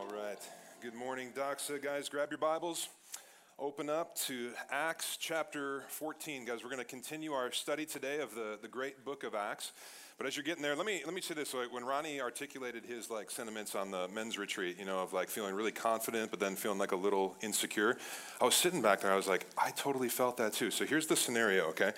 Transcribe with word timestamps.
All 0.00 0.06
right. 0.06 0.38
Good 0.80 0.94
morning, 0.94 1.30
Doxa. 1.36 1.82
Guys, 1.82 2.08
grab 2.08 2.30
your 2.30 2.38
Bibles. 2.38 2.88
Open 3.58 3.90
up 3.90 4.16
to 4.20 4.52
Acts 4.70 5.18
chapter 5.20 5.82
14. 5.88 6.46
Guys, 6.46 6.64
we're 6.64 6.70
going 6.70 6.78
to 6.78 6.86
continue 6.86 7.32
our 7.32 7.52
study 7.52 7.84
today 7.84 8.20
of 8.20 8.34
the, 8.34 8.58
the 8.62 8.68
great 8.68 9.04
book 9.04 9.24
of 9.24 9.34
Acts. 9.34 9.72
But 10.16 10.26
as 10.26 10.36
you're 10.36 10.44
getting 10.44 10.62
there, 10.62 10.74
let 10.74 10.86
me 10.86 11.02
let 11.04 11.12
me 11.12 11.20
say 11.20 11.34
this: 11.34 11.52
like 11.52 11.70
when 11.70 11.84
Ronnie 11.84 12.18
articulated 12.18 12.86
his 12.86 13.10
like 13.10 13.30
sentiments 13.30 13.74
on 13.74 13.90
the 13.90 14.08
men's 14.08 14.38
retreat, 14.38 14.78
you 14.78 14.86
know, 14.86 15.00
of 15.00 15.12
like 15.12 15.28
feeling 15.28 15.54
really 15.54 15.72
confident, 15.72 16.30
but 16.30 16.40
then 16.40 16.56
feeling 16.56 16.78
like 16.78 16.92
a 16.92 16.96
little 16.96 17.36
insecure. 17.42 17.98
I 18.40 18.46
was 18.46 18.54
sitting 18.54 18.80
back 18.80 19.02
there. 19.02 19.12
I 19.12 19.16
was 19.16 19.28
like, 19.28 19.46
I 19.58 19.70
totally 19.72 20.08
felt 20.08 20.38
that 20.38 20.54
too. 20.54 20.70
So 20.70 20.86
here's 20.86 21.08
the 21.08 21.16
scenario. 21.16 21.64
Okay, 21.68 21.92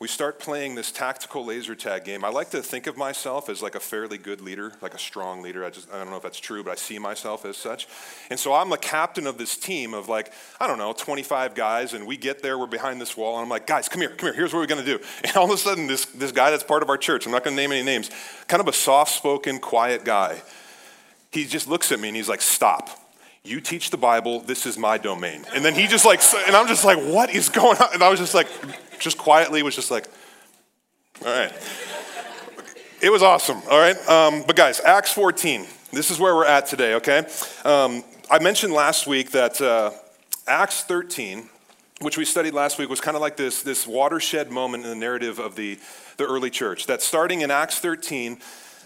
we 0.00 0.06
start 0.06 0.38
playing 0.38 0.76
this 0.76 0.92
tactical 0.92 1.44
laser 1.44 1.74
tag 1.74 2.04
game. 2.04 2.24
I 2.24 2.28
like 2.28 2.50
to 2.50 2.62
think 2.62 2.86
of 2.86 2.96
myself 2.96 3.48
as 3.48 3.62
like 3.62 3.74
a 3.74 3.80
fairly 3.80 4.16
good 4.16 4.40
leader, 4.40 4.72
like 4.80 4.94
a 4.94 4.98
strong 4.98 5.42
leader. 5.42 5.64
I 5.64 5.70
just 5.70 5.92
I 5.92 5.98
don't 5.98 6.10
know 6.10 6.16
if 6.16 6.22
that's 6.22 6.38
true, 6.38 6.62
but 6.62 6.70
I 6.70 6.74
see 6.76 7.00
myself 7.00 7.44
as 7.44 7.56
such. 7.56 7.88
And 8.30 8.38
so 8.38 8.54
I'm 8.54 8.70
the 8.70 8.76
captain 8.76 9.26
of 9.26 9.38
this 9.38 9.56
team 9.56 9.94
of 9.94 10.08
like, 10.08 10.32
I 10.60 10.68
don't 10.68 10.78
know, 10.78 10.92
25 10.92 11.56
guys, 11.56 11.94
and 11.94 12.06
we 12.06 12.16
get 12.16 12.42
there, 12.42 12.56
we're 12.56 12.66
behind 12.66 13.00
this 13.00 13.16
wall, 13.16 13.36
and 13.36 13.42
I'm 13.42 13.48
like, 13.48 13.66
guys, 13.66 13.88
come 13.88 14.00
here, 14.00 14.10
come 14.10 14.28
here, 14.28 14.34
here's 14.34 14.52
what 14.52 14.60
we're 14.60 14.66
gonna 14.66 14.84
do. 14.84 15.00
And 15.24 15.36
all 15.36 15.44
of 15.44 15.50
a 15.50 15.56
sudden, 15.56 15.88
this, 15.88 16.04
this 16.06 16.30
guy 16.30 16.50
that's 16.50 16.62
part 16.62 16.82
of 16.84 16.90
our 16.90 16.96
church, 16.96 17.26
I'm 17.26 17.32
not 17.32 17.42
gonna 17.42 17.56
name 17.56 17.72
any 17.72 17.82
names, 17.82 18.08
kind 18.46 18.60
of 18.60 18.68
a 18.68 18.72
soft-spoken, 18.72 19.58
quiet 19.58 20.04
guy, 20.04 20.40
he 21.32 21.44
just 21.44 21.66
looks 21.66 21.90
at 21.90 21.98
me 21.98 22.08
and 22.08 22.16
he's 22.16 22.28
like, 22.28 22.40
stop 22.40 23.07
you 23.48 23.60
teach 23.60 23.90
the 23.90 23.96
Bible, 23.96 24.40
this 24.40 24.66
is 24.66 24.78
my 24.78 24.98
domain. 24.98 25.44
And 25.54 25.64
then 25.64 25.74
he 25.74 25.86
just 25.86 26.04
like, 26.04 26.20
and 26.46 26.54
I'm 26.54 26.68
just 26.68 26.84
like, 26.84 26.98
what 26.98 27.30
is 27.30 27.48
going 27.48 27.78
on? 27.78 27.94
And 27.94 28.02
I 28.02 28.08
was 28.08 28.20
just 28.20 28.34
like, 28.34 28.48
just 28.98 29.18
quietly 29.18 29.62
was 29.62 29.74
just 29.74 29.90
like, 29.90 30.06
all 31.24 31.32
right. 31.32 31.52
It 33.00 33.10
was 33.10 33.22
awesome, 33.22 33.62
all 33.70 33.78
right? 33.78 33.96
Um, 34.08 34.42
but 34.46 34.56
guys, 34.56 34.80
Acts 34.80 35.12
14, 35.12 35.66
this 35.92 36.10
is 36.10 36.18
where 36.18 36.34
we're 36.34 36.46
at 36.46 36.66
today, 36.66 36.94
okay? 36.94 37.26
Um, 37.64 38.02
I 38.30 38.40
mentioned 38.40 38.72
last 38.72 39.06
week 39.06 39.30
that 39.30 39.60
uh, 39.60 39.92
Acts 40.46 40.82
13, 40.82 41.48
which 42.00 42.18
we 42.18 42.24
studied 42.24 42.54
last 42.54 42.78
week, 42.78 42.88
was 42.88 43.00
kind 43.00 43.14
of 43.16 43.20
like 43.20 43.36
this, 43.36 43.62
this 43.62 43.86
watershed 43.86 44.50
moment 44.50 44.84
in 44.84 44.90
the 44.90 44.96
narrative 44.96 45.38
of 45.38 45.54
the, 45.54 45.78
the 46.16 46.24
early 46.24 46.50
church. 46.50 46.86
That 46.86 47.00
starting 47.00 47.42
in 47.42 47.50
Acts 47.50 47.78
13, 47.78 48.38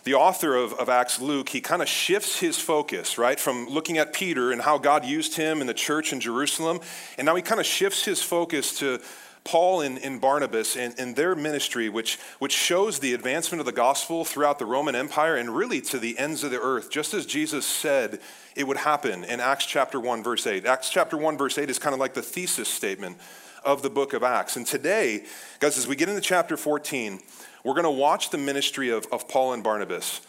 the 0.05 0.15
author 0.15 0.57
of, 0.57 0.73
of 0.75 0.89
Acts, 0.89 1.21
Luke, 1.21 1.49
he 1.49 1.61
kind 1.61 1.81
of 1.81 1.89
shifts 1.89 2.41
his 2.41 2.59
focus, 2.59 3.19
right, 3.19 3.39
from 3.39 3.69
looking 3.69 3.99
at 3.99 4.13
Peter 4.13 4.51
and 4.51 4.61
how 4.61 4.79
God 4.79 5.05
used 5.05 5.37
him 5.37 5.61
in 5.61 5.67
the 5.67 5.75
church 5.75 6.13
in 6.13 6.21
Jerusalem, 6.21 6.81
and 7.19 7.27
now 7.27 7.37
he 7.37 7.43
kind 7.43 7.61
of 7.61 7.67
shifts 7.67 8.05
his 8.05 8.23
focus 8.23 8.79
to 8.81 9.01
Paul 9.45 9.81
and, 9.81 9.99
and 9.99 10.21
Barnabas 10.21 10.77
and, 10.77 10.95
and, 10.99 11.17
their 11.17 11.35
ministry, 11.35 11.89
which, 11.89 12.19
which 12.39 12.53
shows 12.53 13.01
the 13.01 13.13
advancement 13.13 13.61
of 13.61 13.67
the 13.67 13.73
gospel 13.73 14.25
throughout 14.25 14.59
the 14.59 14.67
Roman 14.67 14.95
Empire 14.95 15.37
and 15.37 15.51
really 15.51 15.81
to 15.83 15.99
the 15.99 16.17
ends 16.17 16.45
of 16.45 16.53
the 16.53 16.61
earth, 16.61 16.91
just 16.91 17.13
as 17.13 17.27
Jesus 17.27 17.67
said 17.67 18.21
it 18.55 18.67
would 18.67 18.77
happen 18.77 19.25
in 19.25 19.41
Acts 19.41 19.67
chapter 19.67 19.99
1, 19.99 20.23
verse 20.23 20.47
8. 20.47 20.65
Acts 20.65 20.91
chapter 20.91 21.17
1, 21.17 21.37
verse 21.37 21.59
8 21.59 21.69
is 21.71 21.79
kind 21.79 21.93
of 21.95 21.99
like 21.99 22.15
the 22.15 22.23
thesis 22.23 22.69
statement 22.69 23.17
of 23.65 23.83
the 23.83 23.91
book 23.91 24.13
of 24.13 24.23
Acts. 24.23 24.57
And 24.57 24.67
today, 24.67 25.25
guys, 25.59 25.77
as 25.77 25.87
we 25.87 25.97
get 25.97 26.09
into 26.09 26.21
chapter 26.21 26.57
14, 26.57 27.21
we're 27.65 27.75
going 27.75 27.85
to 27.85 27.91
watch 27.91 28.31
the 28.31 28.39
ministry 28.39 28.91
of, 28.91 29.07
of 29.13 29.29
Paul 29.29 29.53
and 29.53 29.63
Barnabas. 29.63 30.21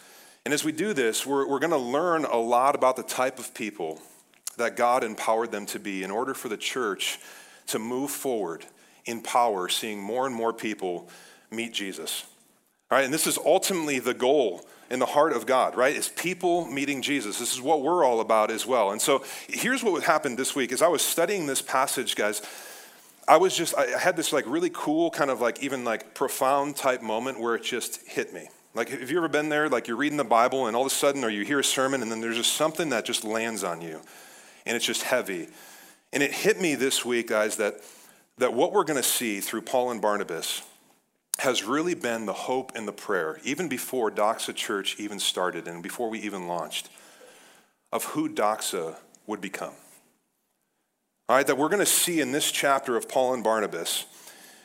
And 0.44 0.52
as 0.52 0.64
we 0.64 0.72
do 0.72 0.92
this, 0.92 1.24
we're, 1.26 1.48
we're 1.48 1.58
going 1.58 1.70
to 1.70 1.76
learn 1.76 2.24
a 2.24 2.36
lot 2.36 2.74
about 2.74 2.96
the 2.96 3.02
type 3.02 3.38
of 3.38 3.54
people 3.54 4.00
that 4.56 4.76
God 4.76 5.02
empowered 5.02 5.50
them 5.50 5.66
to 5.66 5.78
be 5.78 6.02
in 6.02 6.10
order 6.10 6.34
for 6.34 6.48
the 6.48 6.56
church 6.56 7.18
to 7.68 7.78
move 7.78 8.10
forward 8.10 8.64
in 9.06 9.20
power, 9.20 9.68
seeing 9.68 10.00
more 10.00 10.26
and 10.26 10.34
more 10.34 10.52
people 10.52 11.08
meet 11.50 11.72
Jesus. 11.72 12.24
All 12.90 12.98
right, 12.98 13.04
and 13.04 13.12
this 13.12 13.26
is 13.26 13.38
ultimately 13.38 13.98
the 13.98 14.14
goal 14.14 14.64
in 14.90 14.98
the 14.98 15.06
heart 15.06 15.32
of 15.32 15.46
God, 15.46 15.76
right? 15.76 15.96
Is 15.96 16.08
people 16.08 16.66
meeting 16.66 17.02
Jesus. 17.02 17.38
This 17.38 17.54
is 17.54 17.60
what 17.60 17.82
we're 17.82 18.04
all 18.04 18.20
about 18.20 18.50
as 18.50 18.66
well. 18.66 18.92
And 18.92 19.00
so 19.00 19.24
here's 19.48 19.82
what 19.82 20.02
happened 20.04 20.38
this 20.38 20.54
week. 20.54 20.72
As 20.72 20.82
I 20.82 20.88
was 20.88 21.02
studying 21.02 21.46
this 21.46 21.62
passage, 21.62 22.16
guys, 22.16 22.42
I 23.26 23.36
was 23.38 23.56
just, 23.56 23.74
I 23.76 23.98
had 23.98 24.16
this 24.16 24.32
like 24.32 24.44
really 24.46 24.70
cool, 24.72 25.10
kind 25.10 25.30
of 25.30 25.40
like 25.40 25.62
even 25.62 25.84
like 25.84 26.14
profound 26.14 26.76
type 26.76 27.02
moment 27.02 27.40
where 27.40 27.54
it 27.54 27.62
just 27.62 28.06
hit 28.06 28.34
me. 28.34 28.48
Like, 28.74 28.88
have 28.88 29.10
you 29.10 29.18
ever 29.18 29.28
been 29.28 29.48
there? 29.48 29.68
Like, 29.68 29.86
you're 29.86 29.96
reading 29.96 30.18
the 30.18 30.24
Bible 30.24 30.66
and 30.66 30.74
all 30.74 30.82
of 30.82 30.90
a 30.90 30.94
sudden, 30.94 31.22
or 31.22 31.30
you 31.30 31.44
hear 31.44 31.60
a 31.60 31.64
sermon 31.64 32.02
and 32.02 32.10
then 32.10 32.20
there's 32.20 32.36
just 32.36 32.54
something 32.54 32.90
that 32.90 33.04
just 33.04 33.24
lands 33.24 33.62
on 33.62 33.80
you 33.80 34.00
and 34.66 34.76
it's 34.76 34.84
just 34.84 35.02
heavy. 35.02 35.48
And 36.12 36.22
it 36.22 36.32
hit 36.32 36.60
me 36.60 36.74
this 36.74 37.04
week, 37.04 37.28
guys, 37.28 37.56
that 37.56 37.80
that 38.38 38.52
what 38.52 38.72
we're 38.72 38.84
going 38.84 39.00
to 39.00 39.08
see 39.08 39.40
through 39.40 39.62
Paul 39.62 39.90
and 39.90 40.02
Barnabas 40.02 40.62
has 41.38 41.64
really 41.64 41.94
been 41.94 42.26
the 42.26 42.32
hope 42.32 42.72
and 42.74 42.86
the 42.86 42.92
prayer, 42.92 43.40
even 43.44 43.68
before 43.68 44.10
Doxa 44.10 44.54
Church 44.54 44.96
even 44.98 45.18
started 45.18 45.68
and 45.68 45.82
before 45.82 46.08
we 46.08 46.20
even 46.20 46.46
launched, 46.46 46.88
of 47.92 48.04
who 48.04 48.28
Doxa 48.28 48.96
would 49.26 49.40
become. 49.40 49.74
All 51.26 51.34
right, 51.34 51.46
that 51.46 51.56
we're 51.56 51.70
going 51.70 51.80
to 51.80 51.86
see 51.86 52.20
in 52.20 52.32
this 52.32 52.52
chapter 52.52 52.98
of 52.98 53.08
Paul 53.08 53.32
and 53.32 53.42
Barnabas 53.42 54.04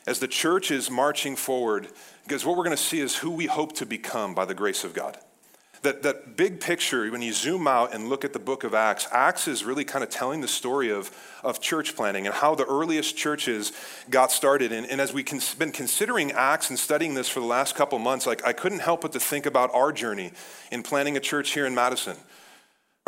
as 0.06 0.20
the 0.20 0.28
church 0.28 0.72
is 0.72 0.92
marching 0.92 1.38
forward, 1.38 1.88
because 2.26 2.46
what 2.46 2.58
we're 2.58 2.66
going 2.66 2.76
to 2.76 2.84
see 2.84 3.00
is 3.00 3.16
who 3.16 3.32
we 3.32 3.46
hope 3.46 3.72
to 3.78 3.86
become 3.86 4.36
by 4.36 4.44
the 4.44 4.54
grace 4.54 4.84
of 4.84 4.94
God. 4.94 5.18
That, 5.84 6.04
that 6.04 6.36
big 6.36 6.60
picture, 6.60 7.10
when 7.10 7.22
you 7.22 7.32
zoom 7.32 7.66
out 7.66 7.94
and 7.94 8.10
look 8.10 8.26
at 8.26 8.34
the 8.34 8.40
book 8.40 8.66
of 8.66 8.74
Acts, 8.74 9.08
Acts 9.14 9.48
is 9.48 9.64
really 9.64 9.86
kind 9.86 10.04
of 10.04 10.10
telling 10.10 10.42
the 10.42 10.50
story 10.50 10.92
of, 10.92 11.16
of 11.46 11.62
church 11.62 11.96
planting 11.96 12.26
and 12.26 12.36
how 12.36 12.56
the 12.56 12.66
earliest 12.66 13.16
churches 13.16 13.72
got 14.10 14.30
started. 14.30 14.74
And, 14.74 14.86
and 14.86 15.00
as 15.00 15.14
we've 15.14 15.26
cons- 15.26 15.56
been 15.56 15.72
considering 15.72 16.34
Acts 16.34 16.70
and 16.70 16.78
studying 16.78 17.14
this 17.14 17.30
for 17.30 17.40
the 17.40 17.46
last 17.46 17.76
couple 17.76 17.98
months, 18.00 18.28
like, 18.28 18.46
I 18.46 18.52
couldn't 18.52 18.80
help 18.80 19.00
but 19.00 19.14
to 19.14 19.20
think 19.22 19.46
about 19.46 19.74
our 19.74 19.94
journey 19.94 20.34
in 20.74 20.84
planning 20.84 21.16
a 21.16 21.22
church 21.22 21.52
here 21.52 21.66
in 21.66 21.74
Madison. 21.74 22.18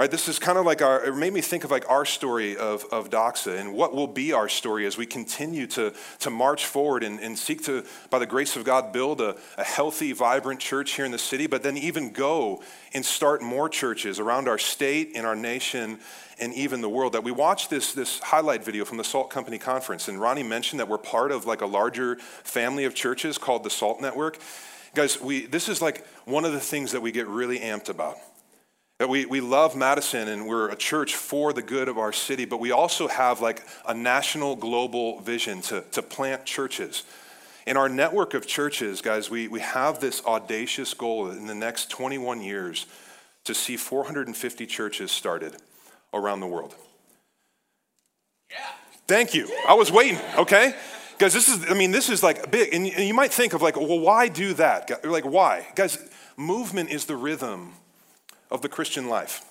Right, 0.01 0.09
this 0.09 0.27
is 0.27 0.39
kind 0.39 0.57
of 0.57 0.65
like 0.65 0.81
our, 0.81 1.05
it 1.05 1.15
made 1.15 1.31
me 1.31 1.41
think 1.41 1.63
of 1.63 1.69
like 1.69 1.87
our 1.87 2.05
story 2.05 2.57
of, 2.57 2.85
of 2.91 3.11
Doxa 3.11 3.59
and 3.59 3.71
what 3.71 3.93
will 3.93 4.07
be 4.07 4.33
our 4.33 4.49
story 4.49 4.87
as 4.87 4.97
we 4.97 5.05
continue 5.05 5.67
to, 5.67 5.93
to 6.21 6.31
march 6.31 6.65
forward 6.65 7.03
and, 7.03 7.19
and 7.19 7.37
seek 7.37 7.63
to, 7.65 7.85
by 8.09 8.17
the 8.17 8.25
grace 8.25 8.55
of 8.55 8.63
God, 8.63 8.91
build 8.91 9.21
a, 9.21 9.35
a 9.59 9.63
healthy, 9.63 10.11
vibrant 10.11 10.59
church 10.59 10.93
here 10.93 11.05
in 11.05 11.11
the 11.11 11.19
city, 11.19 11.45
but 11.45 11.61
then 11.61 11.77
even 11.77 12.09
go 12.09 12.63
and 12.95 13.05
start 13.05 13.43
more 13.43 13.69
churches 13.69 14.19
around 14.19 14.47
our 14.47 14.57
state, 14.57 15.11
and 15.13 15.23
our 15.23 15.35
nation, 15.35 15.99
and 16.39 16.51
even 16.55 16.81
the 16.81 16.89
world. 16.89 17.13
That 17.13 17.23
we 17.23 17.31
watched 17.31 17.69
this, 17.69 17.93
this 17.93 18.19
highlight 18.21 18.65
video 18.65 18.85
from 18.85 18.97
the 18.97 19.03
Salt 19.03 19.29
Company 19.29 19.59
Conference, 19.59 20.07
and 20.07 20.19
Ronnie 20.19 20.41
mentioned 20.41 20.79
that 20.79 20.87
we're 20.87 20.97
part 20.97 21.31
of 21.31 21.45
like 21.45 21.61
a 21.61 21.67
larger 21.67 22.15
family 22.15 22.85
of 22.85 22.95
churches 22.95 23.37
called 23.37 23.63
the 23.63 23.69
Salt 23.69 24.01
Network. 24.01 24.39
Guys, 24.95 25.21
we, 25.21 25.45
this 25.45 25.69
is 25.69 25.79
like 25.79 26.07
one 26.25 26.43
of 26.43 26.53
the 26.53 26.59
things 26.59 26.91
that 26.91 27.01
we 27.01 27.11
get 27.11 27.27
really 27.27 27.59
amped 27.59 27.87
about 27.87 28.17
that 29.01 29.09
we, 29.09 29.25
we 29.25 29.41
love 29.41 29.75
Madison 29.75 30.27
and 30.27 30.45
we're 30.45 30.69
a 30.69 30.75
church 30.75 31.15
for 31.15 31.53
the 31.53 31.63
good 31.63 31.87
of 31.87 31.97
our 31.97 32.13
city, 32.13 32.45
but 32.45 32.59
we 32.59 32.69
also 32.69 33.07
have 33.07 33.41
like 33.41 33.63
a 33.87 33.95
national 33.95 34.55
global 34.55 35.19
vision 35.21 35.59
to, 35.59 35.81
to 35.93 36.03
plant 36.03 36.45
churches. 36.45 37.03
In 37.65 37.77
our 37.77 37.89
network 37.89 38.35
of 38.35 38.45
churches, 38.45 39.01
guys, 39.01 39.27
we, 39.27 39.47
we 39.47 39.59
have 39.59 39.99
this 39.99 40.23
audacious 40.23 40.93
goal 40.93 41.31
in 41.31 41.47
the 41.47 41.55
next 41.55 41.89
21 41.89 42.41
years 42.41 42.85
to 43.45 43.55
see 43.55 43.75
450 43.75 44.67
churches 44.67 45.11
started 45.11 45.55
around 46.13 46.39
the 46.39 46.45
world. 46.45 46.75
Yeah. 48.51 48.57
Thank 49.07 49.33
you. 49.33 49.49
I 49.67 49.73
was 49.73 49.91
waiting, 49.91 50.19
okay? 50.37 50.75
Guys, 51.17 51.33
this 51.33 51.47
is, 51.47 51.71
I 51.71 51.73
mean, 51.73 51.89
this 51.89 52.07
is 52.07 52.21
like 52.21 52.51
big. 52.51 52.71
And 52.71 52.85
you 52.85 53.15
might 53.15 53.33
think 53.33 53.53
of 53.53 53.63
like, 53.63 53.77
well, 53.77 53.99
why 53.99 54.27
do 54.27 54.53
that? 54.53 55.03
Like, 55.03 55.25
why? 55.25 55.65
Guys, 55.73 55.97
movement 56.37 56.91
is 56.91 57.05
the 57.05 57.15
rhythm 57.15 57.73
of 58.51 58.61
the 58.61 58.69
Christian 58.69 59.07
life. 59.07 59.45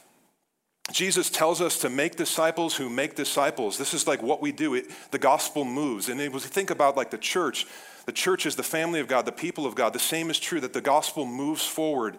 Jesus 0.92 1.30
tells 1.30 1.60
us 1.60 1.78
to 1.80 1.90
make 1.90 2.16
disciples 2.16 2.76
who 2.76 2.88
make 2.90 3.14
disciples. 3.14 3.78
This 3.78 3.94
is 3.94 4.06
like 4.06 4.22
what 4.22 4.42
we 4.42 4.52
do. 4.52 4.74
It, 4.74 4.90
the 5.10 5.18
gospel 5.18 5.64
moves. 5.64 6.08
And 6.08 6.20
it 6.20 6.32
was 6.32 6.44
think 6.44 6.70
about 6.70 6.96
like 6.96 7.10
the 7.10 7.18
church. 7.18 7.66
The 8.06 8.12
church 8.12 8.46
is 8.46 8.56
the 8.56 8.62
family 8.62 9.00
of 9.00 9.06
God, 9.06 9.24
the 9.24 9.32
people 9.32 9.66
of 9.66 9.74
God. 9.74 9.92
The 9.92 9.98
same 9.98 10.30
is 10.30 10.38
true 10.38 10.60
that 10.60 10.72
the 10.72 10.80
gospel 10.80 11.26
moves 11.26 11.64
forward 11.64 12.18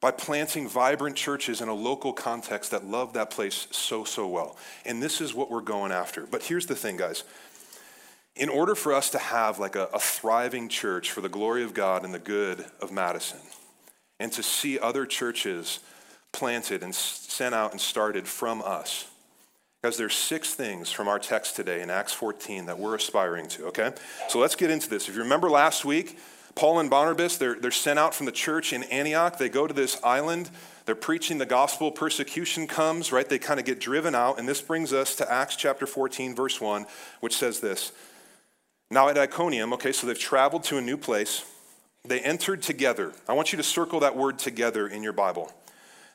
by 0.00 0.10
planting 0.10 0.68
vibrant 0.68 1.16
churches 1.16 1.60
in 1.60 1.68
a 1.68 1.74
local 1.74 2.12
context 2.12 2.70
that 2.70 2.84
love 2.84 3.14
that 3.14 3.30
place 3.30 3.66
so, 3.70 4.04
so 4.04 4.26
well. 4.26 4.56
And 4.84 5.02
this 5.02 5.20
is 5.20 5.34
what 5.34 5.50
we're 5.50 5.60
going 5.60 5.92
after. 5.92 6.26
But 6.26 6.42
here's 6.42 6.66
the 6.66 6.76
thing, 6.76 6.96
guys. 6.96 7.24
In 8.36 8.48
order 8.48 8.74
for 8.74 8.92
us 8.92 9.10
to 9.10 9.18
have 9.18 9.58
like 9.58 9.76
a, 9.76 9.88
a 9.94 9.98
thriving 9.98 10.68
church 10.68 11.10
for 11.10 11.22
the 11.22 11.28
glory 11.28 11.64
of 11.64 11.72
God 11.74 12.04
and 12.04 12.12
the 12.12 12.18
good 12.18 12.64
of 12.80 12.92
Madison, 12.92 13.38
and 14.18 14.32
to 14.32 14.42
see 14.42 14.78
other 14.78 15.06
churches 15.06 15.80
planted 16.32 16.82
and 16.82 16.94
sent 16.94 17.54
out 17.54 17.72
and 17.72 17.80
started 17.80 18.26
from 18.26 18.62
us. 18.62 19.08
Because 19.82 19.96
there's 19.96 20.14
six 20.14 20.54
things 20.54 20.90
from 20.90 21.06
our 21.06 21.18
text 21.18 21.56
today 21.56 21.82
in 21.82 21.90
Acts 21.90 22.12
14 22.12 22.66
that 22.66 22.78
we're 22.78 22.94
aspiring 22.94 23.46
to, 23.48 23.66
okay? 23.66 23.92
So 24.28 24.38
let's 24.38 24.56
get 24.56 24.70
into 24.70 24.88
this. 24.88 25.08
If 25.08 25.14
you 25.14 25.22
remember 25.22 25.48
last 25.48 25.84
week, 25.84 26.18
Paul 26.56 26.80
and 26.80 26.88
Barnabas, 26.88 27.36
they're, 27.36 27.54
they're 27.54 27.70
sent 27.70 27.98
out 27.98 28.14
from 28.14 28.26
the 28.26 28.32
church 28.32 28.72
in 28.72 28.82
Antioch. 28.84 29.38
They 29.38 29.50
go 29.50 29.66
to 29.66 29.74
this 29.74 30.00
island. 30.02 30.50
They're 30.86 30.94
preaching 30.94 31.36
the 31.38 31.46
gospel. 31.46 31.92
Persecution 31.92 32.66
comes, 32.66 33.12
right? 33.12 33.28
They 33.28 33.38
kind 33.38 33.60
of 33.60 33.66
get 33.66 33.78
driven 33.78 34.14
out. 34.14 34.38
And 34.38 34.48
this 34.48 34.62
brings 34.62 34.92
us 34.92 35.14
to 35.16 35.30
Acts 35.30 35.56
chapter 35.56 35.86
14, 35.86 36.34
verse 36.34 36.60
1, 36.60 36.86
which 37.20 37.36
says 37.36 37.60
this 37.60 37.92
Now 38.90 39.08
at 39.08 39.18
Iconium, 39.18 39.74
okay, 39.74 39.92
so 39.92 40.06
they've 40.06 40.18
traveled 40.18 40.64
to 40.64 40.78
a 40.78 40.82
new 40.82 40.96
place. 40.96 41.44
They 42.06 42.20
entered 42.20 42.62
together. 42.62 43.12
I 43.28 43.32
want 43.32 43.52
you 43.52 43.56
to 43.56 43.62
circle 43.62 44.00
that 44.00 44.16
word 44.16 44.38
together 44.38 44.86
in 44.86 45.02
your 45.02 45.12
Bible. 45.12 45.52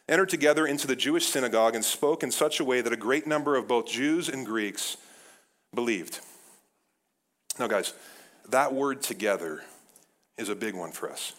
entered 0.09 0.29
together 0.29 0.65
into 0.65 0.87
the 0.87 0.95
Jewish 0.95 1.27
synagogue 1.27 1.75
and 1.75 1.85
spoke 1.85 2.23
in 2.23 2.31
such 2.31 2.59
a 2.59 2.65
way 2.65 2.81
that 2.81 2.91
a 2.91 2.97
great 2.97 3.27
number 3.27 3.55
of 3.55 3.67
both 3.67 3.87
Jews 3.87 4.27
and 4.27 4.45
Greeks 4.45 4.97
believed. 5.73 6.19
Now, 7.59 7.67
guys, 7.67 7.93
that 8.49 8.73
word 8.73 9.01
together 9.01 9.63
is 10.37 10.49
a 10.49 10.55
big 10.55 10.75
one 10.75 10.91
for 10.91 11.09
us. 11.09 11.33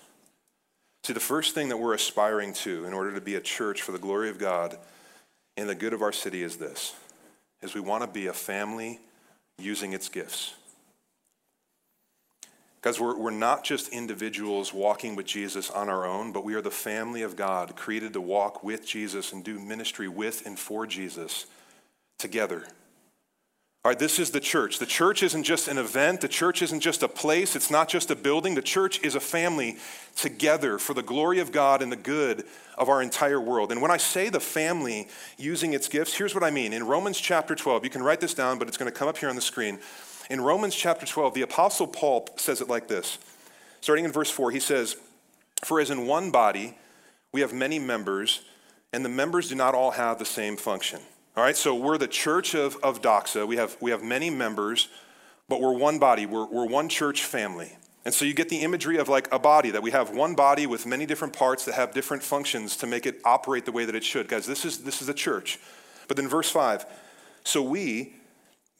See, 1.04 1.12
the 1.12 1.20
first 1.20 1.54
thing 1.54 1.68
that 1.68 1.78
we're 1.78 1.94
aspiring 1.94 2.52
to 2.54 2.84
in 2.84 2.92
order 2.92 3.12
to 3.12 3.20
be 3.20 3.34
a 3.34 3.40
church 3.40 3.82
for 3.82 3.92
the 3.92 3.98
glory 3.98 4.30
of 4.30 4.38
God 4.38 4.78
and 5.56 5.68
the 5.68 5.74
good 5.74 5.92
of 5.92 6.00
our 6.00 6.12
city 6.12 6.42
is 6.42 6.56
this 6.56 6.94
is 7.60 7.74
we 7.74 7.80
want 7.80 8.02
to 8.02 8.08
be 8.08 8.26
a 8.26 8.32
family 8.32 8.98
using 9.58 9.92
its 9.92 10.08
gifts. 10.08 10.54
Guys, 12.82 12.98
we're, 12.98 13.16
we're 13.16 13.30
not 13.30 13.62
just 13.62 13.90
individuals 13.90 14.74
walking 14.74 15.14
with 15.14 15.24
Jesus 15.24 15.70
on 15.70 15.88
our 15.88 16.04
own, 16.04 16.32
but 16.32 16.44
we 16.44 16.54
are 16.54 16.60
the 16.60 16.70
family 16.70 17.22
of 17.22 17.36
God, 17.36 17.76
created 17.76 18.12
to 18.14 18.20
walk 18.20 18.64
with 18.64 18.84
Jesus 18.84 19.32
and 19.32 19.44
do 19.44 19.60
ministry 19.60 20.08
with 20.08 20.44
and 20.46 20.58
for 20.58 20.84
Jesus 20.84 21.46
together. 22.18 22.66
All 23.84 23.90
right, 23.90 23.98
this 23.98 24.18
is 24.18 24.30
the 24.30 24.40
church. 24.40 24.80
The 24.80 24.86
church 24.86 25.22
isn't 25.22 25.44
just 25.44 25.68
an 25.68 25.78
event, 25.78 26.22
the 26.22 26.28
church 26.28 26.60
isn't 26.60 26.80
just 26.80 27.04
a 27.04 27.08
place, 27.08 27.54
it's 27.54 27.70
not 27.70 27.88
just 27.88 28.10
a 28.10 28.16
building. 28.16 28.56
The 28.56 28.62
church 28.62 29.00
is 29.04 29.14
a 29.14 29.20
family 29.20 29.76
together 30.16 30.78
for 30.78 30.92
the 30.92 31.02
glory 31.02 31.38
of 31.38 31.52
God 31.52 31.82
and 31.82 31.90
the 31.90 31.96
good 31.96 32.44
of 32.76 32.88
our 32.88 33.00
entire 33.00 33.40
world. 33.40 33.70
And 33.70 33.80
when 33.80 33.92
I 33.92 33.96
say 33.96 34.28
the 34.28 34.40
family 34.40 35.08
using 35.38 35.72
its 35.72 35.86
gifts, 35.86 36.14
here's 36.14 36.34
what 36.34 36.42
I 36.42 36.50
mean. 36.50 36.72
In 36.72 36.84
Romans 36.84 37.20
chapter 37.20 37.54
12, 37.54 37.84
you 37.84 37.90
can 37.90 38.02
write 38.02 38.20
this 38.20 38.34
down, 38.34 38.58
but 38.58 38.66
it's 38.66 38.76
going 38.76 38.90
to 38.90 38.96
come 38.96 39.06
up 39.06 39.18
here 39.18 39.28
on 39.28 39.36
the 39.36 39.42
screen. 39.42 39.78
In 40.32 40.40
Romans 40.40 40.74
chapter 40.74 41.04
12, 41.04 41.34
the 41.34 41.42
Apostle 41.42 41.86
Paul 41.86 42.26
says 42.38 42.62
it 42.62 42.68
like 42.70 42.88
this. 42.88 43.18
Starting 43.82 44.06
in 44.06 44.12
verse 44.12 44.30
4, 44.30 44.50
he 44.50 44.60
says, 44.60 44.96
For 45.62 45.78
as 45.78 45.90
in 45.90 46.06
one 46.06 46.30
body 46.30 46.78
we 47.32 47.42
have 47.42 47.52
many 47.52 47.78
members, 47.78 48.40
and 48.94 49.04
the 49.04 49.10
members 49.10 49.50
do 49.50 49.56
not 49.56 49.74
all 49.74 49.90
have 49.90 50.18
the 50.18 50.24
same 50.24 50.56
function. 50.56 51.00
All 51.36 51.44
right, 51.44 51.54
so 51.54 51.74
we're 51.74 51.98
the 51.98 52.08
church 52.08 52.54
of, 52.54 52.78
of 52.82 53.02
Doxa. 53.02 53.46
We 53.46 53.56
have, 53.56 53.76
we 53.82 53.90
have 53.90 54.02
many 54.02 54.30
members, 54.30 54.88
but 55.50 55.60
we're 55.60 55.76
one 55.76 55.98
body, 55.98 56.24
we're, 56.24 56.46
we're 56.46 56.66
one 56.66 56.88
church 56.88 57.24
family. 57.24 57.76
And 58.06 58.14
so 58.14 58.24
you 58.24 58.32
get 58.32 58.48
the 58.48 58.60
imagery 58.60 58.96
of 58.96 59.10
like 59.10 59.30
a 59.34 59.38
body, 59.38 59.70
that 59.72 59.82
we 59.82 59.90
have 59.90 60.16
one 60.16 60.34
body 60.34 60.66
with 60.66 60.86
many 60.86 61.04
different 61.04 61.34
parts 61.34 61.66
that 61.66 61.74
have 61.74 61.92
different 61.92 62.22
functions 62.22 62.74
to 62.78 62.86
make 62.86 63.04
it 63.04 63.20
operate 63.26 63.66
the 63.66 63.72
way 63.72 63.84
that 63.84 63.94
it 63.94 64.02
should. 64.02 64.28
Guys, 64.28 64.46
this 64.46 64.64
is, 64.64 64.78
this 64.78 65.02
is 65.02 65.10
a 65.10 65.14
church. 65.14 65.58
But 66.08 66.16
then 66.16 66.26
verse 66.26 66.48
5 66.48 66.86
so 67.44 67.60
we, 67.60 68.14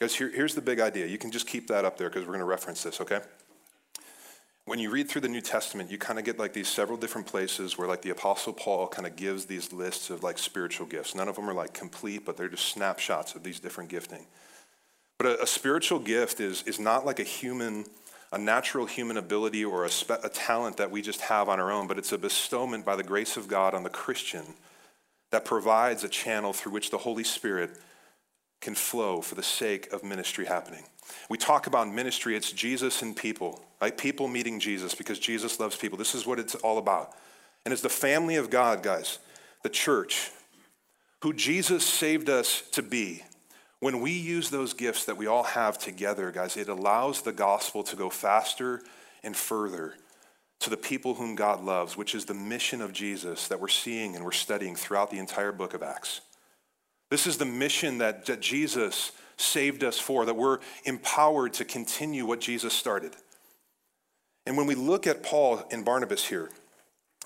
Guys, 0.00 0.14
here, 0.14 0.30
here's 0.30 0.54
the 0.54 0.62
big 0.62 0.80
idea. 0.80 1.04
You 1.04 1.18
can 1.18 1.30
just 1.30 1.46
keep 1.46 1.68
that 1.68 1.84
up 1.84 1.98
there 1.98 2.08
because 2.08 2.22
we're 2.22 2.32
going 2.32 2.38
to 2.40 2.46
reference 2.46 2.82
this, 2.82 3.02
okay? 3.02 3.20
When 4.64 4.78
you 4.78 4.90
read 4.90 5.10
through 5.10 5.20
the 5.20 5.28
New 5.28 5.42
Testament, 5.42 5.90
you 5.90 5.98
kind 5.98 6.18
of 6.18 6.24
get 6.24 6.38
like 6.38 6.54
these 6.54 6.68
several 6.68 6.96
different 6.96 7.26
places 7.26 7.76
where 7.76 7.86
like 7.86 8.00
the 8.00 8.08
Apostle 8.08 8.54
Paul 8.54 8.88
kind 8.88 9.06
of 9.06 9.14
gives 9.14 9.44
these 9.44 9.74
lists 9.74 10.08
of 10.08 10.22
like 10.22 10.38
spiritual 10.38 10.86
gifts. 10.86 11.14
None 11.14 11.28
of 11.28 11.36
them 11.36 11.50
are 11.50 11.54
like 11.54 11.74
complete, 11.74 12.24
but 12.24 12.38
they're 12.38 12.48
just 12.48 12.64
snapshots 12.66 13.34
of 13.34 13.42
these 13.42 13.60
different 13.60 13.90
gifting. 13.90 14.24
But 15.18 15.26
a, 15.26 15.42
a 15.42 15.46
spiritual 15.46 15.98
gift 15.98 16.40
is, 16.40 16.62
is 16.62 16.80
not 16.80 17.04
like 17.04 17.20
a 17.20 17.24
human, 17.24 17.84
a 18.32 18.38
natural 18.38 18.86
human 18.86 19.18
ability 19.18 19.66
or 19.66 19.84
a, 19.84 19.90
spe- 19.90 20.24
a 20.24 20.30
talent 20.30 20.78
that 20.78 20.90
we 20.90 21.02
just 21.02 21.20
have 21.20 21.50
on 21.50 21.60
our 21.60 21.70
own, 21.70 21.86
but 21.86 21.98
it's 21.98 22.12
a 22.12 22.18
bestowment 22.18 22.86
by 22.86 22.96
the 22.96 23.02
grace 23.02 23.36
of 23.36 23.48
God 23.48 23.74
on 23.74 23.82
the 23.82 23.90
Christian 23.90 24.44
that 25.30 25.44
provides 25.44 26.04
a 26.04 26.08
channel 26.08 26.54
through 26.54 26.72
which 26.72 26.90
the 26.90 26.98
Holy 26.98 27.24
Spirit 27.24 27.70
can 28.60 28.74
flow 28.74 29.20
for 29.20 29.34
the 29.34 29.42
sake 29.42 29.92
of 29.92 30.04
ministry 30.04 30.44
happening. 30.44 30.84
We 31.28 31.38
talk 31.38 31.66
about 31.66 31.88
ministry, 31.88 32.36
it's 32.36 32.52
Jesus 32.52 33.02
and 33.02 33.16
people, 33.16 33.64
right? 33.80 33.96
People 33.96 34.28
meeting 34.28 34.60
Jesus 34.60 34.94
because 34.94 35.18
Jesus 35.18 35.58
loves 35.58 35.76
people. 35.76 35.98
This 35.98 36.14
is 36.14 36.26
what 36.26 36.38
it's 36.38 36.54
all 36.56 36.78
about. 36.78 37.12
And 37.64 37.72
it's 37.72 37.82
the 37.82 37.88
family 37.88 38.36
of 38.36 38.50
God, 38.50 38.82
guys, 38.82 39.18
the 39.62 39.68
church, 39.68 40.30
who 41.22 41.32
Jesus 41.32 41.84
saved 41.84 42.28
us 42.28 42.62
to 42.72 42.82
be. 42.82 43.22
When 43.80 44.00
we 44.00 44.12
use 44.12 44.50
those 44.50 44.74
gifts 44.74 45.06
that 45.06 45.16
we 45.16 45.26
all 45.26 45.42
have 45.42 45.78
together, 45.78 46.30
guys, 46.30 46.56
it 46.56 46.68
allows 46.68 47.22
the 47.22 47.32
gospel 47.32 47.82
to 47.84 47.96
go 47.96 48.10
faster 48.10 48.82
and 49.22 49.34
further 49.36 49.94
to 50.60 50.70
the 50.70 50.76
people 50.76 51.14
whom 51.14 51.34
God 51.34 51.62
loves, 51.64 51.96
which 51.96 52.14
is 52.14 52.26
the 52.26 52.34
mission 52.34 52.82
of 52.82 52.92
Jesus 52.92 53.48
that 53.48 53.60
we're 53.60 53.68
seeing 53.68 54.14
and 54.14 54.24
we're 54.24 54.32
studying 54.32 54.76
throughout 54.76 55.10
the 55.10 55.18
entire 55.18 55.52
book 55.52 55.72
of 55.72 55.82
Acts. 55.82 56.20
This 57.10 57.26
is 57.26 57.38
the 57.38 57.44
mission 57.44 57.98
that, 57.98 58.26
that 58.26 58.40
Jesus 58.40 59.12
saved 59.36 59.82
us 59.82 59.98
for, 59.98 60.24
that 60.24 60.36
we're 60.36 60.58
empowered 60.84 61.52
to 61.54 61.64
continue 61.64 62.24
what 62.24 62.40
Jesus 62.40 62.72
started. 62.72 63.16
And 64.46 64.56
when 64.56 64.66
we 64.66 64.74
look 64.74 65.06
at 65.06 65.22
Paul 65.22 65.62
and 65.70 65.84
Barnabas 65.84 66.26
here, 66.26 66.50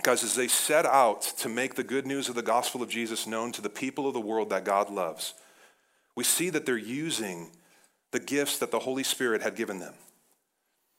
guys, 0.03 0.25
as 0.25 0.35
they 0.35 0.49
set 0.49 0.87
out 0.87 1.23
to 1.39 1.49
make 1.49 1.75
the 1.75 1.85
good 1.85 2.07
news 2.07 2.29
of 2.29 2.35
the 2.35 2.43
gospel 2.43 2.83
of 2.83 2.89
Jesus 2.89 3.27
known 3.27 3.53
to 3.53 3.63
the 3.63 3.69
people 3.69 4.07
of 4.07 4.15
the 4.15 4.21
world 4.21 4.51
that 4.51 4.65
God 4.65 4.91
loves, 4.91 5.35
we 6.17 6.25
see 6.25 6.51
that 6.51 6.67
they're 6.67 6.77
using 6.77 7.51
the 8.13 8.21
gifts 8.21 8.59
that 8.59 8.71
the 8.71 8.79
Holy 8.79 9.03
Spirit 9.03 9.43
had 9.43 9.57
given 9.57 9.81
them. 9.81 9.95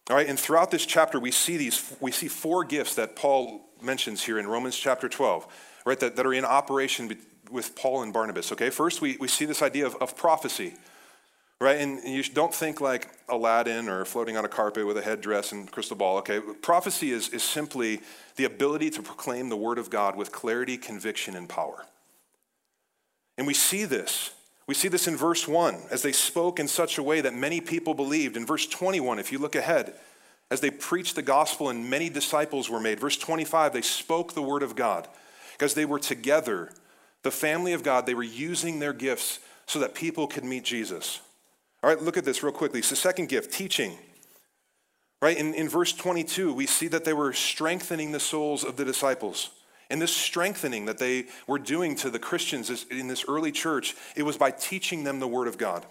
All 0.09 0.15
right, 0.15 0.27
and 0.27 0.39
throughout 0.39 0.69
this 0.69 0.85
chapter, 0.85 1.19
we 1.19 1.31
see 1.31 1.57
these, 1.57 1.95
we 1.99 2.11
see 2.11 2.27
four 2.27 2.63
gifts 2.63 2.95
that 2.95 3.15
Paul 3.15 3.61
mentions 3.81 4.23
here 4.23 4.37
in 4.37 4.45
Romans 4.45 4.77
chapter 4.77 5.09
12, 5.09 5.47
right, 5.85 5.99
that, 5.99 6.15
that 6.15 6.25
are 6.25 6.33
in 6.33 6.45
operation 6.45 7.07
with 7.49 7.75
Paul 7.75 8.03
and 8.03 8.13
Barnabas, 8.13 8.51
okay? 8.51 8.69
First, 8.69 9.01
we, 9.01 9.17
we 9.17 9.27
see 9.27 9.45
this 9.45 9.61
idea 9.61 9.85
of, 9.85 9.95
of 9.95 10.15
prophecy, 10.15 10.73
right? 11.59 11.79
And 11.79 12.03
you 12.03 12.23
don't 12.23 12.53
think 12.53 12.81
like 12.81 13.09
Aladdin 13.29 13.89
or 13.89 14.05
floating 14.05 14.37
on 14.37 14.45
a 14.45 14.49
carpet 14.49 14.85
with 14.85 14.97
a 14.97 15.01
headdress 15.01 15.51
and 15.51 15.71
crystal 15.71 15.97
ball, 15.97 16.17
okay? 16.17 16.39
Prophecy 16.61 17.11
is, 17.11 17.29
is 17.29 17.43
simply 17.43 18.01
the 18.35 18.45
ability 18.45 18.89
to 18.91 19.01
proclaim 19.01 19.49
the 19.49 19.57
word 19.57 19.77
of 19.77 19.89
God 19.89 20.15
with 20.15 20.31
clarity, 20.31 20.77
conviction, 20.77 21.35
and 21.35 21.47
power. 21.47 21.85
And 23.37 23.45
we 23.47 23.53
see 23.53 23.85
this. 23.85 24.31
We 24.67 24.73
see 24.73 24.87
this 24.87 25.07
in 25.07 25.15
verse 25.15 25.47
1 25.47 25.75
as 25.91 26.01
they 26.01 26.11
spoke 26.11 26.59
in 26.59 26.67
such 26.67 26.97
a 26.97 27.03
way 27.03 27.21
that 27.21 27.33
many 27.33 27.61
people 27.61 27.93
believed. 27.93 28.35
In 28.35 28.45
verse 28.45 28.65
21, 28.65 29.19
if 29.19 29.31
you 29.31 29.37
look 29.37 29.55
ahead, 29.55 29.93
as 30.51 30.61
they 30.61 30.69
preached 30.69 31.15
the 31.15 31.21
gospel 31.21 31.69
and 31.69 31.89
many 31.89 32.09
disciples 32.09 32.69
were 32.69 32.79
made. 32.79 32.99
Verse 32.99 33.17
25, 33.17 33.73
they 33.73 33.81
spoke 33.81 34.33
the 34.33 34.41
word 34.41 34.63
of 34.63 34.75
God 34.75 35.07
because 35.53 35.73
they 35.73 35.85
were 35.85 35.99
together 35.99 36.71
the 37.25 37.31
family 37.31 37.73
of 37.73 37.81
God, 37.81 38.05
they 38.05 38.13
were 38.13 38.21
using 38.21 38.77
their 38.77 38.93
gifts 38.93 39.39
so 39.65 39.79
that 39.79 39.95
people 39.95 40.27
could 40.27 40.43
meet 40.43 40.63
Jesus. 40.63 41.21
All 41.81 41.89
right, 41.89 41.99
look 41.99 42.17
at 42.17 42.23
this 42.23 42.43
real 42.43 42.53
quickly. 42.53 42.81
The 42.81 42.95
second 42.95 43.29
gift, 43.29 43.51
teaching. 43.51 43.97
Right, 45.23 45.35
in, 45.35 45.55
in 45.55 45.67
verse 45.67 45.91
22, 45.91 46.53
we 46.53 46.67
see 46.67 46.87
that 46.89 47.03
they 47.03 47.13
were 47.13 47.33
strengthening 47.33 48.11
the 48.11 48.19
souls 48.19 48.63
of 48.63 48.77
the 48.77 48.85
disciples. 48.85 49.49
And 49.89 49.99
this 49.99 50.15
strengthening 50.15 50.85
that 50.85 50.99
they 50.99 51.25
were 51.47 51.57
doing 51.57 51.95
to 51.95 52.11
the 52.11 52.19
Christians 52.19 52.85
in 52.91 53.07
this 53.07 53.25
early 53.27 53.51
church, 53.51 53.95
it 54.15 54.21
was 54.21 54.37
by 54.37 54.51
teaching 54.51 55.03
them 55.03 55.19
the 55.19 55.27
Word 55.27 55.47
of 55.47 55.57
God. 55.57 55.83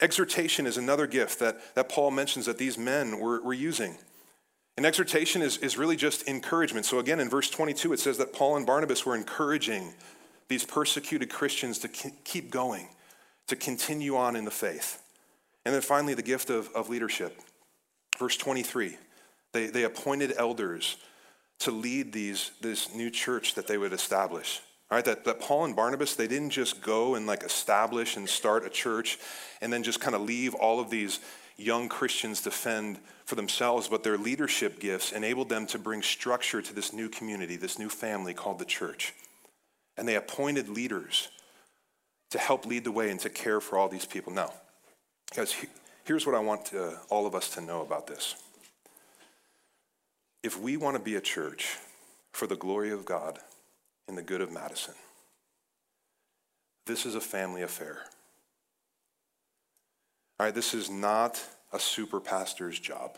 Exhortation 0.00 0.66
is 0.66 0.78
another 0.78 1.06
gift 1.06 1.40
that, 1.40 1.74
that 1.74 1.90
Paul 1.90 2.10
mentions 2.10 2.46
that 2.46 2.56
these 2.56 2.78
men 2.78 3.18
were, 3.18 3.42
were 3.42 3.52
using. 3.52 3.98
And 4.78 4.86
exhortation 4.86 5.42
is, 5.42 5.58
is 5.58 5.76
really 5.76 5.96
just 5.96 6.26
encouragement. 6.26 6.86
So, 6.86 7.00
again, 7.00 7.20
in 7.20 7.28
verse 7.28 7.50
22, 7.50 7.92
it 7.92 8.00
says 8.00 8.16
that 8.16 8.32
Paul 8.32 8.56
and 8.56 8.64
Barnabas 8.64 9.04
were 9.04 9.14
encouraging 9.14 9.92
these 10.48 10.64
persecuted 10.64 11.30
Christians 11.30 11.78
to 11.80 11.88
keep 11.88 12.50
going, 12.50 12.88
to 13.46 13.56
continue 13.56 14.16
on 14.16 14.34
in 14.34 14.44
the 14.44 14.50
faith. 14.50 15.02
And 15.64 15.74
then 15.74 15.82
finally, 15.82 16.14
the 16.14 16.22
gift 16.22 16.50
of, 16.50 16.70
of 16.74 16.88
leadership. 16.88 17.38
Verse 18.18 18.36
23 18.36 18.96
they, 19.52 19.66
they 19.68 19.84
appointed 19.84 20.34
elders 20.36 20.98
to 21.60 21.70
lead 21.70 22.12
these, 22.12 22.50
this 22.60 22.94
new 22.94 23.10
church 23.10 23.54
that 23.54 23.66
they 23.66 23.78
would 23.78 23.94
establish. 23.94 24.60
All 24.90 24.96
right, 24.96 25.04
that, 25.06 25.24
that 25.24 25.40
Paul 25.40 25.64
and 25.64 25.74
Barnabas, 25.74 26.16
they 26.16 26.28
didn't 26.28 26.50
just 26.50 26.82
go 26.82 27.14
and 27.14 27.26
like 27.26 27.42
establish 27.42 28.16
and 28.16 28.28
start 28.28 28.66
a 28.66 28.70
church 28.70 29.18
and 29.62 29.72
then 29.72 29.82
just 29.82 30.00
kind 30.00 30.14
of 30.14 30.20
leave 30.20 30.54
all 30.54 30.80
of 30.80 30.90
these 30.90 31.20
young 31.56 31.88
Christians 31.88 32.42
to 32.42 32.50
fend 32.50 32.98
for 33.24 33.34
themselves, 33.34 33.88
but 33.88 34.02
their 34.02 34.18
leadership 34.18 34.80
gifts 34.80 35.12
enabled 35.12 35.48
them 35.48 35.66
to 35.66 35.78
bring 35.78 36.02
structure 36.02 36.62
to 36.62 36.74
this 36.74 36.92
new 36.92 37.08
community, 37.08 37.56
this 37.56 37.78
new 37.78 37.88
family 37.88 38.34
called 38.34 38.58
the 38.58 38.64
church 38.64 39.14
and 39.98 40.06
they 40.06 40.14
appointed 40.14 40.68
leaders 40.68 41.28
to 42.30 42.38
help 42.38 42.64
lead 42.64 42.84
the 42.84 42.92
way 42.92 43.10
and 43.10 43.18
to 43.20 43.28
care 43.28 43.60
for 43.60 43.76
all 43.76 43.88
these 43.88 44.06
people. 44.06 44.32
Now, 44.32 44.52
guys, 45.34 45.54
here's 46.04 46.24
what 46.24 46.36
I 46.36 46.38
want 46.38 46.66
to, 46.66 46.96
all 47.10 47.26
of 47.26 47.34
us 47.34 47.50
to 47.50 47.60
know 47.60 47.82
about 47.82 48.06
this. 48.06 48.36
If 50.44 50.58
we 50.58 50.76
want 50.76 50.96
to 50.96 51.02
be 51.02 51.16
a 51.16 51.20
church 51.20 51.76
for 52.32 52.46
the 52.46 52.56
glory 52.56 52.92
of 52.92 53.04
God 53.04 53.40
and 54.06 54.16
the 54.16 54.22
good 54.22 54.40
of 54.40 54.52
Madison, 54.52 54.94
this 56.86 57.04
is 57.04 57.16
a 57.16 57.20
family 57.20 57.62
affair. 57.62 57.98
All 60.38 60.46
right, 60.46 60.54
this 60.54 60.74
is 60.74 60.88
not 60.88 61.42
a 61.72 61.80
super 61.80 62.20
pastor's 62.20 62.78
job. 62.78 63.16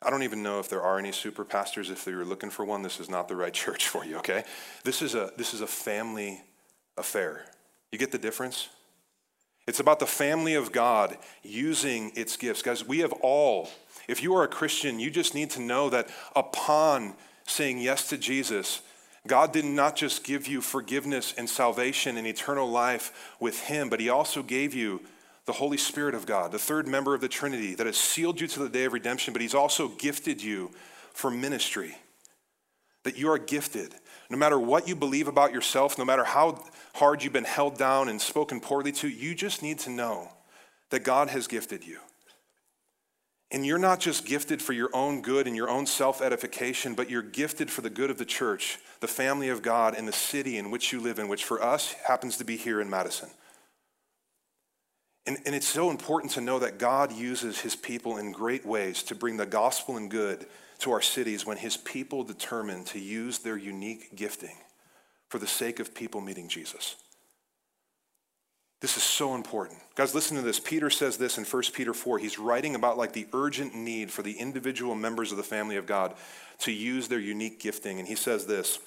I 0.00 0.10
don't 0.10 0.22
even 0.22 0.42
know 0.42 0.60
if 0.60 0.68
there 0.68 0.82
are 0.82 0.98
any 0.98 1.12
super 1.12 1.44
pastors. 1.44 1.90
If 1.90 2.06
you're 2.06 2.24
looking 2.24 2.50
for 2.50 2.64
one, 2.64 2.82
this 2.82 3.00
is 3.00 3.08
not 3.08 3.28
the 3.28 3.36
right 3.36 3.52
church 3.64 3.88
for 3.88 4.04
you, 4.04 4.18
okay? 4.18 4.44
This 4.84 5.02
is 5.02 5.14
a, 5.14 5.32
this 5.36 5.54
is 5.54 5.60
a 5.60 5.66
family 5.66 6.40
affair. 6.96 7.44
You 7.92 7.98
get 7.98 8.12
the 8.12 8.18
difference? 8.18 8.68
It's 9.66 9.80
about 9.80 9.98
the 9.98 10.06
family 10.06 10.54
of 10.54 10.72
God 10.72 11.18
using 11.42 12.12
its 12.14 12.36
gifts. 12.36 12.62
Guys, 12.62 12.86
we 12.86 13.00
have 13.00 13.12
all, 13.20 13.68
if 14.08 14.22
you 14.22 14.34
are 14.34 14.44
a 14.44 14.48
Christian, 14.48 14.98
you 14.98 15.10
just 15.10 15.34
need 15.34 15.50
to 15.50 15.60
know 15.60 15.90
that 15.90 16.08
upon 16.34 17.14
saying 17.46 17.78
yes 17.78 18.08
to 18.08 18.16
Jesus, 18.16 18.80
God 19.26 19.52
did 19.52 19.66
not 19.66 19.94
just 19.94 20.24
give 20.24 20.46
you 20.46 20.62
forgiveness 20.62 21.34
and 21.36 21.48
salvation 21.48 22.16
and 22.16 22.26
eternal 22.26 22.68
life 22.68 23.34
with 23.40 23.60
Him, 23.60 23.90
but 23.90 24.00
He 24.00 24.08
also 24.08 24.42
gave 24.42 24.74
you 24.74 25.02
the 25.48 25.54
Holy 25.54 25.78
Spirit 25.78 26.14
of 26.14 26.26
God, 26.26 26.52
the 26.52 26.58
third 26.58 26.86
member 26.86 27.14
of 27.14 27.22
the 27.22 27.28
Trinity 27.28 27.74
that 27.76 27.86
has 27.86 27.96
sealed 27.96 28.38
you 28.38 28.46
to 28.48 28.58
the 28.60 28.68
day 28.68 28.84
of 28.84 28.92
redemption, 28.92 29.32
but 29.32 29.40
He's 29.40 29.54
also 29.54 29.88
gifted 29.88 30.42
you 30.42 30.70
for 31.14 31.30
ministry. 31.30 31.96
That 33.04 33.16
you 33.16 33.30
are 33.30 33.38
gifted. 33.38 33.94
No 34.28 34.36
matter 34.36 34.58
what 34.58 34.86
you 34.86 34.94
believe 34.94 35.26
about 35.26 35.54
yourself, 35.54 35.96
no 35.96 36.04
matter 36.04 36.22
how 36.22 36.62
hard 36.96 37.24
you've 37.24 37.32
been 37.32 37.44
held 37.44 37.78
down 37.78 38.10
and 38.10 38.20
spoken 38.20 38.60
poorly 38.60 38.92
to, 38.92 39.08
you 39.08 39.34
just 39.34 39.62
need 39.62 39.78
to 39.80 39.90
know 39.90 40.28
that 40.90 41.02
God 41.02 41.30
has 41.30 41.46
gifted 41.46 41.82
you. 41.82 41.98
And 43.50 43.64
you're 43.64 43.78
not 43.78 44.00
just 44.00 44.26
gifted 44.26 44.60
for 44.60 44.74
your 44.74 44.90
own 44.92 45.22
good 45.22 45.46
and 45.46 45.56
your 45.56 45.70
own 45.70 45.86
self 45.86 46.20
edification, 46.20 46.94
but 46.94 47.08
you're 47.08 47.22
gifted 47.22 47.70
for 47.70 47.80
the 47.80 47.88
good 47.88 48.10
of 48.10 48.18
the 48.18 48.26
church, 48.26 48.78
the 49.00 49.08
family 49.08 49.48
of 49.48 49.62
God, 49.62 49.94
and 49.96 50.06
the 50.06 50.12
city 50.12 50.58
in 50.58 50.70
which 50.70 50.92
you 50.92 51.00
live 51.00 51.18
in, 51.18 51.26
which 51.26 51.44
for 51.44 51.62
us 51.62 51.94
happens 52.06 52.36
to 52.36 52.44
be 52.44 52.58
here 52.58 52.82
in 52.82 52.90
Madison. 52.90 53.30
And, 55.28 55.36
and 55.44 55.54
it's 55.54 55.68
so 55.68 55.90
important 55.90 56.32
to 56.32 56.40
know 56.40 56.58
that 56.58 56.78
God 56.78 57.12
uses 57.12 57.60
his 57.60 57.76
people 57.76 58.16
in 58.16 58.32
great 58.32 58.64
ways 58.64 59.02
to 59.02 59.14
bring 59.14 59.36
the 59.36 59.44
gospel 59.44 59.98
and 59.98 60.10
good 60.10 60.46
to 60.78 60.90
our 60.90 61.02
cities 61.02 61.44
when 61.44 61.58
his 61.58 61.76
people 61.76 62.24
determine 62.24 62.82
to 62.84 62.98
use 62.98 63.40
their 63.40 63.58
unique 63.58 64.16
gifting 64.16 64.56
for 65.28 65.38
the 65.38 65.46
sake 65.46 65.80
of 65.80 65.94
people 65.94 66.22
meeting 66.22 66.48
Jesus. 66.48 66.96
This 68.80 68.96
is 68.96 69.02
so 69.02 69.34
important. 69.34 69.80
Guys, 69.96 70.14
listen 70.14 70.34
to 70.38 70.42
this. 70.42 70.58
Peter 70.58 70.88
says 70.88 71.18
this 71.18 71.36
in 71.36 71.44
1 71.44 71.62
Peter 71.74 71.92
4. 71.92 72.18
He's 72.18 72.38
writing 72.38 72.74
about 72.74 72.96
like 72.96 73.12
the 73.12 73.26
urgent 73.34 73.74
need 73.74 74.10
for 74.10 74.22
the 74.22 74.38
individual 74.38 74.94
members 74.94 75.30
of 75.30 75.36
the 75.36 75.42
family 75.42 75.76
of 75.76 75.84
God 75.84 76.14
to 76.60 76.72
use 76.72 77.06
their 77.08 77.18
unique 77.18 77.60
gifting. 77.60 77.98
And 77.98 78.08
he 78.08 78.14
says 78.14 78.46
this 78.46 78.78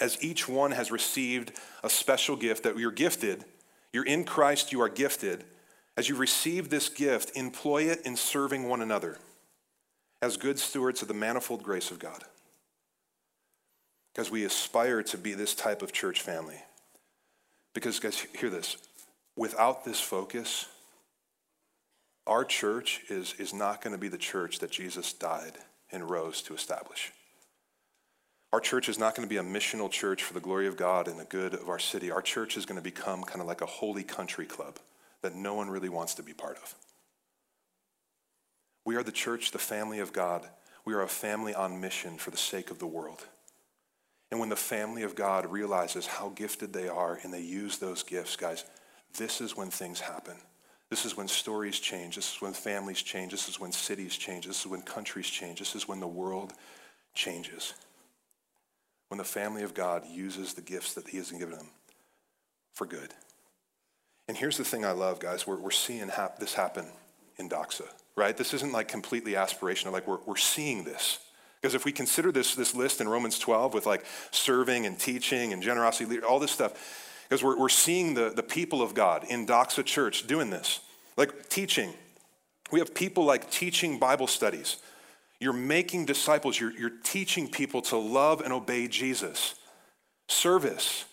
As 0.00 0.16
each 0.24 0.48
one 0.48 0.70
has 0.70 0.90
received 0.90 1.52
a 1.82 1.90
special 1.90 2.34
gift 2.34 2.62
that 2.62 2.78
you're 2.78 2.90
gifted, 2.90 3.44
you're 3.94 4.04
in 4.04 4.24
Christ, 4.24 4.72
you 4.72 4.82
are 4.82 4.88
gifted. 4.88 5.44
As 5.96 6.08
you 6.08 6.16
receive 6.16 6.68
this 6.68 6.88
gift, 6.88 7.36
employ 7.36 7.84
it 7.84 8.00
in 8.04 8.16
serving 8.16 8.68
one 8.68 8.82
another 8.82 9.18
as 10.20 10.36
good 10.36 10.58
stewards 10.58 11.00
of 11.00 11.06
the 11.06 11.14
manifold 11.14 11.62
grace 11.62 11.92
of 11.92 12.00
God. 12.00 12.24
Because 14.12 14.32
we 14.32 14.44
aspire 14.44 15.04
to 15.04 15.16
be 15.16 15.34
this 15.34 15.54
type 15.54 15.80
of 15.80 15.92
church 15.92 16.22
family. 16.22 16.60
Because, 17.72 18.00
guys, 18.00 18.26
hear 18.36 18.50
this. 18.50 18.76
Without 19.36 19.84
this 19.84 20.00
focus, 20.00 20.66
our 22.26 22.44
church 22.44 23.02
is, 23.08 23.34
is 23.38 23.54
not 23.54 23.80
going 23.80 23.94
to 23.94 24.00
be 24.00 24.08
the 24.08 24.18
church 24.18 24.58
that 24.58 24.72
Jesus 24.72 25.12
died 25.12 25.58
and 25.92 26.10
rose 26.10 26.42
to 26.42 26.54
establish. 26.54 27.12
Our 28.54 28.60
church 28.60 28.88
is 28.88 29.00
not 29.00 29.16
going 29.16 29.28
to 29.28 29.28
be 29.28 29.38
a 29.38 29.42
missional 29.42 29.90
church 29.90 30.22
for 30.22 30.32
the 30.32 30.38
glory 30.38 30.68
of 30.68 30.76
God 30.76 31.08
and 31.08 31.18
the 31.18 31.24
good 31.24 31.54
of 31.54 31.68
our 31.68 31.80
city. 31.80 32.12
Our 32.12 32.22
church 32.22 32.56
is 32.56 32.64
going 32.64 32.78
to 32.78 32.84
become 32.84 33.24
kind 33.24 33.40
of 33.40 33.48
like 33.48 33.62
a 33.62 33.66
holy 33.66 34.04
country 34.04 34.46
club 34.46 34.78
that 35.22 35.34
no 35.34 35.54
one 35.54 35.68
really 35.68 35.88
wants 35.88 36.14
to 36.14 36.22
be 36.22 36.34
part 36.34 36.58
of. 36.58 36.72
We 38.84 38.94
are 38.94 39.02
the 39.02 39.10
church, 39.10 39.50
the 39.50 39.58
family 39.58 39.98
of 39.98 40.12
God. 40.12 40.48
We 40.84 40.94
are 40.94 41.02
a 41.02 41.08
family 41.08 41.52
on 41.52 41.80
mission 41.80 42.16
for 42.16 42.30
the 42.30 42.36
sake 42.36 42.70
of 42.70 42.78
the 42.78 42.86
world. 42.86 43.26
And 44.30 44.38
when 44.38 44.50
the 44.50 44.54
family 44.54 45.02
of 45.02 45.16
God 45.16 45.50
realizes 45.50 46.06
how 46.06 46.28
gifted 46.28 46.72
they 46.72 46.88
are 46.88 47.18
and 47.24 47.34
they 47.34 47.42
use 47.42 47.78
those 47.78 48.04
gifts, 48.04 48.36
guys, 48.36 48.64
this 49.18 49.40
is 49.40 49.56
when 49.56 49.70
things 49.70 49.98
happen. 49.98 50.36
This 50.90 51.04
is 51.04 51.16
when 51.16 51.26
stories 51.26 51.80
change. 51.80 52.14
This 52.14 52.36
is 52.36 52.40
when 52.40 52.52
families 52.52 53.02
change. 53.02 53.32
This 53.32 53.48
is 53.48 53.58
when 53.58 53.72
cities 53.72 54.16
change. 54.16 54.46
This 54.46 54.60
is 54.60 54.68
when 54.68 54.82
countries 54.82 55.28
change. 55.28 55.58
This 55.58 55.74
is 55.74 55.88
when 55.88 55.98
the 55.98 56.06
world 56.06 56.52
changes 57.14 57.74
when 59.08 59.18
the 59.18 59.24
family 59.24 59.62
of 59.62 59.74
God 59.74 60.04
uses 60.06 60.54
the 60.54 60.62
gifts 60.62 60.94
that 60.94 61.08
He 61.08 61.18
has 61.18 61.30
given 61.30 61.56
them 61.56 61.68
for 62.72 62.86
good. 62.86 63.14
And 64.26 64.36
here's 64.36 64.56
the 64.56 64.64
thing 64.64 64.84
I 64.84 64.92
love, 64.92 65.20
guys. 65.20 65.46
We're, 65.46 65.58
we're 65.58 65.70
seeing 65.70 66.08
hap- 66.08 66.38
this 66.38 66.54
happen 66.54 66.86
in 67.38 67.48
Doxa, 67.48 67.86
right? 68.16 68.36
This 68.36 68.54
isn't 68.54 68.72
like 68.72 68.88
completely 68.88 69.32
aspirational. 69.32 69.92
Like 69.92 70.06
we're, 70.06 70.20
we're 70.26 70.36
seeing 70.36 70.84
this. 70.84 71.18
Because 71.60 71.74
if 71.74 71.84
we 71.84 71.92
consider 71.92 72.30
this, 72.30 72.54
this 72.54 72.74
list 72.74 73.00
in 73.00 73.08
Romans 73.08 73.38
12 73.38 73.72
with 73.72 73.86
like 73.86 74.04
serving 74.30 74.84
and 74.86 74.98
teaching 74.98 75.52
and 75.52 75.62
generosity, 75.62 76.20
all 76.20 76.38
this 76.38 76.50
stuff, 76.50 77.24
because 77.28 77.42
we're, 77.42 77.58
we're 77.58 77.70
seeing 77.70 78.14
the, 78.14 78.30
the 78.30 78.42
people 78.42 78.82
of 78.82 78.94
God 78.94 79.24
in 79.28 79.46
Doxa 79.46 79.84
Church 79.84 80.26
doing 80.26 80.50
this. 80.50 80.80
Like 81.16 81.48
teaching. 81.48 81.94
We 82.70 82.80
have 82.80 82.94
people 82.94 83.24
like 83.24 83.50
teaching 83.50 83.98
Bible 83.98 84.26
studies. 84.26 84.76
You're 85.40 85.52
making 85.52 86.06
disciples. 86.06 86.58
You're, 86.58 86.72
you're 86.72 86.92
teaching 87.02 87.48
people 87.48 87.82
to 87.82 87.96
love 87.96 88.40
and 88.40 88.52
obey 88.52 88.88
Jesus. 88.88 89.54
Service, 90.28 91.04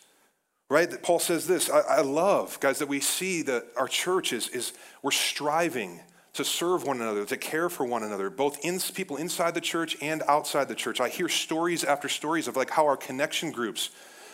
right? 0.69 1.01
Paul 1.03 1.19
says 1.19 1.47
this. 1.47 1.69
I, 1.69 1.79
I 1.79 2.01
love, 2.01 2.59
guys, 2.59 2.79
that 2.79 2.87
we 2.87 3.01
see 3.01 3.41
that 3.43 3.65
our 3.75 3.87
church 3.87 4.31
is, 4.31 4.47
is 4.49 4.73
we're 5.01 5.11
striving 5.11 5.99
to 6.33 6.45
serve 6.45 6.85
one 6.85 7.01
another, 7.01 7.25
to 7.25 7.35
care 7.35 7.69
for 7.69 7.85
one 7.85 8.03
another, 8.03 8.29
both 8.29 8.63
in, 8.63 8.79
people 8.93 9.17
inside 9.17 9.53
the 9.53 9.61
church 9.61 9.97
and 10.01 10.23
outside 10.29 10.69
the 10.69 10.75
church. 10.75 11.01
I 11.01 11.09
hear 11.09 11.27
stories 11.27 11.83
after 11.83 12.07
stories 12.07 12.47
of 12.47 12.55
like 12.55 12.69
how 12.69 12.85
our 12.85 12.95
connection 12.95 13.51
groups 13.51 13.89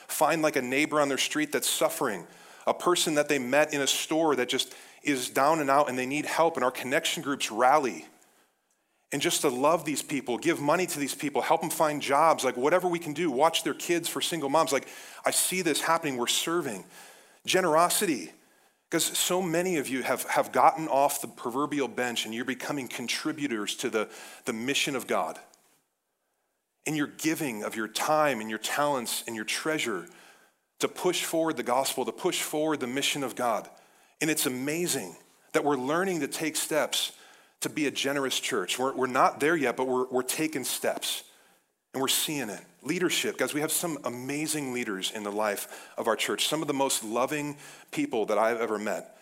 find 0.08 0.41
like 0.41 0.56
a 0.56 0.62
neighbor 0.62 1.01
on 1.01 1.10
their 1.10 1.17
street 1.17 1.51
that's 1.51 1.67
suffering, 1.67 2.27
a 2.67 2.74
person 2.74 3.15
that 3.15 3.29
they 3.29 3.39
met 3.39 3.74
in 3.74 3.82
a 3.82 3.88
store 3.88 4.36
that 4.36 4.48
just 4.48 4.75
is 5.01 5.29
down 5.29 5.60
and 5.60 5.70
out 5.72 5.89
and 5.89 5.98
they 5.98 6.06
need 6.06 6.25
help, 6.25 6.56
and 6.56 6.63
our 6.63 6.72
connection 6.72 7.24
groups 7.24 7.51
rally 7.51 8.06
and 9.12 9.22
just 9.22 9.42
to 9.42 9.50
love 9.50 9.86
these 9.86 10.02
people, 10.02 10.38
give 10.38 10.60
money 10.60 10.86
to 10.86 11.00
these 11.00 11.16
people, 11.16 11.42
help 11.42 11.62
them 11.62 11.70
find 11.70 12.02
jobs, 12.02 12.44
like 12.44 12.58
whatever 12.58 12.88
we 12.88 13.00
can 13.00 13.14
do, 13.14 13.32
watch 13.32 13.64
their 13.64 13.74
kids 13.74 14.10
for 14.10 14.20
single 14.20 14.50
moms. 14.50 14.74
Like, 14.74 14.88
I 15.26 15.32
see 15.32 15.62
this 15.62 15.82
happening. 15.82 16.18
We're 16.18 16.28
serving. 16.28 16.84
Generosity, 17.46 18.32
because 18.90 19.06
so 19.06 19.42
many 19.42 19.78
of 19.78 19.88
you 19.88 20.04
have, 20.04 20.24
have 20.24 20.52
gotten 20.52 20.90
off 20.90 21.22
the 21.22 21.28
proverbial 21.28 21.88
bench 21.88 22.26
and 22.26 22.34
you're 22.34 22.44
becoming 22.44 22.90
contributors 22.90 23.76
to 23.78 23.90
the, 23.90 24.10
the 24.44 24.54
mission 24.54 24.96
of 24.96 25.08
God. 25.08 25.40
And 26.86 26.96
you're 26.96 27.08
giving 27.08 27.64
of 27.64 27.76
your 27.76 27.88
time 27.88 28.42
and 28.42 28.50
your 28.50 28.60
talents 28.60 29.24
and 29.28 29.36
your 29.36 29.46
treasure 29.46 30.06
to 30.80 30.88
push 30.88 31.24
forward 31.24 31.58
the 31.58 31.64
gospel, 31.64 32.06
to 32.06 32.12
push 32.12 32.42
forward 32.42 32.82
the 32.82 32.88
mission 32.88 33.24
of 33.24 33.36
God. 33.36 33.70
And 34.22 34.30
it's 34.30 34.46
amazing 34.46 35.16
that 35.54 35.64
we're 35.64 35.78
learning 35.78 36.20
to 36.22 36.28
take 36.28 36.56
steps 36.56 37.14
to 37.62 37.70
be 37.70 37.88
a 37.88 37.92
generous 37.92 38.40
church. 38.40 38.78
We're, 38.78 38.94
we're 38.94 39.08
not 39.08 39.40
there 39.40 39.56
yet, 39.56 39.78
but 39.78 39.88
we're, 39.88 40.06
we're 40.08 40.24
taking 40.24 40.64
steps 40.64 41.24
and 41.94 42.02
we're 42.02 42.08
seeing 42.08 42.50
it. 42.50 42.62
Leadership, 42.84 43.38
guys, 43.38 43.54
we 43.54 43.62
have 43.62 43.72
some 43.72 43.98
amazing 44.04 44.74
leaders 44.74 45.12
in 45.12 45.24
the 45.24 45.32
life 45.32 45.90
of 45.98 46.08
our 46.08 46.16
church, 46.16 46.48
some 46.48 46.62
of 46.62 46.68
the 46.68 46.74
most 46.74 47.04
loving 47.04 47.58
people 47.92 48.26
that 48.28 48.38
I've 48.38 48.62
ever 48.62 48.78
met. 48.78 49.18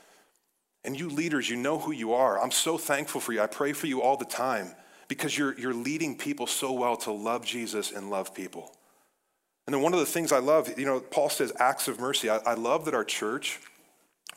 And 0.83 0.99
you 0.99 1.09
leaders, 1.09 1.49
you 1.49 1.55
know 1.55 1.79
who 1.79 1.91
you 1.91 2.13
are. 2.13 2.39
I'm 2.39 2.51
so 2.51 2.77
thankful 2.77 3.21
for 3.21 3.33
you. 3.33 3.41
I 3.41 3.47
pray 3.47 3.73
for 3.73 3.87
you 3.87 4.01
all 4.01 4.17
the 4.17 4.25
time 4.25 4.71
because 5.07 5.37
you're, 5.37 5.57
you're 5.57 5.73
leading 5.73 6.17
people 6.17 6.47
so 6.47 6.73
well 6.73 6.97
to 6.97 7.11
love 7.11 7.45
Jesus 7.45 7.91
and 7.91 8.09
love 8.09 8.35
people. 8.35 8.75
And 9.65 9.73
then 9.73 9.81
one 9.81 9.93
of 9.93 9.99
the 9.99 10.05
things 10.05 10.31
I 10.31 10.39
love, 10.39 10.77
you 10.77 10.85
know, 10.85 10.99
Paul 10.99 11.29
says 11.29 11.51
acts 11.57 11.87
of 11.87 11.99
mercy. 11.99 12.29
I, 12.29 12.37
I 12.37 12.53
love 12.53 12.85
that 12.85 12.93
our 12.93 13.03
church, 13.03 13.59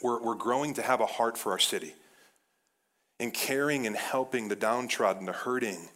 we're, 0.00 0.22
we're 0.22 0.36
growing 0.36 0.72
to 0.74 0.82
have 0.82 1.00
a 1.00 1.06
heart 1.06 1.36
for 1.36 1.52
our 1.52 1.58
city 1.58 1.94
in 3.18 3.30
caring 3.30 3.86
and 3.86 3.96
helping 3.96 4.48
the 4.48 4.56
downtrodden, 4.56 5.26
the 5.26 5.32
hurting, 5.32 5.88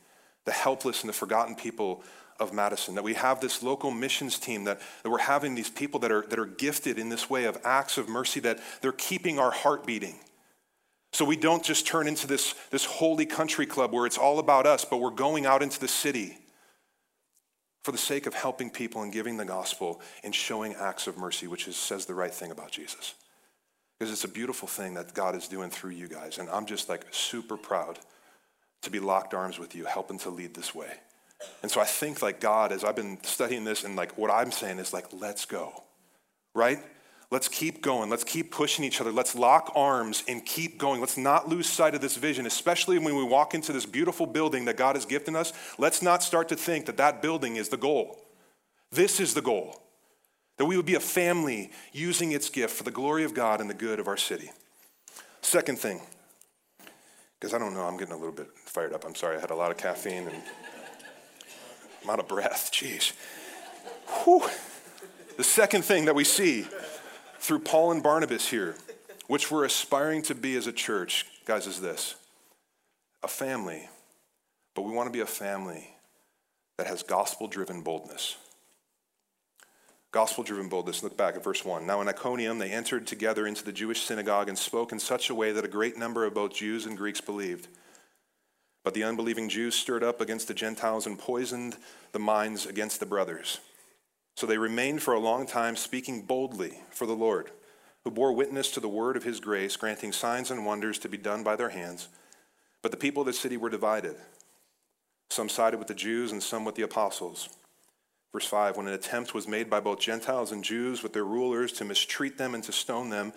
the 0.45 0.53
helpless, 0.53 1.03
and 1.03 1.09
the 1.09 1.15
forgotten 1.15 1.55
people 1.55 2.03
of 2.41 2.53
Madison. 2.53 2.95
That 2.97 3.05
we 3.05 3.15
have 3.15 3.41
this 3.41 3.63
local 3.63 3.91
missions 3.91 4.39
team, 4.39 4.65
that, 4.65 4.81
that 5.03 5.11
we're 5.11 5.19
having 5.19 5.55
these 5.55 5.71
people 5.71 6.01
that 6.01 6.11
are, 6.11 6.23
that 6.29 6.39
are 6.39 6.47
gifted 6.47 6.99
in 6.99 7.09
this 7.09 7.31
way 7.31 7.45
of 7.45 7.59
acts 7.65 7.99
of 7.99 8.09
mercy, 8.09 8.41
that 8.41 8.59
they're 8.81 8.93
keeping 8.93 9.39
our 9.39 9.53
heart 9.53 9.87
beating. 9.87 10.17
So 11.13 11.25
we 11.25 11.37
don't 11.37 11.63
just 11.63 11.87
turn 11.87 12.09
into 12.09 12.27
this, 12.27 12.55
this 12.71 12.85
holy 12.85 13.27
country 13.27 13.67
club 13.67 13.93
where 13.93 14.07
it's 14.07 14.19
all 14.19 14.39
about 14.39 14.67
us, 14.67 14.85
but 14.85 14.99
we're 14.99 15.11
going 15.11 15.47
out 15.47 15.63
into 15.63 15.79
the 15.79 15.89
city 15.89 16.39
for 17.83 17.93
the 17.93 17.99
sake 17.99 18.27
of 18.27 18.35
helping 18.35 18.71
people 18.71 19.03
and 19.03 19.13
giving 19.13 19.37
the 19.37 19.45
gospel 19.45 20.01
and 20.25 20.35
showing 20.35 20.75
acts 20.75 21.07
of 21.07 21.19
mercy, 21.19 21.47
which 21.47 21.69
is, 21.69 21.77
says 21.77 22.07
the 22.07 22.15
right 22.15 22.33
thing 22.33 22.51
about 22.51 22.71
Jesus 22.71 23.15
because 24.03 24.13
it's 24.13 24.25
a 24.25 24.35
beautiful 24.35 24.67
thing 24.67 24.95
that 24.95 25.15
God 25.15 25.37
is 25.37 25.47
doing 25.47 25.71
through 25.71 25.93
you 25.93 26.09
guys. 26.09 26.39
And 26.39 26.51
I'm 26.51 26.67
just 26.67 26.89
like 26.89 27.07
super 27.13 27.57
proud 27.57 28.01
to 28.81 28.91
be 28.91 28.99
locked 28.99 29.33
arms 29.33 29.61
with 29.61 29.77
you, 29.77 29.85
helping 29.85 30.19
to 30.19 30.29
lead 30.29 30.55
this 30.55 30.75
way. 30.75 30.91
And 31.63 31.71
so 31.71 31.81
I 31.81 31.85
think 31.85 32.21
like 32.21 32.41
God, 32.41 32.73
as 32.73 32.83
I've 32.83 32.97
been 32.97 33.23
studying 33.23 33.63
this, 33.63 33.85
and 33.85 33.95
like 33.95 34.19
what 34.19 34.29
I'm 34.29 34.51
saying 34.51 34.81
is 34.81 34.93
like, 34.93 35.07
let's 35.13 35.45
go, 35.45 35.85
right? 36.53 36.81
Let's 37.31 37.47
keep 37.47 37.81
going. 37.81 38.11
Let's 38.11 38.25
keep 38.25 38.51
pushing 38.51 38.85
each 38.85 39.01
other. 39.01 39.13
Let's 39.13 39.37
lock 39.37 39.71
arms 39.77 40.25
and 40.27 40.45
keep 40.45 40.79
going. 40.79 40.99
Let's 40.99 41.17
not 41.17 41.49
lose 41.49 41.69
sight 41.69 41.95
of 41.95 42.01
this 42.01 42.17
vision, 42.17 42.45
especially 42.45 42.99
when 42.99 43.15
we 43.15 43.23
walk 43.23 43.55
into 43.55 43.73
this 43.73 43.87
beautiful 43.87 44.27
building 44.27 44.65
that 44.65 44.77
God 44.77 44.97
has 44.97 45.07
gifted 45.07 45.37
us. 45.37 45.53
Let's 45.79 46.03
not 46.03 46.25
start 46.25 46.49
to 46.49 46.57
think 46.57 46.87
that 46.87 46.97
that 46.97 47.23
building 47.23 47.55
is 47.55 47.69
the 47.69 47.77
goal. 47.77 48.21
This 48.91 49.21
is 49.21 49.33
the 49.35 49.43
goal 49.43 49.81
that 50.59 50.67
we 50.67 50.77
would 50.77 50.87
be 50.87 50.95
a 50.95 51.01
family 51.01 51.71
using 51.93 52.33
its 52.33 52.49
gift 52.49 52.75
for 52.75 52.85
the 52.85 52.91
glory 52.91 53.25
of 53.25 53.35
God 53.35 53.61
and 53.61 53.69
the 53.69 53.75
good 53.75 53.99
of 53.99 54.09
our 54.09 54.17
city. 54.17 54.51
Second 55.41 55.79
thing, 55.79 56.01
because 57.39 57.55
I 57.55 57.59
don't 57.59 57.75
know, 57.75 57.83
I'm 57.83 57.97
getting 57.97 58.15
a 58.15 58.19
little 58.19 58.35
bit 58.35 58.49
fired 58.65 58.93
up. 58.93 59.05
I'm 59.05 59.15
sorry, 59.15 59.37
I 59.37 59.41
had 59.41 59.51
a 59.51 59.57
lot 59.57 59.71
of 59.71 59.77
caffeine 59.77 60.29
and 60.29 60.37
I'm 62.05 62.11
out 62.11 62.21
of 62.21 62.29
breath. 62.29 62.71
Jeez. 62.73 63.13
Whew. 64.25 64.49
The 65.37 65.45
second 65.45 65.85
thing 65.85 66.05
that 66.05 66.15
we 66.15 66.25
see 66.25 66.67
through 67.39 67.61
Paul 67.61 67.93
and 67.93 68.03
Barnabas 68.03 68.49
here, 68.49 68.77
which 69.27 69.51
we're 69.51 69.65
aspiring 69.65 70.23
to 70.23 70.35
be 70.35 70.57
as 70.57 70.67
a 70.67 70.73
church, 70.73 71.27
guys, 71.45 71.67
is 71.67 71.81
this 71.81 72.15
a 73.23 73.29
family, 73.29 73.89
but 74.75 74.83
we 74.83 74.93
want 74.93 75.09
to 75.09 75.13
be 75.13 75.21
a 75.21 75.27
family 75.27 75.89
that 76.77 76.87
has 76.87 77.03
gospel 77.03 77.49
driven 77.49 77.83
boldness. 77.83 78.37
Gospel 80.13 80.45
driven 80.45 80.69
boldness. 80.69 81.03
Look 81.03 81.17
back 81.17 81.37
at 81.37 81.45
verse 81.45 81.65
1. 81.65 81.87
Now 81.87 82.03
in 82.03 82.09
Iconium, 82.09 82.59
they 82.59 82.71
entered 82.71 83.07
together 83.07 83.47
into 83.47 83.65
the 83.65 83.73
Jewish 83.73 84.03
synagogue 84.03 84.49
and 84.49 84.59
spoke 84.59 84.93
in 84.93 84.99
such 84.99 85.31
a 85.31 85.35
way 85.35 85.53
that 85.53 85.65
a 85.65 85.69
great 85.69 85.97
number 85.97 86.27
of 86.27 86.35
both 86.35 86.55
Jews 86.55 86.85
and 86.85 86.99
Greeks 86.99 87.23
believed. 87.23 87.69
But 88.85 88.93
the 88.93 89.05
unbelieving 89.05 89.49
Jews 89.49 89.75
stirred 89.75 90.05
up 90.05 90.21
against 90.21 90.49
the 90.49 90.55
Gentiles 90.55 91.07
and 91.07 91.19
poisoned 91.19 91.77
the 92.13 92.19
minds 92.19 92.67
against 92.67 93.01
the 93.01 93.07
brothers. 93.07 93.61
So 94.37 94.47
they 94.47 94.59
remained 94.59 95.03
for 95.03 95.15
a 95.15 95.21
long 95.21 95.47
time 95.47 95.77
speaking 95.77 96.23
boldly 96.23 96.79
for 96.91 97.07
the 97.07 97.15
Lord, 97.15 97.51
who 98.05 98.11
bore 98.11 98.35
witness 98.35 98.71
to 98.73 98.81
the 98.81 98.89
word 98.89 99.17
of 99.17 99.25
his 99.25 99.41
grace, 99.41 99.77
granting 99.77 100.13
signs 100.13 100.51
and 100.51 100.67
wonders 100.67 100.99
to 100.99 101.09
be 101.09 101.17
done 101.17 101.43
by 101.43 101.57
their 101.57 101.71
hands. 101.71 102.09
But 102.83 102.91
the 102.91 102.99
people 102.99 103.23
of 103.23 103.27
the 103.27 103.33
city 103.33 103.57
were 103.57 103.71
divided. 103.71 104.17
Some 105.31 105.49
sided 105.49 105.79
with 105.79 105.89
the 105.89 105.95
Jews 105.95 106.33
and 106.33 106.43
some 106.43 106.67
with 106.67 106.75
the 106.75 106.83
apostles. 106.83 107.49
Verse 108.33 108.47
5 108.47 108.77
When 108.77 108.89
an 108.89 108.95
attempt 108.95 109.35
was 109.35 109.47
made 109.47 109.69
by 109.69 109.81
both 109.81 110.01
Gentiles 110.01 110.53
and 110.53 110.65
Jews 110.65 111.03
with 111.03 111.13
their 111.13 111.25
rulers 111.25 111.73
to 111.75 111.85
mistreat 111.85 112.39
them 112.39 112.55
and 112.55 112.65
to 112.65 112.73
stone 112.73 113.11
them, 113.11 113.33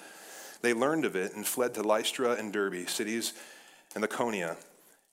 they 0.62 0.74
learned 0.74 1.06
of 1.06 1.16
it 1.16 1.36
and 1.36 1.46
fled 1.46 1.74
to 1.76 1.84
Lystra 1.84 2.34
and 2.34 2.52
Derbe, 2.52 2.88
cities 2.88 3.34
and 3.94 4.04
Lycaonia, 4.04 4.58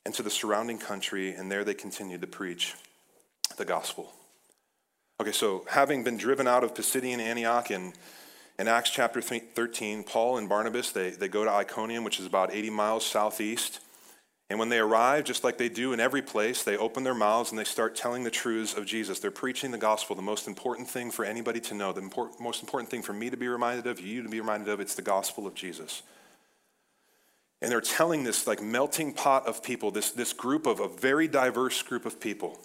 and 0.04 0.14
to 0.14 0.22
the 0.22 0.30
surrounding 0.30 0.78
country, 0.78 1.34
and 1.34 1.50
there 1.50 1.64
they 1.64 1.74
continued 1.74 2.20
to 2.20 2.26
preach 2.26 2.74
the 3.58 3.64
gospel. 3.64 4.12
Okay, 5.20 5.32
so 5.32 5.64
having 5.68 6.02
been 6.02 6.16
driven 6.16 6.48
out 6.48 6.64
of 6.64 6.74
Pisidian 6.74 7.18
Antioch 7.18 7.70
in, 7.70 7.92
in 8.58 8.66
Acts 8.66 8.90
chapter 8.90 9.20
13, 9.20 10.04
Paul 10.04 10.38
and 10.38 10.48
Barnabas, 10.48 10.90
they, 10.90 11.10
they 11.10 11.28
go 11.28 11.44
to 11.44 11.50
Iconium, 11.50 12.02
which 12.02 12.18
is 12.18 12.26
about 12.26 12.52
80 12.52 12.70
miles 12.70 13.06
southeast. 13.06 13.80
And 14.52 14.58
when 14.58 14.68
they 14.68 14.80
arrive, 14.80 15.24
just 15.24 15.44
like 15.44 15.56
they 15.56 15.70
do 15.70 15.94
in 15.94 15.98
every 15.98 16.20
place, 16.20 16.62
they 16.62 16.76
open 16.76 17.04
their 17.04 17.14
mouths 17.14 17.48
and 17.48 17.58
they 17.58 17.64
start 17.64 17.96
telling 17.96 18.22
the 18.22 18.30
truths 18.30 18.74
of 18.74 18.84
Jesus. 18.84 19.18
They're 19.18 19.30
preaching 19.30 19.70
the 19.70 19.78
gospel, 19.78 20.14
the 20.14 20.20
most 20.20 20.46
important 20.46 20.90
thing 20.90 21.10
for 21.10 21.24
anybody 21.24 21.58
to 21.60 21.74
know, 21.74 21.90
the 21.94 22.02
import, 22.02 22.38
most 22.38 22.60
important 22.60 22.90
thing 22.90 23.00
for 23.00 23.14
me 23.14 23.30
to 23.30 23.36
be 23.38 23.48
reminded 23.48 23.86
of, 23.86 23.98
you 23.98 24.22
to 24.22 24.28
be 24.28 24.40
reminded 24.40 24.68
of, 24.68 24.78
it's 24.78 24.94
the 24.94 25.00
gospel 25.00 25.46
of 25.46 25.54
Jesus. 25.54 26.02
And 27.62 27.72
they're 27.72 27.80
telling 27.80 28.24
this 28.24 28.46
like 28.46 28.60
melting 28.60 29.14
pot 29.14 29.46
of 29.46 29.62
people, 29.62 29.90
this, 29.90 30.10
this 30.10 30.34
group 30.34 30.66
of 30.66 30.80
a 30.80 30.88
very 30.88 31.28
diverse 31.28 31.80
group 31.80 32.04
of 32.04 32.20
people 32.20 32.60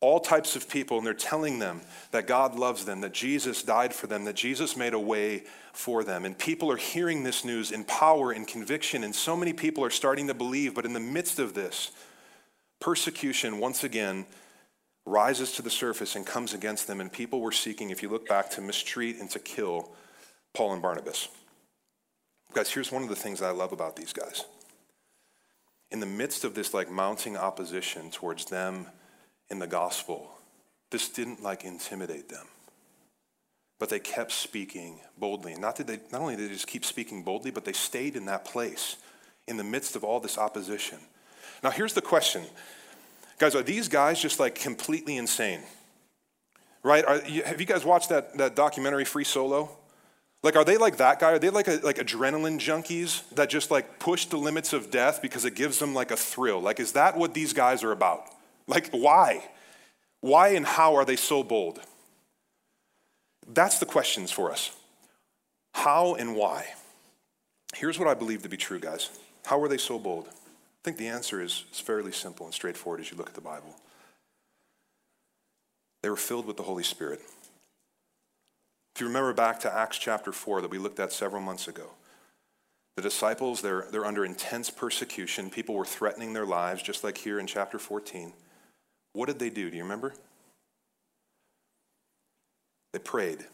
all 0.00 0.20
types 0.20 0.56
of 0.56 0.68
people, 0.68 0.98
and 0.98 1.06
they're 1.06 1.14
telling 1.14 1.58
them 1.58 1.80
that 2.10 2.26
God 2.26 2.58
loves 2.58 2.84
them, 2.84 3.00
that 3.00 3.14
Jesus 3.14 3.62
died 3.62 3.94
for 3.94 4.06
them, 4.06 4.24
that 4.24 4.36
Jesus 4.36 4.76
made 4.76 4.92
a 4.92 4.98
way 4.98 5.44
for 5.72 6.04
them. 6.04 6.24
And 6.24 6.38
people 6.38 6.70
are 6.70 6.76
hearing 6.76 7.22
this 7.22 7.44
news 7.44 7.72
in 7.72 7.84
power 7.84 8.30
and 8.30 8.46
conviction, 8.46 9.04
and 9.04 9.14
so 9.14 9.36
many 9.36 9.52
people 9.52 9.84
are 9.84 9.90
starting 9.90 10.26
to 10.26 10.34
believe. 10.34 10.74
But 10.74 10.84
in 10.84 10.92
the 10.92 11.00
midst 11.00 11.38
of 11.38 11.54
this, 11.54 11.92
persecution 12.78 13.58
once 13.58 13.84
again 13.84 14.26
rises 15.06 15.52
to 15.52 15.62
the 15.62 15.70
surface 15.70 16.14
and 16.16 16.26
comes 16.26 16.52
against 16.52 16.86
them. 16.86 17.00
And 17.00 17.10
people 17.10 17.40
were 17.40 17.52
seeking, 17.52 17.90
if 17.90 18.02
you 18.02 18.08
look 18.08 18.28
back, 18.28 18.50
to 18.50 18.60
mistreat 18.60 19.18
and 19.18 19.30
to 19.30 19.38
kill 19.38 19.92
Paul 20.52 20.74
and 20.74 20.82
Barnabas. 20.82 21.28
Guys, 22.52 22.70
here's 22.70 22.92
one 22.92 23.02
of 23.02 23.08
the 23.08 23.16
things 23.16 23.40
I 23.40 23.50
love 23.50 23.72
about 23.72 23.96
these 23.96 24.12
guys. 24.12 24.44
In 25.90 26.00
the 26.00 26.06
midst 26.06 26.44
of 26.44 26.54
this 26.54 26.74
like 26.74 26.90
mounting 26.90 27.36
opposition 27.36 28.10
towards 28.10 28.46
them 28.46 28.86
in 29.50 29.58
the 29.58 29.66
gospel, 29.66 30.30
this 30.90 31.08
didn't 31.08 31.42
like 31.42 31.64
intimidate 31.64 32.28
them. 32.28 32.46
But 33.78 33.90
they 33.90 33.98
kept 33.98 34.32
speaking 34.32 35.00
boldly. 35.18 35.54
Not, 35.56 35.76
did 35.76 35.86
they, 35.86 36.00
not 36.10 36.22
only 36.22 36.36
did 36.36 36.48
they 36.48 36.54
just 36.54 36.66
keep 36.66 36.84
speaking 36.84 37.22
boldly, 37.22 37.50
but 37.50 37.64
they 37.64 37.72
stayed 37.72 38.16
in 38.16 38.24
that 38.26 38.44
place 38.44 38.96
in 39.46 39.56
the 39.56 39.64
midst 39.64 39.96
of 39.96 40.04
all 40.04 40.20
this 40.20 40.38
opposition. 40.38 40.98
Now, 41.62 41.70
here's 41.70 41.92
the 41.92 42.02
question 42.02 42.44
Guys, 43.38 43.54
are 43.54 43.62
these 43.62 43.88
guys 43.88 44.20
just 44.20 44.40
like 44.40 44.54
completely 44.54 45.16
insane? 45.16 45.60
Right? 46.82 47.04
Are, 47.04 47.20
have 47.44 47.60
you 47.60 47.66
guys 47.66 47.84
watched 47.84 48.08
that, 48.10 48.36
that 48.38 48.56
documentary, 48.56 49.04
Free 49.04 49.24
Solo? 49.24 49.70
Like, 50.42 50.54
are 50.54 50.64
they 50.64 50.76
like 50.76 50.98
that 50.98 51.18
guy? 51.18 51.32
Are 51.32 51.38
they 51.38 51.50
like, 51.50 51.66
a, 51.66 51.80
like 51.82 51.96
adrenaline 51.96 52.58
junkies 52.60 53.28
that 53.34 53.50
just 53.50 53.70
like 53.70 53.98
push 53.98 54.26
the 54.26 54.36
limits 54.36 54.72
of 54.72 54.90
death 54.90 55.20
because 55.20 55.44
it 55.44 55.54
gives 55.54 55.78
them 55.78 55.92
like 55.92 56.10
a 56.10 56.16
thrill? 56.16 56.60
Like, 56.60 56.78
is 56.78 56.92
that 56.92 57.16
what 57.16 57.34
these 57.34 57.52
guys 57.52 57.82
are 57.82 57.92
about? 57.92 58.26
Like, 58.68 58.90
why? 58.90 59.44
Why 60.20 60.48
and 60.48 60.66
how 60.66 60.96
are 60.96 61.04
they 61.04 61.16
so 61.16 61.42
bold? 61.42 61.80
That's 63.46 63.78
the 63.78 63.86
questions 63.86 64.30
for 64.30 64.50
us. 64.50 64.72
How 65.72 66.14
and 66.14 66.34
why? 66.34 66.66
Here's 67.74 67.98
what 67.98 68.08
I 68.08 68.14
believe 68.14 68.42
to 68.42 68.48
be 68.48 68.56
true, 68.56 68.80
guys. 68.80 69.10
How 69.44 69.58
were 69.58 69.68
they 69.68 69.78
so 69.78 69.98
bold? 69.98 70.26
I 70.28 70.32
think 70.82 70.96
the 70.96 71.08
answer 71.08 71.42
is, 71.42 71.64
is 71.72 71.80
fairly 71.80 72.12
simple 72.12 72.46
and 72.46 72.54
straightforward 72.54 73.00
as 73.00 73.10
you 73.10 73.16
look 73.16 73.28
at 73.28 73.34
the 73.34 73.40
Bible. 73.40 73.76
They 76.02 76.10
were 76.10 76.16
filled 76.16 76.46
with 76.46 76.56
the 76.56 76.62
Holy 76.62 76.82
Spirit. 76.82 77.20
If 78.94 79.00
you 79.00 79.06
remember 79.06 79.32
back 79.34 79.60
to 79.60 79.74
Acts 79.74 79.98
chapter 79.98 80.32
4 80.32 80.62
that 80.62 80.70
we 80.70 80.78
looked 80.78 81.00
at 81.00 81.12
several 81.12 81.42
months 81.42 81.68
ago, 81.68 81.90
the 82.96 83.02
disciples, 83.02 83.60
they're, 83.60 83.86
they're 83.90 84.06
under 84.06 84.24
intense 84.24 84.70
persecution. 84.70 85.50
People 85.50 85.74
were 85.74 85.84
threatening 85.84 86.32
their 86.32 86.46
lives, 86.46 86.82
just 86.82 87.04
like 87.04 87.18
here 87.18 87.38
in 87.38 87.46
chapter 87.46 87.78
14. 87.78 88.32
What 89.16 89.28
did 89.28 89.38
they 89.38 89.48
do? 89.48 89.70
Do 89.70 89.78
you 89.78 89.82
remember? 89.82 90.12
They 92.92 92.98
prayed. 92.98 93.46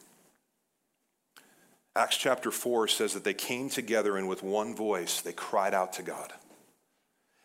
Acts 1.95 2.17
chapter 2.17 2.51
4 2.51 2.89
says 2.89 3.15
that 3.15 3.23
they 3.23 3.33
came 3.33 3.69
together 3.69 4.17
and 4.17 4.29
with 4.29 4.43
one 4.43 4.75
voice 4.75 5.21
they 5.21 5.33
cried 5.33 5.73
out 5.73 5.93
to 5.93 6.03
God. 6.03 6.33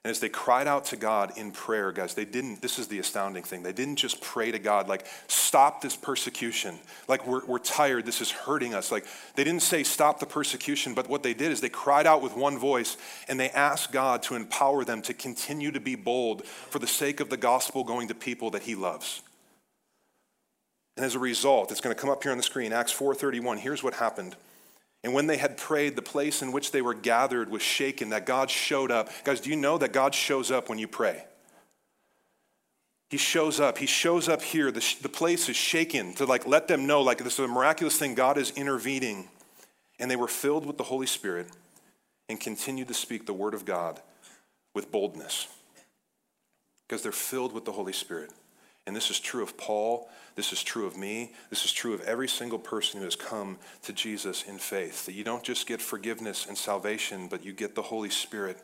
And 0.04 0.12
as 0.12 0.20
they 0.20 0.30
cried 0.30 0.68
out 0.68 0.86
to 0.86 0.96
God 0.96 1.38
in 1.38 1.52
prayer, 1.52 1.92
guys, 1.92 2.14
they 2.14 2.24
didn't, 2.24 2.62
this 2.62 2.80
is 2.80 2.88
the 2.88 3.00
astounding 3.00 3.44
thing, 3.44 3.64
they 3.64 3.74
didn't 3.74 3.98
just 3.98 4.22
pray 4.22 4.52
to 4.52 4.60
God, 4.60 4.88
like, 4.88 5.06
stop 5.28 5.82
this 5.82 5.96
persecution. 5.96 6.80
Like, 7.08 7.28
we're, 7.28 7.46
we're 7.46 7.60
tired, 7.60 8.06
this 8.06 8.22
is 8.22 8.32
hurting 8.32 8.74
us. 8.74 8.92
Like, 8.92 9.06
they 9.36 9.44
didn't 9.44 9.64
say, 9.64 9.84
stop 9.84 10.20
the 10.20 10.26
persecution, 10.26 10.94
but 10.94 11.10
what 11.10 11.24
they 11.24 11.34
did 11.34 11.52
is 11.52 11.60
they 11.60 11.70
cried 11.70 12.08
out 12.08 12.22
with 12.22 12.38
one 12.38 12.58
voice 12.58 12.96
and 13.28 13.40
they 13.40 13.50
asked 13.50 13.92
God 13.92 14.24
to 14.24 14.36
empower 14.36 14.86
them 14.86 15.02
to 15.02 15.14
continue 15.14 15.72
to 15.72 15.80
be 15.80 15.96
bold 15.96 16.46
for 16.46 16.80
the 16.80 16.88
sake 16.88 17.20
of 17.20 17.30
the 17.30 17.38
gospel 17.38 17.84
going 17.84 18.08
to 18.08 18.16
people 18.16 18.52
that 18.52 18.64
He 18.64 18.76
loves. 18.76 19.22
And 20.96 21.06
as 21.06 21.16
a 21.16 21.20
result, 21.20 21.72
it's 21.72 21.82
going 21.82 21.96
to 21.96 22.02
come 22.02 22.10
up 22.10 22.24
here 22.24 22.32
on 22.32 22.38
the 22.38 22.44
screen, 22.44 22.74
Acts 22.74 22.92
4:31. 22.92 23.60
Here's 23.60 23.84
what 23.84 23.94
happened. 23.94 24.36
And 25.04 25.14
when 25.14 25.28
they 25.28 25.38
had 25.38 25.58
prayed, 25.58 25.96
the 25.96 26.02
place 26.02 26.42
in 26.42 26.52
which 26.52 26.72
they 26.72 26.82
were 26.82 26.94
gathered 26.94 27.50
was 27.50 27.62
shaken, 27.62 28.10
that 28.10 28.26
God 28.26 28.50
showed 28.50 28.92
up. 28.92 29.10
Guys, 29.24 29.40
do 29.40 29.50
you 29.50 29.56
know 29.56 29.78
that 29.78 29.94
God 29.94 30.14
shows 30.14 30.52
up 30.52 30.70
when 30.70 30.80
you 30.80 30.88
pray? 30.88 31.24
He 33.10 33.18
shows 33.18 33.60
up. 33.60 33.78
He 33.78 33.86
shows 33.86 34.28
up 34.28 34.42
here. 34.42 34.72
The, 34.72 34.84
the 35.02 35.10
place 35.10 35.48
is 35.48 35.56
shaken 35.56 36.14
to 36.16 36.26
like 36.26 36.46
let 36.46 36.68
them 36.68 36.88
know, 36.88 37.02
like 37.02 37.20
this 37.20 37.34
is 37.34 37.46
a 37.46 37.48
miraculous 37.48 37.98
thing. 37.98 38.16
God 38.16 38.38
is 38.38 38.52
intervening. 38.52 39.30
And 40.00 40.12
they 40.12 40.16
were 40.16 40.28
filled 40.28 40.66
with 40.66 40.78
the 40.78 40.84
Holy 40.84 41.08
Spirit 41.08 41.48
and 42.30 42.40
continued 42.40 42.88
to 42.90 42.94
speak 42.94 43.26
the 43.26 43.34
word 43.34 43.54
of 43.54 43.66
God 43.66 44.02
with 44.76 44.92
boldness 44.92 45.48
because 46.88 47.02
they're 47.02 47.12
filled 47.12 47.54
with 47.54 47.66
the 47.66 47.72
Holy 47.72 47.94
Spirit. 47.94 48.32
And 48.88 48.96
this 48.96 49.12
is 49.12 49.20
true 49.20 49.44
of 49.44 49.58
Paul. 49.58 50.10
This 50.36 50.54
is 50.54 50.64
true 50.64 50.88
of 50.88 50.98
me. 50.98 51.34
This 51.50 51.66
is 51.66 51.74
true 51.74 51.94
of 51.94 52.02
every 52.02 52.30
single 52.30 52.58
person 52.58 53.00
who 53.00 53.06
has 53.06 53.18
come 53.18 53.58
to 53.84 53.92
Jesus 53.92 54.44
in 54.44 54.58
faith. 54.58 55.06
That 55.06 55.14
you 55.14 55.26
don't 55.26 55.44
just 55.44 55.68
get 55.68 55.82
forgiveness 55.82 56.46
and 56.48 56.58
salvation, 56.58 57.28
but 57.28 57.44
you 57.44 57.52
get 57.52 57.76
the 57.76 57.82
Holy 57.82 58.10
Spirit. 58.10 58.58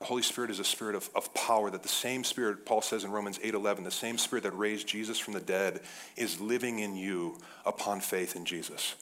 The 0.00 0.06
Holy 0.06 0.22
Spirit 0.22 0.50
is 0.50 0.58
a 0.58 0.64
spirit 0.64 0.94
of, 0.94 1.08
of 1.14 1.32
power, 1.32 1.70
that 1.70 1.82
the 1.82 1.88
same 1.88 2.22
spirit, 2.22 2.66
Paul 2.66 2.82
says 2.82 3.02
in 3.02 3.10
Romans 3.10 3.38
8:11, 3.38 3.84
the 3.84 3.90
same 3.90 4.18
spirit 4.18 4.42
that 4.42 4.50
raised 4.50 4.86
Jesus 4.86 5.18
from 5.18 5.32
the 5.32 5.40
dead 5.40 5.80
is 6.16 6.38
living 6.38 6.80
in 6.80 6.94
you 6.94 7.38
upon 7.64 8.00
faith 8.00 8.36
in 8.36 8.44
Jesus. 8.44 8.94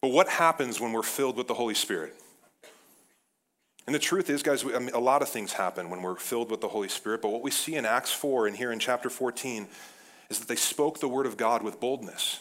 But 0.00 0.12
what 0.12 0.28
happens 0.28 0.80
when 0.80 0.92
we're 0.92 1.02
filled 1.02 1.36
with 1.36 1.48
the 1.48 1.54
Holy 1.54 1.74
Spirit? 1.74 2.14
And 3.88 3.94
the 3.94 3.98
truth 3.98 4.28
is, 4.28 4.42
guys, 4.42 4.66
I 4.66 4.80
mean, 4.80 4.90
a 4.92 5.00
lot 5.00 5.22
of 5.22 5.30
things 5.30 5.54
happen 5.54 5.88
when 5.88 6.02
we're 6.02 6.16
filled 6.16 6.50
with 6.50 6.60
the 6.60 6.68
Holy 6.68 6.88
Spirit. 6.88 7.22
But 7.22 7.30
what 7.30 7.40
we 7.40 7.50
see 7.50 7.74
in 7.74 7.86
Acts 7.86 8.12
4 8.12 8.46
and 8.46 8.54
here 8.54 8.70
in 8.70 8.78
chapter 8.78 9.08
14 9.08 9.66
is 10.28 10.38
that 10.40 10.46
they 10.46 10.56
spoke 10.56 11.00
the 11.00 11.08
word 11.08 11.24
of 11.24 11.38
God 11.38 11.62
with 11.62 11.80
boldness. 11.80 12.40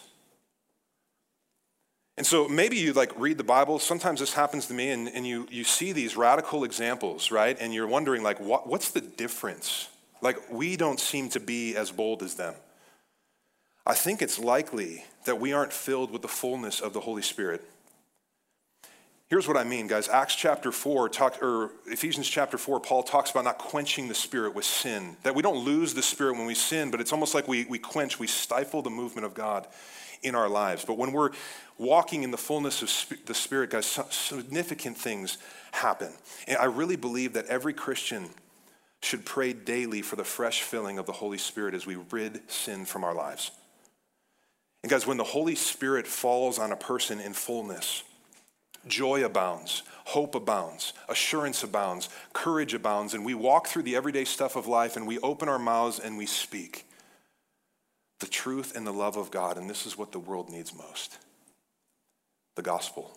And 2.17 2.27
so 2.27 2.49
maybe 2.49 2.75
you 2.75 2.91
like 2.91 3.17
read 3.17 3.37
the 3.37 3.45
Bible. 3.45 3.79
Sometimes 3.79 4.19
this 4.19 4.33
happens 4.33 4.65
to 4.65 4.73
me, 4.73 4.89
and, 4.89 5.07
and 5.07 5.25
you, 5.25 5.47
you 5.49 5.63
see 5.63 5.93
these 5.93 6.17
radical 6.17 6.65
examples, 6.65 7.31
right? 7.31 7.55
And 7.57 7.73
you're 7.73 7.87
wondering, 7.87 8.23
like, 8.23 8.41
what, 8.41 8.67
what's 8.67 8.91
the 8.91 8.99
difference? 8.99 9.87
Like, 10.21 10.51
we 10.51 10.75
don't 10.75 10.99
seem 10.99 11.29
to 11.29 11.39
be 11.39 11.77
as 11.77 11.91
bold 11.91 12.23
as 12.23 12.35
them. 12.35 12.55
I 13.85 13.93
think 13.93 14.21
it's 14.21 14.37
likely 14.37 15.05
that 15.23 15.39
we 15.39 15.53
aren't 15.53 15.71
filled 15.71 16.11
with 16.11 16.23
the 16.23 16.27
fullness 16.27 16.81
of 16.81 16.91
the 16.91 16.99
Holy 16.99 17.21
Spirit. 17.21 17.63
Here's 19.29 19.45
what 19.45 19.57
I 19.57 19.65
mean, 19.65 19.87
guys. 19.87 20.07
Acts 20.07 20.35
chapter 20.35 20.71
4, 20.71 21.09
talk, 21.09 21.43
or 21.43 21.71
Ephesians 21.85 22.29
chapter 22.29 22.57
4, 22.57 22.79
Paul 22.79 23.03
talks 23.03 23.29
about 23.29 23.43
not 23.43 23.57
quenching 23.57 24.07
the 24.07 24.15
Spirit 24.15 24.55
with 24.55 24.63
sin. 24.63 25.17
That 25.23 25.35
we 25.35 25.41
don't 25.41 25.65
lose 25.65 25.93
the 25.93 26.01
Spirit 26.01 26.37
when 26.37 26.45
we 26.45 26.55
sin, 26.55 26.91
but 26.91 27.01
it's 27.01 27.11
almost 27.11 27.35
like 27.35 27.45
we, 27.45 27.65
we 27.65 27.77
quench, 27.77 28.19
we 28.19 28.27
stifle 28.27 28.81
the 28.81 28.89
movement 28.89 29.25
of 29.25 29.33
God 29.33 29.67
in 30.23 30.33
our 30.33 30.47
lives. 30.47 30.85
But 30.85 30.97
when 30.97 31.11
we're 31.11 31.31
walking 31.77 32.23
in 32.23 32.31
the 32.31 32.37
fullness 32.37 32.81
of 32.81 33.17
the 33.25 33.33
Spirit, 33.33 33.69
guys, 33.69 33.99
significant 34.09 34.97
things 34.97 35.37
happen. 35.71 36.13
And 36.47 36.57
I 36.57 36.65
really 36.65 36.95
believe 36.95 37.33
that 37.33 37.47
every 37.47 37.73
Christian 37.73 38.29
should 39.01 39.25
pray 39.25 39.51
daily 39.51 40.01
for 40.01 40.15
the 40.15 40.23
fresh 40.23 40.61
filling 40.61 40.97
of 40.99 41.05
the 41.05 41.11
Holy 41.11 41.37
Spirit 41.37 41.73
as 41.73 41.85
we 41.85 41.97
rid 42.11 42.49
sin 42.49 42.85
from 42.85 43.03
our 43.03 43.13
lives. 43.13 43.51
And 44.83 44.89
guys, 44.89 45.05
when 45.05 45.17
the 45.17 45.25
Holy 45.25 45.55
Spirit 45.55 46.07
falls 46.07 46.57
on 46.57 46.71
a 46.71 46.77
person 46.77 47.19
in 47.19 47.33
fullness, 47.33 48.03
joy 48.87 49.23
abounds, 49.23 49.83
hope 50.05 50.35
abounds, 50.35 50.93
assurance 51.09 51.63
abounds, 51.63 52.09
courage 52.33 52.73
abounds, 52.73 53.13
and 53.13 53.25
we 53.25 53.33
walk 53.33 53.67
through 53.67 53.83
the 53.83 53.95
everyday 53.95 54.25
stuff 54.25 54.55
of 54.55 54.67
life 54.67 54.95
and 54.95 55.07
we 55.07 55.19
open 55.19 55.49
our 55.49 55.59
mouths 55.59 55.99
and 55.99 56.17
we 56.17 56.25
speak 56.25 56.85
the 58.19 58.27
truth 58.27 58.75
and 58.75 58.87
the 58.87 58.93
love 58.93 59.17
of 59.17 59.31
God. 59.31 59.57
And 59.57 59.69
this 59.69 59.85
is 59.85 59.97
what 59.97 60.11
the 60.11 60.19
world 60.19 60.49
needs 60.49 60.73
most 60.75 61.17
the 62.55 62.63
gospel. 62.63 63.15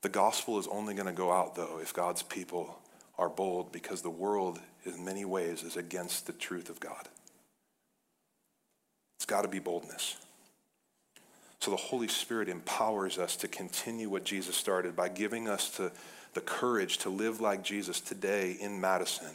The 0.00 0.08
gospel 0.08 0.58
is 0.58 0.66
only 0.66 0.94
going 0.94 1.06
to 1.06 1.12
go 1.12 1.32
out, 1.32 1.54
though, 1.54 1.78
if 1.80 1.92
God's 1.92 2.22
people 2.22 2.78
are 3.18 3.28
bold 3.28 3.72
because 3.72 4.02
the 4.02 4.10
world, 4.10 4.58
in 4.84 5.04
many 5.04 5.24
ways, 5.24 5.62
is 5.62 5.76
against 5.76 6.26
the 6.26 6.32
truth 6.32 6.68
of 6.68 6.80
God. 6.80 7.08
It's 9.16 9.26
got 9.26 9.42
to 9.42 9.48
be 9.48 9.60
boldness. 9.60 10.16
So 11.64 11.70
the 11.70 11.78
Holy 11.78 12.08
Spirit 12.08 12.50
empowers 12.50 13.16
us 13.16 13.36
to 13.36 13.48
continue 13.48 14.10
what 14.10 14.24
Jesus 14.24 14.54
started 14.54 14.94
by 14.94 15.08
giving 15.08 15.48
us 15.48 15.70
to, 15.76 15.92
the 16.34 16.42
courage 16.42 16.98
to 16.98 17.08
live 17.08 17.40
like 17.40 17.64
Jesus 17.64 18.02
today 18.02 18.58
in 18.60 18.82
Madison, 18.82 19.30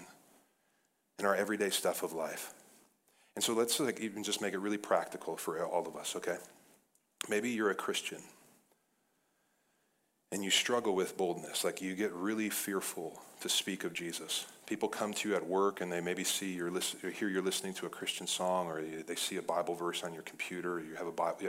in 1.17 1.25
our 1.25 1.35
everyday 1.35 1.71
stuff 1.71 2.03
of 2.03 2.13
life. 2.13 2.53
And 3.33 3.43
so 3.43 3.53
let's 3.53 3.79
like 3.79 3.99
even 3.99 4.23
just 4.23 4.43
make 4.43 4.53
it 4.53 4.59
really 4.59 4.77
practical 4.77 5.37
for 5.37 5.65
all 5.65 5.87
of 5.87 5.95
us, 5.95 6.15
okay? 6.17 6.37
Maybe 7.27 7.49
you're 7.49 7.71
a 7.71 7.75
Christian 7.75 8.21
and 10.31 10.43
you 10.43 10.51
struggle 10.51 10.93
with 10.93 11.17
boldness, 11.17 11.63
like 11.63 11.81
you 11.81 11.95
get 11.95 12.13
really 12.13 12.51
fearful 12.51 13.19
to 13.41 13.49
speak 13.49 13.83
of 13.83 13.93
Jesus. 13.93 14.45
People 14.69 14.88
come 14.88 15.13
to 15.15 15.29
you 15.29 15.36
at 15.36 15.43
work 15.47 15.82
and 15.82 15.91
they 15.91 15.99
maybe 15.99 16.23
see 16.23 16.53
you're 16.53 16.69
listen, 16.69 16.99
hear 17.12 17.27
you're 17.27 17.41
listening 17.41 17.73
to 17.73 17.88
a 17.88 17.89
Christian 17.89 18.27
song, 18.27 18.67
or 18.67 18.84
they 18.84 19.15
see 19.15 19.38
a 19.38 19.41
Bible 19.41 19.73
verse 19.73 20.03
on 20.03 20.13
your 20.13 20.21
computer, 20.21 20.73
or 20.73 20.79
you 20.79 20.93
have 20.93 21.08
a 21.08 21.12
Bible, 21.12 21.39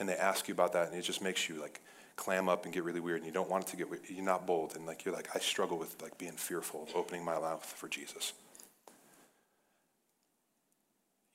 and 0.00 0.08
they 0.08 0.16
ask 0.16 0.48
you 0.48 0.52
about 0.52 0.72
that, 0.72 0.88
and 0.88 0.96
it 0.96 1.02
just 1.02 1.22
makes 1.22 1.48
you 1.48 1.60
like 1.60 1.80
clam 2.16 2.48
up 2.48 2.64
and 2.64 2.74
get 2.74 2.82
really 2.82 2.98
weird, 2.98 3.18
and 3.18 3.26
you 3.26 3.32
don't 3.32 3.48
want 3.48 3.62
it 3.62 3.70
to 3.70 3.76
get 3.76 3.88
weird. 3.88 4.02
You're 4.08 4.24
not 4.24 4.48
bold, 4.48 4.74
and 4.74 4.84
like 4.84 5.04
you're 5.04 5.14
like, 5.14 5.28
I 5.32 5.38
struggle 5.38 5.78
with 5.78 6.02
like 6.02 6.18
being 6.18 6.32
fearful 6.32 6.82
of 6.82 6.96
opening 6.96 7.24
my 7.24 7.38
mouth 7.38 7.64
for 7.64 7.86
Jesus. 7.86 8.32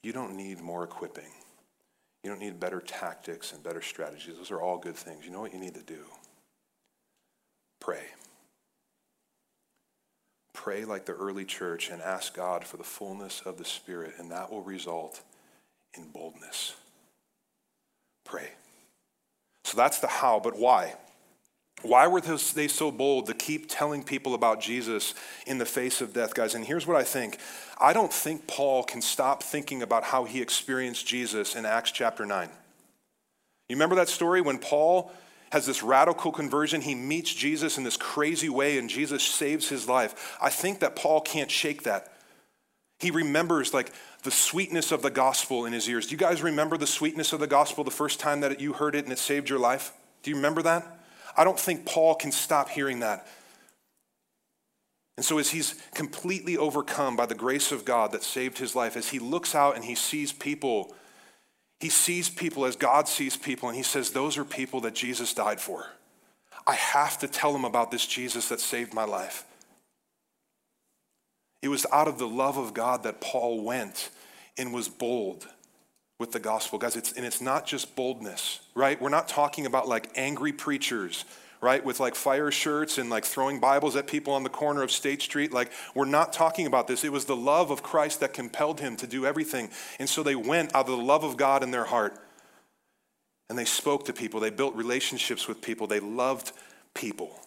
You 0.03 0.11
don't 0.11 0.35
need 0.35 0.59
more 0.59 0.83
equipping. 0.83 1.31
You 2.25 2.29
don't 2.29 2.41
need 2.41 2.59
better 2.59 2.81
tactics 2.81 3.53
and 3.53 3.63
better 3.63 3.81
strategies. 3.81 4.35
Those 4.35 4.51
are 4.51 4.59
all 4.59 4.77
good 4.77 4.97
things. 4.97 5.25
You 5.25 5.31
know 5.31 5.39
what 5.39 5.53
you 5.53 5.59
need 5.59 5.75
to 5.75 5.83
do? 5.83 6.03
Pray. 7.79 8.03
Pray 10.61 10.85
like 10.85 11.05
the 11.05 11.13
early 11.13 11.43
church 11.43 11.89
and 11.89 12.03
ask 12.03 12.35
God 12.35 12.63
for 12.63 12.77
the 12.77 12.83
fullness 12.83 13.41
of 13.47 13.57
the 13.57 13.65
Spirit, 13.65 14.13
and 14.19 14.29
that 14.29 14.51
will 14.51 14.61
result 14.61 15.23
in 15.97 16.09
boldness. 16.09 16.75
Pray. 18.25 18.51
So 19.63 19.75
that's 19.75 19.97
the 19.97 20.05
how, 20.05 20.39
but 20.39 20.55
why? 20.55 20.93
Why 21.81 22.05
were 22.05 22.21
they 22.21 22.67
so 22.67 22.91
bold 22.91 23.25
to 23.25 23.33
keep 23.33 23.69
telling 23.69 24.03
people 24.03 24.35
about 24.35 24.61
Jesus 24.61 25.15
in 25.47 25.57
the 25.57 25.65
face 25.65 25.99
of 25.99 26.13
death, 26.13 26.35
guys? 26.35 26.53
And 26.53 26.63
here's 26.63 26.85
what 26.85 26.95
I 26.95 27.03
think 27.03 27.39
I 27.79 27.91
don't 27.91 28.13
think 28.13 28.45
Paul 28.45 28.83
can 28.83 29.01
stop 29.01 29.41
thinking 29.41 29.81
about 29.81 30.03
how 30.03 30.25
he 30.25 30.43
experienced 30.43 31.07
Jesus 31.07 31.55
in 31.55 31.65
Acts 31.65 31.91
chapter 31.91 32.23
9. 32.23 32.49
You 33.67 33.75
remember 33.75 33.95
that 33.95 34.09
story 34.09 34.41
when 34.41 34.59
Paul 34.59 35.11
has 35.51 35.65
this 35.65 35.83
radical 35.83 36.31
conversion. 36.31 36.81
He 36.81 36.95
meets 36.95 37.33
Jesus 37.33 37.77
in 37.77 37.83
this 37.83 37.97
crazy 37.97 38.49
way, 38.49 38.77
and 38.77 38.89
Jesus 38.89 39.23
saves 39.23 39.69
his 39.69 39.87
life. 39.87 40.37
I 40.41 40.49
think 40.49 40.79
that 40.79 40.95
Paul 40.95 41.21
can't 41.21 41.51
shake 41.51 41.83
that. 41.83 42.11
He 42.99 43.11
remembers 43.11 43.73
like 43.73 43.91
the 44.23 44.31
sweetness 44.31 44.91
of 44.91 45.01
the 45.01 45.09
gospel 45.09 45.65
in 45.65 45.73
his 45.73 45.89
ears. 45.89 46.07
Do 46.07 46.11
you 46.11 46.17
guys 46.17 46.41
remember 46.41 46.77
the 46.77 46.87
sweetness 46.87 47.33
of 47.33 47.39
the 47.39 47.47
gospel 47.47 47.83
the 47.83 47.91
first 47.91 48.19
time 48.19 48.41
that 48.41 48.61
you 48.61 48.73
heard 48.73 48.95
it 48.95 49.03
and 49.03 49.11
it 49.11 49.19
saved 49.19 49.49
your 49.49 49.59
life? 49.59 49.93
Do 50.23 50.29
you 50.29 50.35
remember 50.35 50.61
that? 50.61 50.99
I 51.35 51.43
don't 51.43 51.59
think 51.59 51.85
Paul 51.85 52.15
can 52.15 52.31
stop 52.31 52.69
hearing 52.69 52.99
that. 52.99 53.27
And 55.17 55.25
so, 55.25 55.37
as 55.37 55.49
he's 55.49 55.75
completely 55.93 56.57
overcome 56.57 57.15
by 57.15 57.25
the 57.25 57.35
grace 57.35 57.71
of 57.71 57.85
God 57.85 58.11
that 58.11 58.23
saved 58.23 58.57
his 58.57 58.75
life, 58.75 58.95
as 58.95 59.09
he 59.09 59.19
looks 59.19 59.53
out 59.53 59.75
and 59.75 59.83
he 59.83 59.95
sees 59.95 60.31
people 60.31 60.95
he 61.81 61.89
sees 61.89 62.29
people 62.29 62.65
as 62.65 62.75
God 62.75 63.07
sees 63.07 63.35
people, 63.35 63.67
and 63.67 63.75
he 63.75 63.83
says, 63.83 64.11
Those 64.11 64.37
are 64.37 64.45
people 64.45 64.81
that 64.81 64.93
Jesus 64.93 65.33
died 65.33 65.59
for. 65.59 65.87
I 66.67 66.75
have 66.75 67.17
to 67.19 67.27
tell 67.27 67.51
them 67.51 67.65
about 67.65 67.89
this 67.89 68.05
Jesus 68.05 68.49
that 68.49 68.59
saved 68.59 68.93
my 68.93 69.03
life. 69.03 69.43
It 71.63 71.69
was 71.69 71.87
out 71.91 72.07
of 72.07 72.19
the 72.19 72.27
love 72.27 72.57
of 72.57 72.75
God 72.75 73.01
that 73.03 73.19
Paul 73.19 73.63
went 73.63 74.11
and 74.59 74.71
was 74.71 74.89
bold 74.89 75.47
with 76.19 76.31
the 76.31 76.39
gospel. 76.39 76.77
Guys, 76.77 76.95
it's, 76.95 77.13
and 77.13 77.25
it's 77.25 77.41
not 77.41 77.65
just 77.65 77.95
boldness, 77.95 78.59
right? 78.75 79.01
We're 79.01 79.09
not 79.09 79.27
talking 79.27 79.65
about 79.65 79.87
like 79.87 80.11
angry 80.15 80.53
preachers 80.53 81.25
right? 81.61 81.85
With 81.85 81.99
like 81.99 82.15
fire 82.15 82.51
shirts 82.51 82.97
and 82.97 83.09
like 83.09 83.23
throwing 83.23 83.59
Bibles 83.59 83.95
at 83.95 84.07
people 84.07 84.33
on 84.33 84.43
the 84.43 84.49
corner 84.49 84.81
of 84.81 84.91
State 84.91 85.21
Street. 85.21 85.53
Like, 85.53 85.71
we're 85.93 86.05
not 86.05 86.33
talking 86.33 86.65
about 86.65 86.87
this. 86.87 87.03
It 87.03 87.11
was 87.11 87.25
the 87.25 87.35
love 87.35 87.69
of 87.69 87.83
Christ 87.83 88.19
that 88.19 88.33
compelled 88.33 88.79
him 88.79 88.97
to 88.97 89.07
do 89.07 89.25
everything. 89.25 89.69
And 89.99 90.09
so 90.09 90.23
they 90.23 90.35
went 90.35 90.75
out 90.75 90.89
of 90.89 90.97
the 90.97 91.03
love 91.03 91.23
of 91.23 91.37
God 91.37 91.61
in 91.61 91.71
their 91.71 91.85
heart 91.85 92.17
and 93.49 93.57
they 93.57 93.65
spoke 93.65 94.05
to 94.05 94.13
people. 94.13 94.39
They 94.39 94.49
built 94.49 94.75
relationships 94.75 95.47
with 95.47 95.61
people. 95.61 95.85
They 95.85 95.99
loved 95.99 96.51
people. 96.93 97.39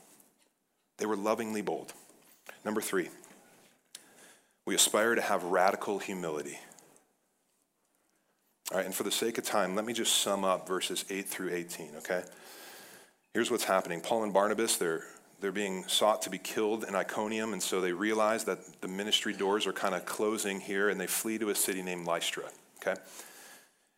They 0.98 1.06
were 1.06 1.16
lovingly 1.16 1.62
bold. 1.62 1.92
Number 2.64 2.80
three, 2.80 3.08
we 4.66 4.74
aspire 4.74 5.14
to 5.14 5.22
have 5.22 5.42
radical 5.44 5.98
humility. 5.98 6.58
All 8.70 8.78
right, 8.78 8.86
and 8.86 8.94
for 8.94 9.02
the 9.02 9.10
sake 9.10 9.38
of 9.38 9.44
time, 9.44 9.74
let 9.74 9.84
me 9.84 9.92
just 9.92 10.18
sum 10.18 10.44
up 10.44 10.66
verses 10.66 11.04
8 11.10 11.26
through 11.26 11.50
18, 11.50 11.90
okay? 11.98 12.22
Here's 13.34 13.50
what's 13.50 13.64
happening 13.64 14.00
Paul 14.00 14.22
and 14.22 14.32
Barnabas, 14.32 14.76
they're, 14.76 15.02
they're 15.40 15.52
being 15.52 15.84
sought 15.88 16.22
to 16.22 16.30
be 16.30 16.38
killed 16.38 16.84
in 16.84 16.94
Iconium, 16.94 17.52
and 17.52 17.62
so 17.62 17.80
they 17.80 17.92
realize 17.92 18.44
that 18.44 18.80
the 18.80 18.88
ministry 18.88 19.32
doors 19.32 19.66
are 19.66 19.72
kind 19.72 19.94
of 19.94 20.06
closing 20.06 20.60
here, 20.60 20.88
and 20.88 21.00
they 21.00 21.08
flee 21.08 21.38
to 21.38 21.50
a 21.50 21.54
city 21.54 21.82
named 21.82 22.06
Lystra. 22.06 22.44
Okay? 22.80 22.98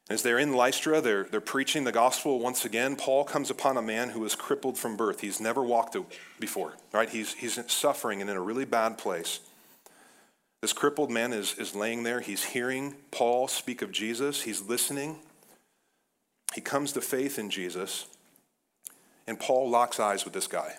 As 0.09 0.23
they're 0.23 0.39
in 0.39 0.55
Lystra, 0.55 1.03
they're, 1.03 1.25
they're 1.25 1.41
preaching 1.43 1.85
the 1.85 1.93
gospel 1.93 2.39
once 2.39 2.65
again. 2.65 2.97
Paul 2.97 3.25
comes 3.25 3.51
upon 3.51 3.77
a 3.77 3.83
man 3.83 4.11
who 4.11 4.25
is 4.25 4.35
crippled 4.35 4.79
from 4.79 4.97
birth. 4.97 5.21
He's 5.21 5.41
never 5.41 5.63
walked 5.63 5.97
before, 6.41 6.73
right? 6.93 7.11
He's, 7.11 7.35
he's 7.35 7.61
suffering 7.71 8.23
and 8.23 8.31
in 8.31 8.37
a 8.37 8.41
really 8.41 8.65
bad 8.65 8.97
place. 8.97 9.41
This 10.63 10.73
crippled 10.73 11.11
man 11.11 11.35
is, 11.35 11.59
is 11.59 11.75
laying 11.75 12.05
there. 12.05 12.21
He's 12.21 12.45
hearing 12.45 12.95
Paul 13.11 13.49
speak 13.49 13.83
of 13.83 13.93
Jesus. 13.93 14.43
He's 14.43 14.63
listening. 14.63 15.19
He 16.55 16.61
comes 16.63 16.93
to 16.93 17.03
faith 17.03 17.39
in 17.39 17.51
Jesus. 17.51 18.07
And 19.27 19.39
Paul 19.39 19.69
locks 19.69 19.99
eyes 19.99 20.25
with 20.25 20.35
this 20.35 20.47
guy. 20.47 20.75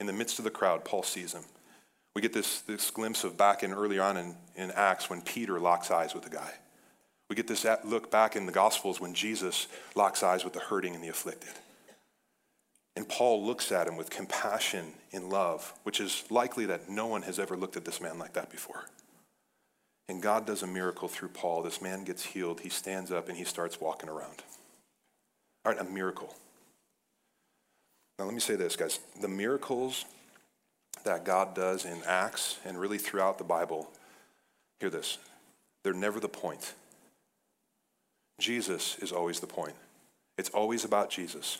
In 0.00 0.06
the 0.06 0.12
midst 0.12 0.38
of 0.38 0.44
the 0.44 0.50
crowd, 0.50 0.84
Paul 0.84 1.02
sees 1.02 1.32
him. 1.32 1.44
We 2.14 2.22
get 2.22 2.32
this, 2.32 2.60
this 2.62 2.90
glimpse 2.90 3.24
of 3.24 3.36
back 3.36 3.62
in 3.62 3.72
early 3.72 3.98
on 3.98 4.16
in, 4.16 4.36
in 4.56 4.70
Acts 4.72 5.08
when 5.08 5.22
Peter 5.22 5.58
locks 5.60 5.90
eyes 5.90 6.14
with 6.14 6.24
the 6.24 6.30
guy. 6.30 6.52
We 7.28 7.36
get 7.36 7.46
this 7.46 7.66
look 7.84 8.10
back 8.10 8.36
in 8.36 8.46
the 8.46 8.52
Gospels 8.52 9.00
when 9.00 9.14
Jesus 9.14 9.68
locks 9.94 10.22
eyes 10.22 10.44
with 10.44 10.54
the 10.54 10.60
hurting 10.60 10.94
and 10.94 11.04
the 11.04 11.08
afflicted. 11.08 11.52
And 12.96 13.08
Paul 13.08 13.44
looks 13.44 13.70
at 13.70 13.86
him 13.86 13.96
with 13.96 14.10
compassion 14.10 14.86
and 15.12 15.30
love, 15.30 15.72
which 15.84 16.00
is 16.00 16.24
likely 16.30 16.66
that 16.66 16.88
no 16.88 17.06
one 17.06 17.22
has 17.22 17.38
ever 17.38 17.56
looked 17.56 17.76
at 17.76 17.84
this 17.84 18.00
man 18.00 18.18
like 18.18 18.32
that 18.32 18.50
before. 18.50 18.86
And 20.08 20.22
God 20.22 20.46
does 20.46 20.62
a 20.62 20.66
miracle 20.66 21.06
through 21.06 21.28
Paul. 21.28 21.62
This 21.62 21.82
man 21.82 22.02
gets 22.02 22.24
healed. 22.24 22.60
He 22.60 22.70
stands 22.70 23.12
up 23.12 23.28
and 23.28 23.36
he 23.36 23.44
starts 23.44 23.80
walking 23.80 24.08
around. 24.08 24.42
All 25.64 25.72
right, 25.72 25.80
a 25.80 25.84
miracle. 25.84 26.34
Now, 28.18 28.24
let 28.24 28.34
me 28.34 28.40
say 28.40 28.56
this, 28.56 28.76
guys. 28.76 28.98
The 29.20 29.28
miracles 29.28 30.04
that 31.04 31.24
God 31.24 31.54
does 31.54 31.84
in 31.84 32.02
Acts 32.06 32.58
and 32.64 32.78
really 32.78 32.98
throughout 32.98 33.38
the 33.38 33.44
Bible, 33.44 33.90
hear 34.80 34.90
this, 34.90 35.18
they're 35.84 35.92
never 35.92 36.18
the 36.18 36.28
point. 36.28 36.74
Jesus 38.40 38.98
is 38.98 39.12
always 39.12 39.40
the 39.40 39.46
point. 39.46 39.74
It's 40.36 40.50
always 40.50 40.84
about 40.84 41.10
Jesus. 41.10 41.58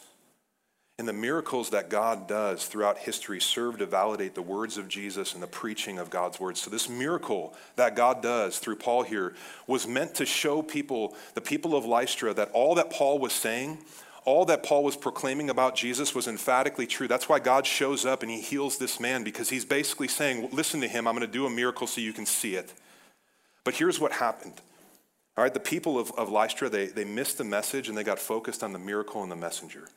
And 0.98 1.06
the 1.06 1.12
miracles 1.12 1.70
that 1.70 1.90
God 1.90 2.26
does 2.26 2.66
throughout 2.66 2.98
history 2.98 3.40
serve 3.40 3.78
to 3.78 3.86
validate 3.86 4.34
the 4.34 4.42
words 4.42 4.76
of 4.78 4.88
Jesus 4.88 5.32
and 5.34 5.42
the 5.42 5.46
preaching 5.46 5.98
of 5.98 6.10
God's 6.10 6.40
words. 6.40 6.60
So, 6.60 6.70
this 6.70 6.88
miracle 6.88 7.54
that 7.76 7.94
God 7.94 8.20
does 8.20 8.58
through 8.58 8.76
Paul 8.76 9.04
here 9.04 9.34
was 9.68 9.86
meant 9.86 10.16
to 10.16 10.26
show 10.26 10.60
people, 10.60 11.16
the 11.34 11.40
people 11.40 11.76
of 11.76 11.84
Lystra, 11.84 12.34
that 12.34 12.50
all 12.52 12.74
that 12.74 12.90
Paul 12.90 13.20
was 13.20 13.32
saying, 13.32 13.78
all 14.28 14.44
that 14.44 14.62
Paul 14.62 14.84
was 14.84 14.94
proclaiming 14.94 15.48
about 15.48 15.74
Jesus 15.74 16.14
was 16.14 16.28
emphatically 16.28 16.86
true. 16.86 17.08
That's 17.08 17.30
why 17.30 17.38
God 17.38 17.66
shows 17.66 18.04
up 18.04 18.22
and 18.22 18.30
he 18.30 18.42
heals 18.42 18.76
this 18.76 19.00
man 19.00 19.24
because 19.24 19.48
he's 19.48 19.64
basically 19.64 20.08
saying, 20.08 20.50
Listen 20.52 20.82
to 20.82 20.88
him, 20.88 21.08
I'm 21.08 21.14
going 21.14 21.26
to 21.26 21.32
do 21.32 21.46
a 21.46 21.50
miracle 21.50 21.86
so 21.86 22.02
you 22.02 22.12
can 22.12 22.26
see 22.26 22.54
it. 22.54 22.72
But 23.64 23.74
here's 23.74 23.98
what 23.98 24.12
happened. 24.12 24.60
All 25.36 25.44
right, 25.44 25.54
the 25.54 25.60
people 25.60 25.98
of, 25.98 26.12
of 26.12 26.28
Lystra, 26.28 26.68
they, 26.68 26.86
they 26.86 27.04
missed 27.04 27.38
the 27.38 27.44
message 27.44 27.88
and 27.88 27.96
they 27.96 28.04
got 28.04 28.18
focused 28.18 28.62
on 28.62 28.74
the 28.74 28.78
miracle 28.78 29.22
and 29.22 29.32
the 29.32 29.36
messenger. 29.36 29.88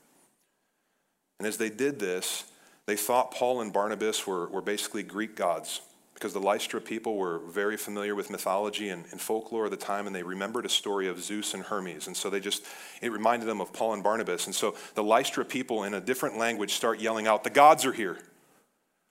And 1.40 1.48
as 1.48 1.58
they 1.58 1.70
did 1.70 2.00
this, 2.00 2.46
they 2.86 2.96
thought 2.96 3.32
Paul 3.32 3.60
and 3.60 3.74
Barnabas 3.74 4.26
were, 4.26 4.48
were 4.48 4.62
basically 4.62 5.04
Greek 5.04 5.36
gods 5.36 5.82
because 6.22 6.34
the 6.34 6.40
Lystra 6.40 6.80
people 6.80 7.18
were 7.18 7.40
very 7.40 7.76
familiar 7.76 8.14
with 8.14 8.30
mythology 8.30 8.90
and, 8.90 9.06
and, 9.10 9.20
folklore 9.20 9.66
of 9.66 9.72
the 9.72 9.78
time, 9.78 10.06
and 10.06 10.16
they 10.16 10.22
remembered 10.22 10.68
a 10.68 10.70
story 10.70 11.08
of 11.08 11.20
Zeus 11.20 11.56
and 11.56 11.64
Hermes. 11.64 12.06
And 12.06 12.16
so 12.16 12.30
they 12.30 12.40
just, 12.40 12.64
it 13.02 13.12
reminded 13.12 13.48
them 13.48 13.60
of 13.60 13.74
Paul 13.74 13.94
and 13.94 14.04
Barnabas. 14.04 14.46
And 14.46 14.54
so 14.54 14.76
the 14.94 15.04
Lystra 15.04 15.44
people, 15.44 15.84
in 15.84 15.96
a 15.96 16.00
different 16.00 16.38
language, 16.38 16.74
start 16.74 17.00
yelling 17.00 17.26
out, 17.26 17.44
The 17.44 17.50
gods 17.50 17.88
are 17.88 17.92
here. 17.92 18.20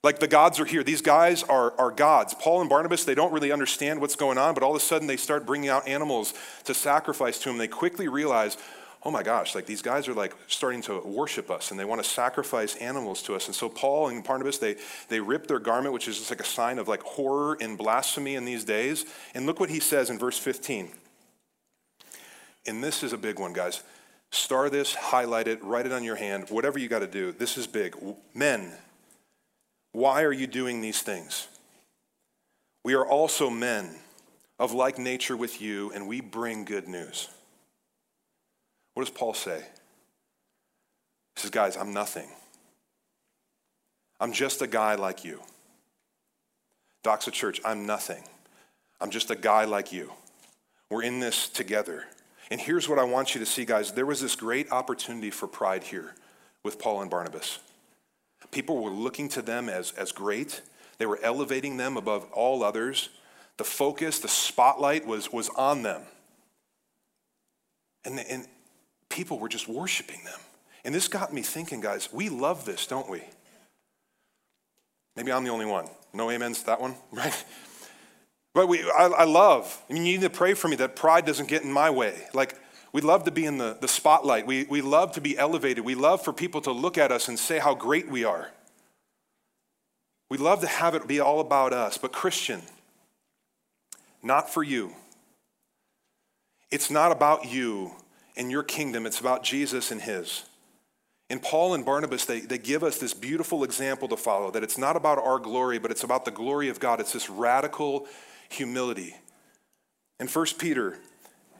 Like 0.04 0.20
the 0.20 0.28
gods 0.28 0.60
are 0.60 0.64
here. 0.64 0.84
These 0.84 1.02
guys 1.02 1.42
are, 1.42 1.74
are 1.78 1.90
gods. 1.90 2.32
Paul 2.32 2.60
and 2.60 2.70
Barnabas, 2.70 3.04
they 3.04 3.16
don't 3.16 3.32
really 3.32 3.50
understand 3.50 4.00
what's 4.00 4.16
going 4.16 4.38
on, 4.38 4.54
but 4.54 4.62
all 4.62 4.70
of 4.70 4.76
a 4.76 4.84
sudden 4.84 5.08
they 5.08 5.16
start 5.16 5.44
bringing 5.44 5.68
out 5.68 5.88
animals 5.88 6.32
to 6.64 6.74
sacrifice 6.74 7.40
to 7.40 7.48
them. 7.48 7.58
They 7.58 7.68
quickly 7.68 8.06
realize, 8.06 8.56
oh 9.02 9.10
my 9.10 9.22
gosh, 9.22 9.54
like 9.54 9.66
these 9.66 9.82
guys 9.82 10.08
are 10.08 10.14
like 10.14 10.34
starting 10.46 10.82
to 10.82 11.00
worship 11.00 11.50
us 11.50 11.70
and 11.70 11.80
they 11.80 11.84
want 11.84 12.02
to 12.02 12.08
sacrifice 12.08 12.76
animals 12.76 13.22
to 13.22 13.34
us. 13.34 13.46
And 13.46 13.54
so 13.54 13.68
Paul 13.68 14.08
and 14.08 14.22
Barnabas, 14.22 14.58
they, 14.58 14.76
they 15.08 15.20
rip 15.20 15.46
their 15.46 15.58
garment, 15.58 15.94
which 15.94 16.06
is 16.06 16.18
just 16.18 16.30
like 16.30 16.40
a 16.40 16.44
sign 16.44 16.78
of 16.78 16.86
like 16.86 17.02
horror 17.02 17.56
and 17.60 17.78
blasphemy 17.78 18.34
in 18.34 18.44
these 18.44 18.64
days. 18.64 19.06
And 19.34 19.46
look 19.46 19.58
what 19.58 19.70
he 19.70 19.80
says 19.80 20.10
in 20.10 20.18
verse 20.18 20.38
15. 20.38 20.90
And 22.66 22.84
this 22.84 23.02
is 23.02 23.12
a 23.14 23.18
big 23.18 23.38
one, 23.38 23.54
guys. 23.54 23.82
Star 24.32 24.68
this, 24.68 24.94
highlight 24.94 25.48
it, 25.48 25.64
write 25.64 25.86
it 25.86 25.92
on 25.92 26.04
your 26.04 26.16
hand, 26.16 26.50
whatever 26.50 26.78
you 26.78 26.88
got 26.88 27.00
to 27.00 27.06
do. 27.06 27.32
This 27.32 27.56
is 27.56 27.66
big. 27.66 27.96
Men, 28.34 28.72
why 29.92 30.22
are 30.22 30.32
you 30.32 30.46
doing 30.46 30.80
these 30.80 31.02
things? 31.02 31.48
We 32.84 32.94
are 32.94 33.04
also 33.04 33.50
men 33.50 33.96
of 34.58 34.72
like 34.72 34.98
nature 34.98 35.36
with 35.36 35.60
you, 35.60 35.90
and 35.92 36.06
we 36.06 36.20
bring 36.20 36.64
good 36.64 36.86
news. 36.86 37.28
What 39.00 39.06
does 39.06 39.16
Paul 39.16 39.32
say? 39.32 39.60
He 41.34 41.40
says, 41.40 41.50
Guys, 41.50 41.74
I'm 41.78 41.94
nothing. 41.94 42.28
I'm 44.20 44.30
just 44.30 44.60
a 44.60 44.66
guy 44.66 44.94
like 44.96 45.24
you. 45.24 45.40
Doxa 47.02 47.32
Church, 47.32 47.62
I'm 47.64 47.86
nothing. 47.86 48.22
I'm 49.00 49.08
just 49.08 49.30
a 49.30 49.34
guy 49.34 49.64
like 49.64 49.90
you. 49.90 50.12
We're 50.90 51.02
in 51.02 51.18
this 51.18 51.48
together. 51.48 52.04
And 52.50 52.60
here's 52.60 52.90
what 52.90 52.98
I 52.98 53.04
want 53.04 53.34
you 53.34 53.38
to 53.38 53.46
see, 53.46 53.64
guys. 53.64 53.92
There 53.92 54.04
was 54.04 54.20
this 54.20 54.36
great 54.36 54.70
opportunity 54.70 55.30
for 55.30 55.46
pride 55.46 55.84
here 55.84 56.14
with 56.62 56.78
Paul 56.78 57.00
and 57.00 57.10
Barnabas. 57.10 57.58
People 58.50 58.82
were 58.82 58.90
looking 58.90 59.30
to 59.30 59.40
them 59.40 59.70
as, 59.70 59.92
as 59.92 60.12
great, 60.12 60.60
they 60.98 61.06
were 61.06 61.20
elevating 61.22 61.78
them 61.78 61.96
above 61.96 62.30
all 62.34 62.62
others. 62.62 63.08
The 63.56 63.64
focus, 63.64 64.18
the 64.18 64.28
spotlight 64.28 65.06
was, 65.06 65.32
was 65.32 65.48
on 65.56 65.84
them. 65.84 66.02
And, 68.04 68.20
and, 68.20 68.46
people 69.10 69.38
were 69.38 69.48
just 69.48 69.68
worshiping 69.68 70.24
them. 70.24 70.38
And 70.84 70.94
this 70.94 71.08
got 71.08 71.32
me 71.34 71.42
thinking, 71.42 71.82
guys, 71.82 72.08
we 72.10 72.30
love 72.30 72.64
this, 72.64 72.86
don't 72.86 73.10
we? 73.10 73.22
Maybe 75.16 75.30
I'm 75.30 75.44
the 75.44 75.50
only 75.50 75.66
one. 75.66 75.88
No 76.14 76.30
amens 76.30 76.60
to 76.60 76.66
that 76.66 76.80
one, 76.80 76.94
right? 77.12 77.44
But 78.54 78.68
we, 78.68 78.82
I, 78.82 79.06
I 79.06 79.24
love, 79.24 79.82
I 79.88 79.92
mean, 79.92 80.06
you 80.06 80.14
need 80.14 80.22
to 80.22 80.30
pray 80.30 80.54
for 80.54 80.68
me 80.68 80.76
that 80.76 80.96
pride 80.96 81.26
doesn't 81.26 81.48
get 81.48 81.62
in 81.62 81.70
my 81.70 81.90
way. 81.90 82.14
Like, 82.32 82.56
we 82.92 83.00
love 83.00 83.24
to 83.24 83.30
be 83.30 83.44
in 83.44 83.58
the, 83.58 83.76
the 83.80 83.86
spotlight. 83.86 84.46
We, 84.46 84.64
we 84.64 84.80
love 84.80 85.12
to 85.12 85.20
be 85.20 85.38
elevated. 85.38 85.84
We 85.84 85.94
love 85.94 86.24
for 86.24 86.32
people 86.32 86.60
to 86.62 86.72
look 86.72 86.98
at 86.98 87.12
us 87.12 87.28
and 87.28 87.38
say 87.38 87.58
how 87.58 87.74
great 87.74 88.10
we 88.10 88.24
are. 88.24 88.50
We 90.28 90.38
love 90.38 90.60
to 90.62 90.66
have 90.66 90.94
it 90.94 91.06
be 91.06 91.20
all 91.20 91.40
about 91.40 91.72
us. 91.72 91.98
But, 91.98 92.12
Christian, 92.12 92.62
not 94.22 94.50
for 94.50 94.62
you. 94.62 94.94
It's 96.70 96.90
not 96.90 97.12
about 97.12 97.46
you 97.46 97.92
in 98.36 98.50
your 98.50 98.62
kingdom, 98.62 99.06
it's 99.06 99.20
about 99.20 99.42
Jesus 99.42 99.90
and 99.90 100.00
his. 100.00 100.44
And 101.28 101.40
Paul 101.40 101.74
and 101.74 101.84
Barnabas, 101.84 102.24
they, 102.24 102.40
they 102.40 102.58
give 102.58 102.82
us 102.82 102.98
this 102.98 103.14
beautiful 103.14 103.62
example 103.62 104.08
to 104.08 104.16
follow 104.16 104.50
that 104.50 104.64
it's 104.64 104.76
not 104.76 104.96
about 104.96 105.18
our 105.18 105.38
glory, 105.38 105.78
but 105.78 105.92
it's 105.92 106.02
about 106.02 106.24
the 106.24 106.32
glory 106.32 106.68
of 106.68 106.80
God. 106.80 106.98
It's 106.98 107.12
this 107.12 107.30
radical 107.30 108.06
humility. 108.48 109.14
In 110.18 110.26
1 110.26 110.46
Peter 110.58 110.98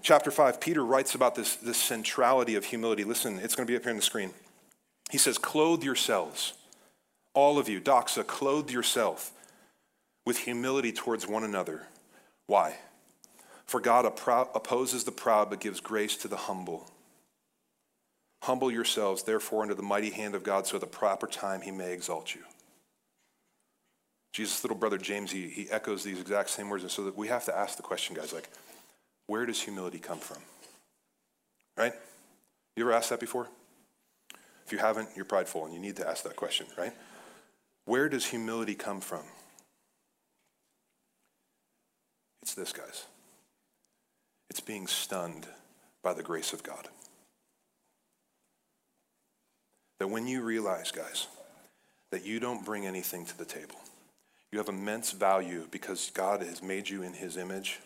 chapter 0.02 0.32
5, 0.32 0.60
Peter 0.60 0.84
writes 0.84 1.14
about 1.14 1.36
this, 1.36 1.54
this 1.56 1.78
centrality 1.78 2.56
of 2.56 2.64
humility. 2.64 3.04
Listen, 3.04 3.38
it's 3.38 3.54
going 3.54 3.66
to 3.66 3.70
be 3.70 3.76
up 3.76 3.82
here 3.82 3.90
on 3.90 3.96
the 3.96 4.02
screen. 4.02 4.32
He 5.10 5.18
says, 5.18 5.38
Clothe 5.38 5.84
yourselves, 5.84 6.54
all 7.32 7.58
of 7.58 7.68
you, 7.68 7.80
doxa, 7.80 8.26
clothe 8.26 8.70
yourself 8.70 9.32
with 10.26 10.38
humility 10.38 10.92
towards 10.92 11.28
one 11.28 11.44
another. 11.44 11.86
Why? 12.46 12.76
For 13.70 13.78
God 13.78 14.04
opposes 14.04 15.04
the 15.04 15.12
proud, 15.12 15.48
but 15.48 15.60
gives 15.60 15.78
grace 15.78 16.16
to 16.16 16.26
the 16.26 16.36
humble. 16.36 16.90
Humble 18.42 18.68
yourselves, 18.68 19.22
therefore, 19.22 19.62
under 19.62 19.76
the 19.76 19.82
mighty 19.84 20.10
hand 20.10 20.34
of 20.34 20.42
God, 20.42 20.66
so 20.66 20.74
at 20.74 20.80
the 20.80 20.88
proper 20.88 21.28
time 21.28 21.60
he 21.60 21.70
may 21.70 21.92
exalt 21.92 22.34
you. 22.34 22.40
Jesus' 24.32 24.64
little 24.64 24.76
brother 24.76 24.98
James, 24.98 25.30
he, 25.30 25.48
he 25.48 25.70
echoes 25.70 26.02
these 26.02 26.20
exact 26.20 26.50
same 26.50 26.68
words. 26.68 26.82
And 26.82 26.90
so 26.90 27.04
that 27.04 27.16
we 27.16 27.28
have 27.28 27.44
to 27.44 27.56
ask 27.56 27.76
the 27.76 27.84
question, 27.84 28.16
guys, 28.16 28.32
like, 28.32 28.48
where 29.28 29.46
does 29.46 29.62
humility 29.62 30.00
come 30.00 30.18
from? 30.18 30.38
Right? 31.76 31.92
You 32.74 32.82
ever 32.82 32.92
asked 32.92 33.10
that 33.10 33.20
before? 33.20 33.46
If 34.66 34.72
you 34.72 34.78
haven't, 34.78 35.10
you're 35.14 35.24
prideful 35.24 35.64
and 35.64 35.72
you 35.72 35.78
need 35.78 35.94
to 35.98 36.08
ask 36.08 36.24
that 36.24 36.34
question, 36.34 36.66
right? 36.76 36.92
Where 37.84 38.08
does 38.08 38.26
humility 38.26 38.74
come 38.74 39.00
from? 39.00 39.22
It's 42.42 42.54
this, 42.54 42.72
guys. 42.72 43.04
It's 44.50 44.60
being 44.60 44.88
stunned 44.88 45.46
by 46.02 46.12
the 46.12 46.24
grace 46.24 46.52
of 46.52 46.64
God. 46.64 46.88
That 50.00 50.08
when 50.08 50.26
you 50.26 50.42
realize, 50.42 50.90
guys, 50.90 51.28
that 52.10 52.26
you 52.26 52.40
don't 52.40 52.64
bring 52.64 52.84
anything 52.84 53.24
to 53.26 53.38
the 53.38 53.44
table, 53.44 53.76
you 54.50 54.58
have 54.58 54.68
immense 54.68 55.12
value 55.12 55.68
because 55.70 56.10
God 56.12 56.42
has 56.42 56.62
made 56.62 56.88
you 56.88 57.02
in 57.04 57.12
his 57.12 57.36
image. 57.36 57.78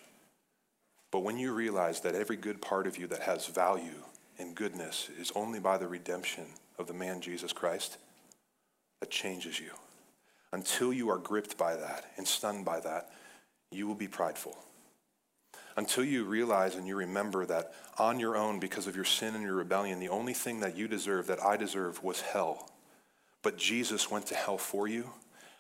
But 1.13 1.21
when 1.21 1.39
you 1.39 1.53
realize 1.53 2.01
that 2.01 2.15
every 2.15 2.37
good 2.37 2.63
part 2.63 2.87
of 2.87 2.97
you 2.97 3.07
that 3.09 3.21
has 3.21 3.47
value 3.47 4.03
and 4.39 4.55
goodness 4.55 5.11
is 5.21 5.33
only 5.37 5.61
by 5.61 5.77
the 5.77 5.87
redemption 5.87 6.47
of 6.79 6.87
the 6.87 6.95
man 6.95 7.21
Jesus 7.21 7.53
Christ, 7.53 7.99
that 9.01 9.11
changes 9.11 9.61
you. 9.61 9.71
Until 10.53 10.93
you 10.93 11.11
are 11.11 11.19
gripped 11.19 11.59
by 11.59 11.77
that 11.77 12.07
and 12.17 12.27
stunned 12.27 12.65
by 12.65 12.81
that, 12.81 13.11
you 13.71 13.87
will 13.87 13.95
be 13.95 14.09
prideful 14.09 14.57
until 15.77 16.05
you 16.05 16.25
realize 16.25 16.77
and 16.77 16.87
you 16.87 16.97
remember 16.97 17.45
that 17.47 17.73
on 17.99 18.21
your 18.21 18.37
own, 18.37 18.61
because 18.61 18.87
of 18.87 18.97
your 18.97 19.05
sin 19.05 19.35
and 19.35 19.43
your 19.43 19.55
rebellion, 19.55 19.99
the 19.99 20.09
only 20.09 20.35
thing 20.35 20.61
that 20.61 20.77
you 20.77 20.89
deserve, 20.89 21.27
that 21.27 21.43
I 21.43 21.57
deserve, 21.57 22.03
was 22.03 22.21
hell. 22.21 22.71
But 23.43 23.59
Jesus 23.59 24.11
went 24.11 24.27
to 24.27 24.35
hell 24.35 24.59
for 24.59 24.89
you. 24.89 25.11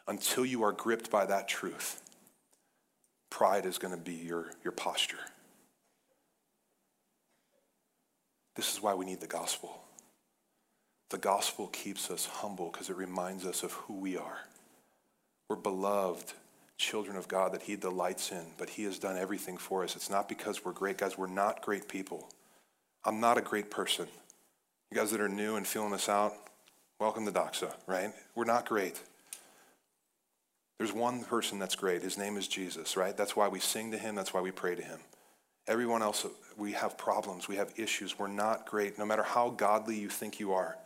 Until 0.06 0.44
you 0.44 0.62
are 0.62 0.72
gripped 0.72 1.10
by 1.10 1.24
that 1.26 1.48
truth, 1.48 2.02
pride 3.30 3.64
is 3.64 3.78
going 3.78 3.94
to 3.94 4.00
be 4.00 4.14
your, 4.14 4.50
your 4.62 4.72
posture. 4.72 5.16
This 8.54 8.72
is 8.72 8.82
why 8.82 8.94
we 8.94 9.06
need 9.06 9.20
the 9.20 9.26
gospel. 9.26 9.80
The 11.08 11.18
gospel 11.18 11.68
keeps 11.68 12.10
us 12.10 12.26
humble 12.26 12.70
because 12.70 12.90
it 12.90 12.96
reminds 12.96 13.46
us 13.46 13.62
of 13.62 13.72
who 13.72 13.94
we 13.94 14.16
are. 14.16 14.40
We're 15.48 15.56
beloved 15.56 16.32
children 16.76 17.16
of 17.16 17.28
God 17.28 17.52
that 17.52 17.62
He 17.62 17.76
delights 17.76 18.32
in, 18.32 18.44
but 18.58 18.70
He 18.70 18.84
has 18.84 18.98
done 18.98 19.16
everything 19.16 19.56
for 19.56 19.84
us. 19.84 19.96
It's 19.96 20.10
not 20.10 20.28
because 20.28 20.64
we're 20.64 20.72
great, 20.72 20.98
guys. 20.98 21.16
We're 21.16 21.26
not 21.26 21.62
great 21.62 21.88
people. 21.88 22.28
I'm 23.04 23.20
not 23.20 23.38
a 23.38 23.42
great 23.42 23.70
person. 23.70 24.06
You 24.90 24.98
guys 24.98 25.10
that 25.10 25.20
are 25.20 25.28
new 25.28 25.56
and 25.56 25.66
feeling 25.66 25.90
this 25.90 26.08
out, 26.08 26.32
welcome 26.98 27.26
to 27.26 27.32
Doxa, 27.32 27.72
right? 27.86 28.12
We're 28.34 28.44
not 28.44 28.66
great. 28.68 29.00
There's 30.78 30.92
one 30.92 31.22
person 31.24 31.58
that's 31.58 31.76
great. 31.76 32.02
His 32.02 32.18
name 32.18 32.36
is 32.36 32.48
Jesus, 32.48 32.96
right? 32.96 33.16
That's 33.16 33.36
why 33.36 33.48
we 33.48 33.60
sing 33.60 33.92
to 33.92 33.98
Him, 33.98 34.14
that's 34.14 34.34
why 34.34 34.40
we 34.40 34.50
pray 34.50 34.74
to 34.74 34.82
Him. 34.82 34.98
Everyone 35.66 36.02
else, 36.02 36.26
we 36.56 36.72
have 36.72 36.98
problems, 36.98 37.48
we 37.48 37.56
have 37.56 37.72
issues. 37.76 38.18
We're 38.18 38.28
not 38.28 38.66
great, 38.66 38.98
no 38.98 39.06
matter 39.06 39.22
how 39.22 39.50
godly 39.50 39.98
you 39.98 40.08
think 40.08 40.38
you 40.38 40.52
are, 40.52 40.76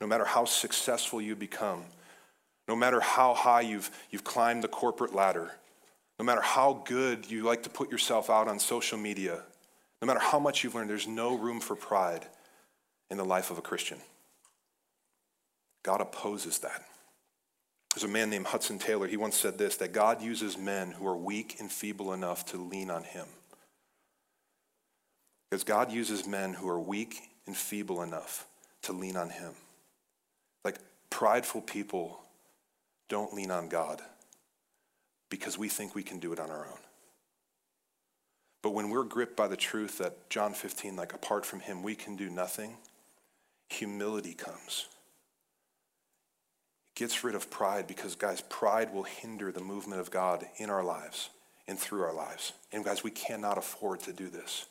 no 0.00 0.06
matter 0.06 0.24
how 0.24 0.44
successful 0.44 1.20
you 1.20 1.34
become. 1.34 1.84
No 2.68 2.76
matter 2.76 3.00
how 3.00 3.34
high 3.34 3.60
you've, 3.60 3.90
you've 4.10 4.24
climbed 4.24 4.64
the 4.64 4.68
corporate 4.68 5.14
ladder, 5.14 5.52
no 6.18 6.24
matter 6.24 6.40
how 6.40 6.82
good 6.84 7.30
you 7.30 7.42
like 7.42 7.62
to 7.64 7.70
put 7.70 7.90
yourself 7.90 8.30
out 8.30 8.48
on 8.48 8.58
social 8.58 8.98
media, 8.98 9.42
no 10.02 10.06
matter 10.06 10.20
how 10.20 10.38
much 10.38 10.64
you've 10.64 10.74
learned, 10.74 10.90
there's 10.90 11.06
no 11.06 11.36
room 11.36 11.60
for 11.60 11.76
pride 11.76 12.26
in 13.10 13.16
the 13.16 13.24
life 13.24 13.50
of 13.50 13.58
a 13.58 13.62
Christian. 13.62 13.98
God 15.82 16.00
opposes 16.00 16.58
that. 16.58 16.82
There's 17.94 18.04
a 18.04 18.08
man 18.08 18.28
named 18.28 18.46
Hudson 18.46 18.78
Taylor. 18.78 19.06
He 19.06 19.16
once 19.16 19.38
said 19.38 19.56
this 19.56 19.76
that 19.76 19.92
God 19.92 20.20
uses 20.20 20.58
men 20.58 20.90
who 20.90 21.06
are 21.06 21.16
weak 21.16 21.56
and 21.60 21.70
feeble 21.70 22.12
enough 22.12 22.44
to 22.46 22.58
lean 22.58 22.90
on 22.90 23.04
him. 23.04 23.26
Because 25.50 25.64
God 25.64 25.92
uses 25.92 26.26
men 26.26 26.52
who 26.52 26.68
are 26.68 26.80
weak 26.80 27.30
and 27.46 27.56
feeble 27.56 28.02
enough 28.02 28.46
to 28.82 28.92
lean 28.92 29.16
on 29.16 29.30
him. 29.30 29.52
Like 30.64 30.78
prideful 31.08 31.62
people 31.62 32.20
don't 33.08 33.34
lean 33.34 33.50
on 33.50 33.68
God 33.68 34.02
because 35.28 35.58
we 35.58 35.68
think 35.68 35.94
we 35.94 36.02
can 36.02 36.18
do 36.18 36.32
it 36.32 36.40
on 36.40 36.50
our 36.50 36.66
own. 36.66 36.78
But 38.62 38.70
when 38.70 38.90
we're 38.90 39.04
gripped 39.04 39.36
by 39.36 39.48
the 39.48 39.56
truth 39.56 39.98
that 39.98 40.28
John 40.28 40.52
15, 40.52 40.96
like 40.96 41.12
apart 41.12 41.46
from 41.46 41.60
him, 41.60 41.82
we 41.82 41.94
can 41.94 42.16
do 42.16 42.28
nothing, 42.28 42.76
humility 43.68 44.34
comes. 44.34 44.88
It 46.88 46.98
gets 46.98 47.22
rid 47.22 47.34
of 47.34 47.50
pride 47.50 47.86
because, 47.86 48.16
guys, 48.16 48.40
pride 48.40 48.92
will 48.92 49.04
hinder 49.04 49.52
the 49.52 49.60
movement 49.60 50.00
of 50.00 50.10
God 50.10 50.46
in 50.56 50.70
our 50.70 50.82
lives 50.82 51.30
and 51.68 51.78
through 51.78 52.02
our 52.02 52.14
lives. 52.14 52.52
And, 52.72 52.84
guys, 52.84 53.04
we 53.04 53.10
cannot 53.10 53.58
afford 53.58 54.00
to 54.00 54.12
do 54.12 54.28
this. 54.28 54.66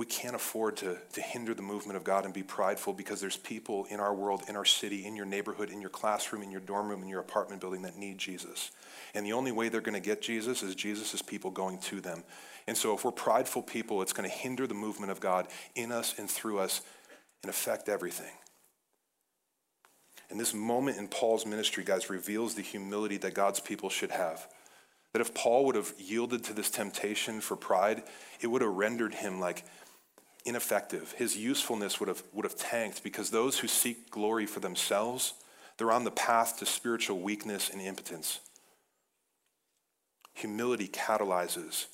We 0.00 0.06
can't 0.06 0.34
afford 0.34 0.78
to, 0.78 0.96
to 1.12 1.20
hinder 1.20 1.52
the 1.52 1.60
movement 1.60 1.98
of 1.98 2.04
God 2.04 2.24
and 2.24 2.32
be 2.32 2.42
prideful 2.42 2.94
because 2.94 3.20
there's 3.20 3.36
people 3.36 3.84
in 3.90 4.00
our 4.00 4.14
world, 4.14 4.44
in 4.48 4.56
our 4.56 4.64
city, 4.64 5.04
in 5.04 5.14
your 5.14 5.26
neighborhood, 5.26 5.68
in 5.68 5.82
your 5.82 5.90
classroom, 5.90 6.42
in 6.42 6.50
your 6.50 6.62
dorm 6.62 6.88
room, 6.88 7.02
in 7.02 7.08
your 7.10 7.20
apartment 7.20 7.60
building 7.60 7.82
that 7.82 7.98
need 7.98 8.16
Jesus. 8.16 8.70
And 9.12 9.26
the 9.26 9.34
only 9.34 9.52
way 9.52 9.68
they're 9.68 9.82
going 9.82 9.92
to 9.92 10.00
get 10.00 10.22
Jesus 10.22 10.62
is 10.62 10.74
Jesus' 10.74 11.20
people 11.20 11.50
going 11.50 11.80
to 11.80 12.00
them. 12.00 12.24
And 12.66 12.78
so 12.78 12.94
if 12.94 13.04
we're 13.04 13.10
prideful 13.10 13.60
people, 13.60 14.00
it's 14.00 14.14
going 14.14 14.26
to 14.26 14.34
hinder 14.34 14.66
the 14.66 14.72
movement 14.72 15.12
of 15.12 15.20
God 15.20 15.48
in 15.74 15.92
us 15.92 16.18
and 16.18 16.30
through 16.30 16.60
us 16.60 16.80
and 17.42 17.50
affect 17.50 17.90
everything. 17.90 18.32
And 20.30 20.40
this 20.40 20.54
moment 20.54 20.96
in 20.96 21.08
Paul's 21.08 21.44
ministry, 21.44 21.84
guys, 21.84 22.08
reveals 22.08 22.54
the 22.54 22.62
humility 22.62 23.18
that 23.18 23.34
God's 23.34 23.60
people 23.60 23.90
should 23.90 24.12
have. 24.12 24.48
That 25.12 25.20
if 25.20 25.34
Paul 25.34 25.66
would 25.66 25.74
have 25.74 25.92
yielded 25.98 26.44
to 26.44 26.52
this 26.52 26.70
temptation 26.70 27.40
for 27.40 27.56
pride, 27.56 28.02
it 28.40 28.46
would 28.46 28.62
have 28.62 28.72
rendered 28.72 29.12
him 29.12 29.40
like 29.40 29.64
ineffective. 30.44 31.12
His 31.12 31.36
usefulness 31.36 32.00
would 32.00 32.08
have, 32.08 32.22
would 32.32 32.44
have 32.44 32.56
tanked 32.56 33.02
because 33.02 33.30
those 33.30 33.58
who 33.58 33.68
seek 33.68 34.10
glory 34.10 34.46
for 34.46 34.60
themselves, 34.60 35.34
they're 35.76 35.92
on 35.92 36.04
the 36.04 36.10
path 36.10 36.58
to 36.58 36.66
spiritual 36.66 37.20
weakness 37.20 37.70
and 37.70 37.80
impotence. 37.80 38.40
Humility 40.34 40.88
catalyzes 40.88 41.86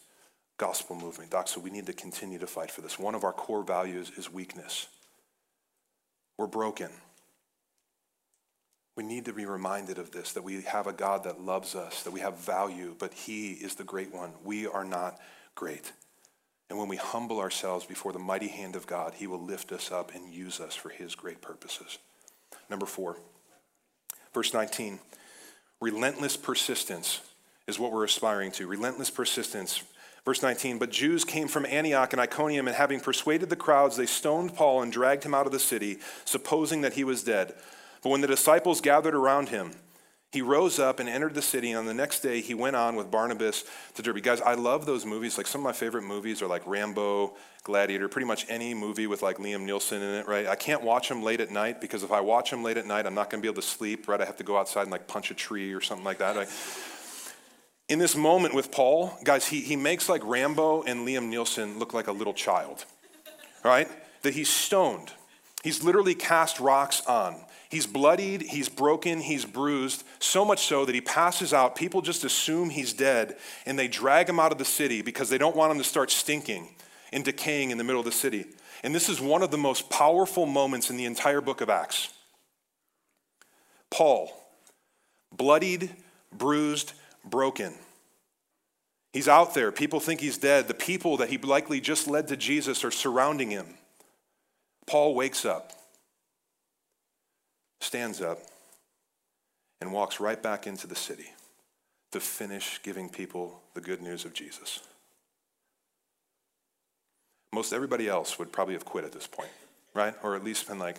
gospel 0.58 0.96
movement. 0.96 1.30
Doxa, 1.30 1.58
we 1.58 1.70
need 1.70 1.86
to 1.86 1.92
continue 1.92 2.38
to 2.38 2.46
fight 2.46 2.70
for 2.70 2.80
this. 2.80 2.98
One 2.98 3.14
of 3.14 3.24
our 3.24 3.32
core 3.32 3.62
values 3.62 4.10
is 4.16 4.32
weakness. 4.32 4.86
We're 6.38 6.46
broken. 6.46 6.90
We 8.96 9.04
need 9.04 9.26
to 9.26 9.32
be 9.32 9.44
reminded 9.44 9.98
of 9.98 10.10
this 10.10 10.32
that 10.32 10.44
we 10.44 10.62
have 10.62 10.86
a 10.86 10.92
God 10.92 11.24
that 11.24 11.40
loves 11.40 11.74
us, 11.74 12.02
that 12.04 12.12
we 12.12 12.20
have 12.20 12.38
value, 12.38 12.94
but 12.98 13.12
He 13.12 13.52
is 13.52 13.74
the 13.74 13.84
great 13.84 14.14
one. 14.14 14.32
We 14.42 14.66
are 14.66 14.84
not 14.84 15.18
great. 15.54 15.92
And 16.68 16.78
when 16.78 16.88
we 16.88 16.96
humble 16.96 17.38
ourselves 17.38 17.86
before 17.86 18.12
the 18.12 18.18
mighty 18.18 18.48
hand 18.48 18.76
of 18.76 18.86
God, 18.86 19.14
He 19.16 19.26
will 19.26 19.42
lift 19.42 19.72
us 19.72 19.92
up 19.92 20.14
and 20.14 20.32
use 20.32 20.60
us 20.60 20.74
for 20.74 20.88
His 20.88 21.14
great 21.14 21.40
purposes. 21.40 21.98
Number 22.68 22.86
four, 22.86 23.18
verse 24.34 24.52
19 24.52 24.98
relentless 25.80 26.36
persistence 26.36 27.20
is 27.66 27.78
what 27.78 27.92
we're 27.92 28.04
aspiring 28.04 28.50
to. 28.52 28.66
Relentless 28.66 29.10
persistence. 29.10 29.82
Verse 30.24 30.42
19, 30.42 30.78
but 30.78 30.90
Jews 30.90 31.24
came 31.24 31.46
from 31.46 31.64
Antioch 31.66 32.12
and 32.12 32.20
Iconium, 32.20 32.66
and 32.66 32.76
having 32.76 32.98
persuaded 32.98 33.48
the 33.48 33.54
crowds, 33.54 33.96
they 33.96 34.06
stoned 34.06 34.56
Paul 34.56 34.82
and 34.82 34.90
dragged 34.90 35.22
him 35.22 35.34
out 35.34 35.46
of 35.46 35.52
the 35.52 35.60
city, 35.60 35.98
supposing 36.24 36.80
that 36.80 36.94
he 36.94 37.04
was 37.04 37.22
dead. 37.22 37.54
But 38.02 38.08
when 38.08 38.22
the 38.22 38.26
disciples 38.26 38.80
gathered 38.80 39.14
around 39.14 39.50
him, 39.50 39.70
he 40.32 40.42
rose 40.42 40.78
up 40.78 41.00
and 41.00 41.08
entered 41.08 41.34
the 41.34 41.42
city, 41.42 41.70
and 41.70 41.78
on 41.78 41.86
the 41.86 41.94
next 41.94 42.20
day 42.20 42.40
he 42.40 42.52
went 42.52 42.76
on 42.76 42.96
with 42.96 43.10
Barnabas 43.10 43.64
to 43.94 44.02
Derbe. 44.02 44.22
Guys, 44.22 44.40
I 44.40 44.54
love 44.54 44.84
those 44.84 45.06
movies. 45.06 45.38
Like 45.38 45.46
some 45.46 45.60
of 45.60 45.64
my 45.64 45.72
favorite 45.72 46.02
movies 46.02 46.42
are 46.42 46.46
like 46.46 46.66
Rambo, 46.66 47.34
Gladiator, 47.64 48.08
pretty 48.08 48.26
much 48.26 48.44
any 48.48 48.74
movie 48.74 49.06
with 49.06 49.22
like 49.22 49.38
Liam 49.38 49.66
Neeson 49.66 49.96
in 49.96 50.02
it, 50.02 50.28
right? 50.28 50.46
I 50.46 50.56
can't 50.56 50.82
watch 50.82 51.08
them 51.08 51.22
late 51.22 51.40
at 51.40 51.50
night 51.50 51.80
because 51.80 52.02
if 52.02 52.12
I 52.12 52.20
watch 52.20 52.50
them 52.50 52.62
late 52.62 52.76
at 52.76 52.86
night, 52.86 53.06
I'm 53.06 53.14
not 53.14 53.30
going 53.30 53.40
to 53.40 53.42
be 53.42 53.50
able 53.50 53.62
to 53.62 53.66
sleep, 53.66 54.08
right? 54.08 54.20
I 54.20 54.24
have 54.24 54.36
to 54.36 54.44
go 54.44 54.56
outside 54.58 54.82
and 54.82 54.90
like 54.90 55.08
punch 55.08 55.30
a 55.30 55.34
tree 55.34 55.72
or 55.72 55.80
something 55.80 56.04
like 56.04 56.18
that. 56.18 56.36
Like, 56.36 56.48
in 57.88 57.98
this 57.98 58.16
moment 58.16 58.54
with 58.54 58.72
Paul, 58.72 59.16
guys, 59.22 59.46
he, 59.46 59.60
he 59.60 59.76
makes 59.76 60.08
like 60.08 60.22
Rambo 60.24 60.82
and 60.82 61.06
Liam 61.06 61.32
Neeson 61.32 61.78
look 61.78 61.94
like 61.94 62.08
a 62.08 62.12
little 62.12 62.34
child, 62.34 62.84
right? 63.64 63.88
That 64.22 64.34
he's 64.34 64.48
stoned. 64.48 65.12
He's 65.62 65.82
literally 65.82 66.14
cast 66.14 66.60
rocks 66.60 67.04
on. 67.06 67.36
He's 67.68 67.86
bloodied, 67.86 68.42
he's 68.42 68.68
broken, 68.68 69.20
he's 69.20 69.44
bruised, 69.44 70.04
so 70.20 70.44
much 70.44 70.66
so 70.66 70.84
that 70.84 70.94
he 70.94 71.00
passes 71.00 71.52
out. 71.52 71.74
People 71.74 72.00
just 72.00 72.24
assume 72.24 72.70
he's 72.70 72.92
dead 72.92 73.36
and 73.64 73.78
they 73.78 73.88
drag 73.88 74.28
him 74.28 74.38
out 74.38 74.52
of 74.52 74.58
the 74.58 74.64
city 74.64 75.02
because 75.02 75.28
they 75.28 75.38
don't 75.38 75.56
want 75.56 75.72
him 75.72 75.78
to 75.78 75.84
start 75.84 76.10
stinking 76.10 76.68
and 77.12 77.24
decaying 77.24 77.70
in 77.70 77.78
the 77.78 77.84
middle 77.84 78.00
of 78.00 78.06
the 78.06 78.12
city. 78.12 78.46
And 78.84 78.94
this 78.94 79.08
is 79.08 79.20
one 79.20 79.42
of 79.42 79.50
the 79.50 79.58
most 79.58 79.90
powerful 79.90 80.46
moments 80.46 80.90
in 80.90 80.96
the 80.96 81.06
entire 81.06 81.40
book 81.40 81.60
of 81.60 81.68
Acts. 81.68 82.12
Paul, 83.90 84.32
bloodied, 85.32 85.90
bruised, 86.32 86.92
broken. 87.24 87.74
He's 89.12 89.28
out 89.28 89.54
there. 89.54 89.72
People 89.72 89.98
think 89.98 90.20
he's 90.20 90.38
dead. 90.38 90.68
The 90.68 90.74
people 90.74 91.16
that 91.16 91.30
he 91.30 91.38
likely 91.38 91.80
just 91.80 92.06
led 92.06 92.28
to 92.28 92.36
Jesus 92.36 92.84
are 92.84 92.90
surrounding 92.90 93.50
him. 93.50 93.66
Paul 94.86 95.14
wakes 95.14 95.44
up 95.44 95.72
stands 97.80 98.20
up, 98.20 98.38
and 99.80 99.92
walks 99.92 100.20
right 100.20 100.42
back 100.42 100.66
into 100.66 100.86
the 100.86 100.94
city 100.94 101.30
to 102.12 102.20
finish 102.20 102.80
giving 102.82 103.08
people 103.08 103.60
the 103.74 103.80
good 103.80 104.00
news 104.00 104.24
of 104.24 104.32
Jesus. 104.32 104.80
Most 107.52 107.72
everybody 107.72 108.08
else 108.08 108.38
would 108.38 108.52
probably 108.52 108.74
have 108.74 108.84
quit 108.84 109.04
at 109.04 109.12
this 109.12 109.26
point, 109.26 109.50
right? 109.94 110.14
Or 110.22 110.34
at 110.34 110.44
least 110.44 110.68
been 110.68 110.78
like, 110.78 110.96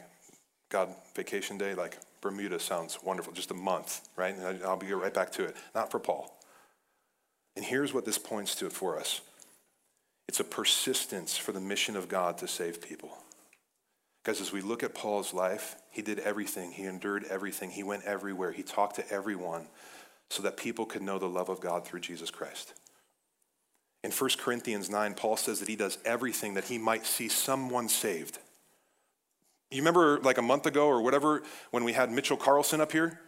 God, 0.70 0.90
vacation 1.16 1.58
day, 1.58 1.74
like 1.74 1.98
Bermuda 2.22 2.60
sounds 2.60 3.00
wonderful, 3.04 3.34
just 3.34 3.52
a 3.52 3.56
month, 3.56 4.08
right? 4.16 4.36
And 4.36 4.64
I'll 4.64 4.78
be 4.78 4.92
right 4.94 5.14
back 5.14 5.32
to 5.34 5.46
it. 5.46 5.56
Not 5.74 5.92
for 5.92 6.00
Paul. 6.00 6.38
And 7.56 7.66
here's 7.66 7.94
what 7.94 8.06
this 8.06 8.18
points 8.18 8.56
to 8.56 8.70
for 8.70 9.00
us 9.00 9.22
it's 10.28 10.40
a 10.40 10.44
persistence 10.44 11.38
for 11.38 11.52
the 11.52 11.62
mission 11.62 11.96
of 11.96 12.10
God 12.10 12.38
to 12.40 12.48
save 12.48 12.82
people. 12.82 13.18
Because 14.28 14.42
as 14.42 14.52
we 14.52 14.60
look 14.60 14.84
at 14.84 14.94
Paul's 14.94 15.34
life, 15.34 15.78
he 15.90 16.02
did 16.02 16.20
everything, 16.20 16.74
he 16.74 16.84
endured 16.84 17.24
everything, 17.30 17.70
he 17.70 17.82
went 17.82 18.04
everywhere, 18.04 18.52
he 18.52 18.62
talked 18.62 18.98
to 18.98 19.10
everyone 19.10 19.68
so 20.30 20.44
that 20.44 20.58
people 20.58 20.86
could 20.86 21.02
know 21.02 21.18
the 21.18 21.30
love 21.30 21.48
of 21.48 21.62
God 21.62 21.88
through 21.88 22.02
Jesus 22.02 22.30
Christ. 22.30 22.74
In 24.04 24.12
1 24.12 24.30
Corinthians 24.38 24.90
9, 24.90 25.14
Paul 25.14 25.38
says 25.38 25.62
that 25.62 25.70
he 25.70 25.78
does 25.78 25.98
everything 26.04 26.56
that 26.56 26.66
he 26.66 26.78
might 26.78 27.06
see 27.06 27.30
someone 27.30 27.88
saved. 27.88 28.40
You 29.72 29.78
remember 29.78 30.20
like 30.20 30.38
a 30.38 30.42
month 30.42 30.66
ago 30.66 30.88
or 30.88 31.02
whatever 31.02 31.42
when 31.72 31.86
we 31.86 31.94
had 31.94 32.12
Mitchell 32.12 32.36
Carlson 32.36 32.82
up 32.82 32.92
here? 32.92 33.22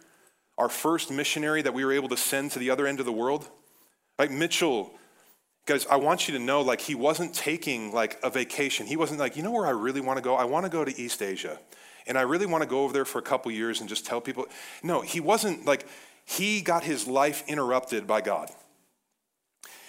Our 0.58 0.68
first 0.68 1.10
missionary 1.10 1.62
that 1.62 1.72
we 1.72 1.82
were 1.82 1.92
able 1.92 2.10
to 2.10 2.18
send 2.18 2.50
to 2.50 2.58
the 2.58 2.68
other 2.68 2.86
end 2.86 3.00
of 3.00 3.06
the 3.06 3.10
world? 3.12 3.48
Like 4.18 4.30
Mitchell 4.30 4.92
Guys, 5.66 5.86
I 5.86 5.96
want 5.96 6.26
you 6.26 6.36
to 6.36 6.40
know, 6.42 6.62
like, 6.62 6.80
he 6.80 6.94
wasn't 6.94 7.34
taking 7.34 7.92
like 7.92 8.18
a 8.22 8.30
vacation. 8.30 8.86
He 8.86 8.96
wasn't 8.96 9.20
like, 9.20 9.36
you 9.36 9.42
know 9.42 9.52
where 9.52 9.66
I 9.66 9.70
really 9.70 10.00
want 10.00 10.16
to 10.16 10.22
go? 10.22 10.34
I 10.34 10.44
want 10.44 10.66
to 10.66 10.70
go 10.70 10.84
to 10.84 11.00
East 11.00 11.22
Asia. 11.22 11.58
And 12.06 12.18
I 12.18 12.22
really 12.22 12.46
want 12.46 12.62
to 12.62 12.68
go 12.68 12.82
over 12.82 12.92
there 12.92 13.04
for 13.04 13.18
a 13.18 13.22
couple 13.22 13.52
years 13.52 13.80
and 13.80 13.88
just 13.88 14.06
tell 14.06 14.20
people. 14.20 14.46
No, 14.82 15.00
he 15.00 15.20
wasn't 15.20 15.66
like, 15.66 15.86
he 16.24 16.60
got 16.60 16.82
his 16.82 17.06
life 17.06 17.44
interrupted 17.46 18.06
by 18.06 18.20
God. 18.20 18.50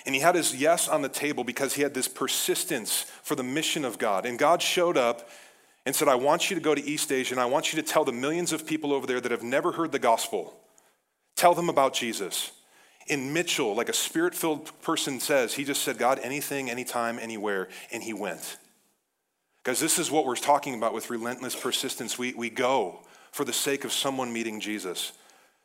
And 0.06 0.14
he 0.14 0.22
had 0.22 0.36
his 0.36 0.56
yes 0.56 0.88
on 0.88 1.02
the 1.02 1.10
table 1.10 1.44
because 1.44 1.74
he 1.74 1.84
had 1.84 1.94
this 1.94 2.08
persistence 2.08 3.04
for 3.24 3.36
the 3.36 3.44
mission 3.44 3.86
of 3.86 3.98
God. 3.98 4.26
And 4.26 4.38
God 4.38 4.62
showed 4.62 4.98
up 4.98 5.30
and 5.86 5.96
said, 5.96 6.08
I 6.08 6.16
want 6.16 6.50
you 6.50 6.56
to 6.56 6.62
go 6.62 6.76
to 6.76 6.84
East 6.84 7.12
Asia 7.12 7.34
and 7.34 7.42
I 7.42 7.46
want 7.46 7.72
you 7.72 7.82
to 7.82 7.88
tell 7.88 8.04
the 8.04 8.12
millions 8.12 8.52
of 8.52 8.66
people 8.66 8.94
over 8.94 9.08
there 9.08 9.22
that 9.22 9.32
have 9.32 9.44
never 9.44 9.72
heard 9.72 9.92
the 9.92 10.00
gospel, 10.00 10.60
tell 11.36 11.54
them 11.54 11.70
about 11.70 11.94
Jesus 11.94 12.52
in 13.08 13.34
Mitchell, 13.34 13.76
like 13.76 13.90
a 13.90 13.94
spirit 13.94 14.36
filled 14.36 14.72
person 14.82 15.20
says, 15.20 15.54
he 15.54 15.64
just 15.64 15.84
said, 15.84 15.98
God, 15.98 16.20
anything, 16.20 16.70
anytime, 16.70 17.20
anywhere, 17.20 17.68
and 17.92 18.04
he 18.04 18.14
went. 18.14 18.58
Because 19.64 19.80
this 19.80 20.00
is 20.00 20.10
what 20.10 20.26
we're 20.26 20.36
talking 20.36 20.76
about 20.76 20.94
with 20.94 21.10
relentless 21.10 21.56
persistence. 21.56 22.18
We, 22.18 22.34
we 22.34 22.50
go 22.50 23.00
for 23.32 23.46
the 23.46 23.54
sake 23.54 23.84
of 23.84 23.92
someone 23.92 24.34
meeting 24.34 24.60
Jesus. 24.60 25.14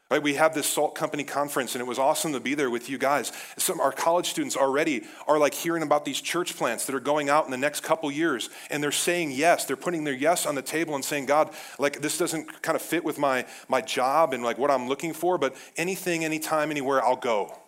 Right, 0.09 0.23
we 0.23 0.35
have 0.35 0.55
this 0.55 0.69
Salt 0.69 0.95
Company 0.95 1.25
conference, 1.25 1.75
and 1.75 1.83
it 1.83 1.87
was 1.87 1.99
awesome 1.99 2.33
to 2.35 2.39
be 2.39 2.55
there 2.55 2.71
with 2.71 2.89
you 2.89 2.97
guys. 2.97 3.33
Some 3.57 3.81
our 3.81 3.91
college 3.91 4.29
students 4.31 4.57
already 4.57 5.03
are 5.27 5.37
like 5.37 5.53
hearing 5.53 5.83
about 5.83 6.05
these 6.05 6.21
church 6.21 6.57
plants 6.57 6.87
that 6.87 6.95
are 6.95 7.01
going 7.01 7.29
out 7.29 7.45
in 7.45 7.51
the 7.51 7.57
next 7.57 7.83
couple 7.83 8.09
years, 8.13 8.49
and 8.71 8.81
they're 8.81 8.93
saying 8.93 9.33
yes. 9.33 9.65
They're 9.65 9.75
putting 9.75 10.05
their 10.05 10.15
yes 10.15 10.47
on 10.47 10.55
the 10.55 10.63
table 10.63 10.95
and 10.95 11.05
saying, 11.05 11.27
God, 11.27 11.51
like 11.81 12.03
this 12.03 12.19
doesn't 12.19 12.63
kind 12.63 12.77
of 12.77 12.83
fit 12.83 13.03
with 13.03 13.19
my 13.19 13.47
my 13.69 13.81
job 13.81 14.33
and 14.33 14.45
like 14.45 14.59
what 14.59 14.71
I'm 14.71 14.87
looking 14.87 15.13
for, 15.13 15.39
but 15.39 15.57
anything, 15.77 16.25
anytime, 16.25 16.71
anywhere, 16.71 17.05
I'll 17.05 17.17
go. 17.17 17.59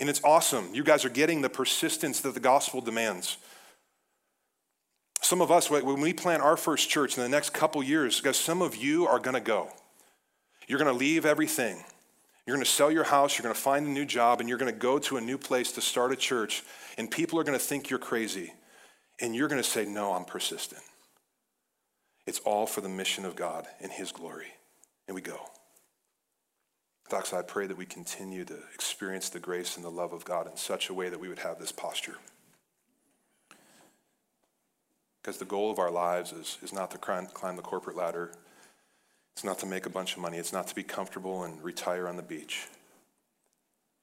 And 0.00 0.10
it's 0.10 0.22
awesome. 0.24 0.74
You 0.74 0.82
guys 0.82 1.04
are 1.04 1.10
getting 1.10 1.42
the 1.42 1.48
persistence 1.48 2.20
that 2.22 2.34
the 2.34 2.40
gospel 2.40 2.80
demands. 2.80 3.36
Some 5.22 5.40
of 5.40 5.52
us, 5.52 5.70
when 5.70 6.00
we 6.00 6.12
plant 6.12 6.42
our 6.42 6.56
first 6.56 6.90
church 6.90 7.16
in 7.16 7.22
the 7.22 7.28
next 7.28 7.50
couple 7.50 7.82
years, 7.84 8.20
guys, 8.20 8.36
some 8.36 8.62
of 8.62 8.74
you 8.74 9.06
are 9.06 9.20
going 9.20 9.34
to 9.34 9.40
go. 9.40 9.70
You're 10.66 10.78
going 10.78 10.92
to 10.92 10.98
leave 10.98 11.24
everything. 11.24 11.84
You're 12.46 12.56
going 12.56 12.64
to 12.64 12.70
sell 12.70 12.92
your 12.92 13.04
house, 13.04 13.36
you're 13.36 13.42
going 13.42 13.54
to 13.54 13.60
find 13.60 13.86
a 13.86 13.90
new 13.90 14.04
job, 14.04 14.40
and 14.40 14.48
you're 14.48 14.58
going 14.58 14.72
to 14.72 14.78
go 14.78 15.00
to 15.00 15.16
a 15.16 15.20
new 15.20 15.36
place 15.36 15.72
to 15.72 15.80
start 15.80 16.12
a 16.12 16.16
church, 16.16 16.62
and 16.96 17.10
people 17.10 17.40
are 17.40 17.44
going 17.44 17.58
to 17.58 17.64
think 17.64 17.90
you're 17.90 17.98
crazy. 17.98 18.52
And 19.20 19.34
you're 19.34 19.48
going 19.48 19.62
to 19.62 19.68
say, 19.68 19.84
No, 19.84 20.12
I'm 20.12 20.24
persistent. 20.24 20.82
It's 22.26 22.38
all 22.40 22.66
for 22.66 22.80
the 22.80 22.88
mission 22.88 23.24
of 23.24 23.34
God 23.34 23.66
and 23.80 23.90
His 23.90 24.12
glory. 24.12 24.52
And 25.08 25.14
we 25.14 25.22
go. 25.22 25.38
Doxa, 27.10 27.38
I 27.38 27.42
pray 27.42 27.66
that 27.68 27.76
we 27.76 27.86
continue 27.86 28.44
to 28.44 28.58
experience 28.74 29.28
the 29.28 29.38
grace 29.38 29.76
and 29.76 29.84
the 29.84 29.90
love 29.90 30.12
of 30.12 30.24
God 30.24 30.50
in 30.50 30.56
such 30.56 30.88
a 30.88 30.94
way 30.94 31.08
that 31.08 31.20
we 31.20 31.28
would 31.28 31.38
have 31.38 31.58
this 31.58 31.70
posture. 31.70 32.16
Because 35.22 35.38
the 35.38 35.44
goal 35.44 35.70
of 35.70 35.78
our 35.78 35.90
lives 35.90 36.32
is, 36.32 36.58
is 36.62 36.72
not 36.72 36.90
to 36.90 36.98
climb, 36.98 37.26
climb 37.26 37.56
the 37.56 37.62
corporate 37.62 37.96
ladder, 37.96 38.32
it's 39.36 39.44
not 39.44 39.58
to 39.58 39.66
make 39.66 39.84
a 39.84 39.90
bunch 39.90 40.14
of 40.14 40.22
money, 40.22 40.38
it's 40.38 40.54
not 40.54 40.66
to 40.68 40.74
be 40.74 40.82
comfortable 40.82 41.44
and 41.44 41.62
retire 41.62 42.08
on 42.08 42.16
the 42.16 42.22
beach. 42.22 42.68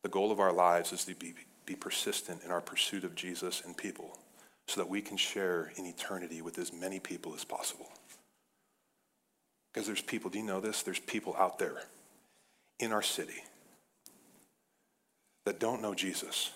The 0.03 0.09
goal 0.09 0.31
of 0.31 0.39
our 0.39 0.53
lives 0.53 0.93
is 0.93 1.05
to 1.05 1.15
be, 1.15 1.33
be 1.65 1.73
persistent 1.73 2.43
in 2.45 2.51
our 2.51 2.61
pursuit 2.61 3.03
of 3.03 3.15
Jesus 3.15 3.63
and 3.65 3.75
people 3.75 4.15
so 4.67 4.79
that 4.79 4.87
we 4.87 5.01
can 5.01 5.17
share 5.17 5.71
in 5.75 5.87
eternity 5.87 6.43
with 6.43 6.59
as 6.59 6.71
many 6.71 6.99
people 6.99 7.33
as 7.33 7.43
possible. 7.43 7.89
Because 9.73 9.87
there's 9.87 10.03
people, 10.03 10.29
do 10.29 10.37
you 10.37 10.45
know 10.45 10.61
this? 10.61 10.83
There's 10.83 10.99
people 10.99 11.35
out 11.35 11.57
there 11.57 11.81
in 12.79 12.93
our 12.93 13.01
city 13.01 13.43
that 15.45 15.59
don't 15.59 15.81
know 15.81 15.95
Jesus. 15.95 16.51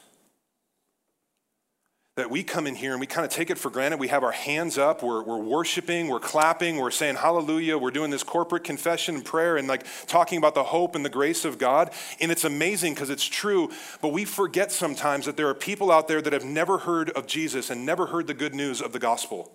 That 2.18 2.32
we 2.32 2.44
come 2.44 2.66
in 2.66 2.74
here 2.74 2.94
and 2.94 3.00
we 3.00 3.06
kind 3.06 3.24
of 3.26 3.32
take 3.32 3.52
it 3.52 3.60
for 3.60 3.70
granted. 3.70 4.00
We 4.00 4.08
have 4.08 4.24
our 4.24 4.32
hands 4.32 4.80
up, 4.80 5.04
we're, 5.04 5.22
we're 5.22 5.38
worshiping, 5.38 6.08
we're 6.08 6.20
clapping, 6.20 6.78
we're 6.78 6.90
saying 6.90 7.16
hallelujah, 7.16 7.78
we're 7.78 7.92
doing 7.92 8.10
this 8.10 8.24
corporate 8.24 8.64
confession 8.64 9.14
and 9.14 9.24
prayer 9.24 9.56
and 9.56 9.68
like 9.68 9.86
talking 10.08 10.40
about 10.40 10.56
the 10.56 10.64
hope 10.64 10.96
and 10.96 11.06
the 11.06 11.10
grace 11.10 11.46
of 11.46 11.60
God. 11.60 11.92
And 12.20 12.32
it's 12.32 12.44
amazing 12.44 12.96
because 12.96 13.12
it's 13.12 13.24
true, 13.24 13.70
but 14.02 14.10
we 14.10 14.26
forget 14.26 14.72
sometimes 14.72 15.28
that 15.28 15.38
there 15.38 15.48
are 15.48 15.54
people 15.54 15.92
out 15.92 16.08
there 16.08 16.20
that 16.20 16.34
have 16.34 16.44
never 16.44 16.80
heard 16.80 17.12
of 17.12 17.28
Jesus 17.28 17.70
and 17.70 17.86
never 17.86 18.08
heard 18.08 18.26
the 18.26 18.34
good 18.34 18.56
news 18.56 18.82
of 18.82 18.94
the 18.94 19.00
gospel. 19.00 19.52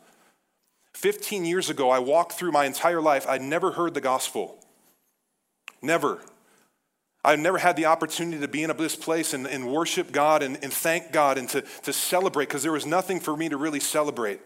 15 0.94 1.44
years 1.44 1.68
ago, 1.68 1.90
I 1.90 1.98
walked 1.98 2.34
through 2.34 2.52
my 2.52 2.64
entire 2.64 3.02
life, 3.02 3.26
I'd 3.28 3.42
never 3.42 3.72
heard 3.72 3.94
the 3.94 4.00
gospel. 4.00 4.64
Never. 5.82 6.20
I've 7.24 7.38
never 7.38 7.58
had 7.58 7.76
the 7.76 7.86
opportunity 7.86 8.40
to 8.40 8.48
be 8.48 8.64
in 8.64 8.76
this 8.76 8.96
place 8.96 9.32
and, 9.32 9.46
and 9.46 9.68
worship 9.68 10.10
God 10.10 10.42
and, 10.42 10.58
and 10.62 10.72
thank 10.72 11.12
God 11.12 11.38
and 11.38 11.48
to, 11.50 11.62
to 11.82 11.92
celebrate 11.92 12.46
because 12.46 12.64
there 12.64 12.72
was 12.72 12.86
nothing 12.86 13.20
for 13.20 13.36
me 13.36 13.48
to 13.48 13.56
really 13.56 13.80
celebrate. 13.80 14.40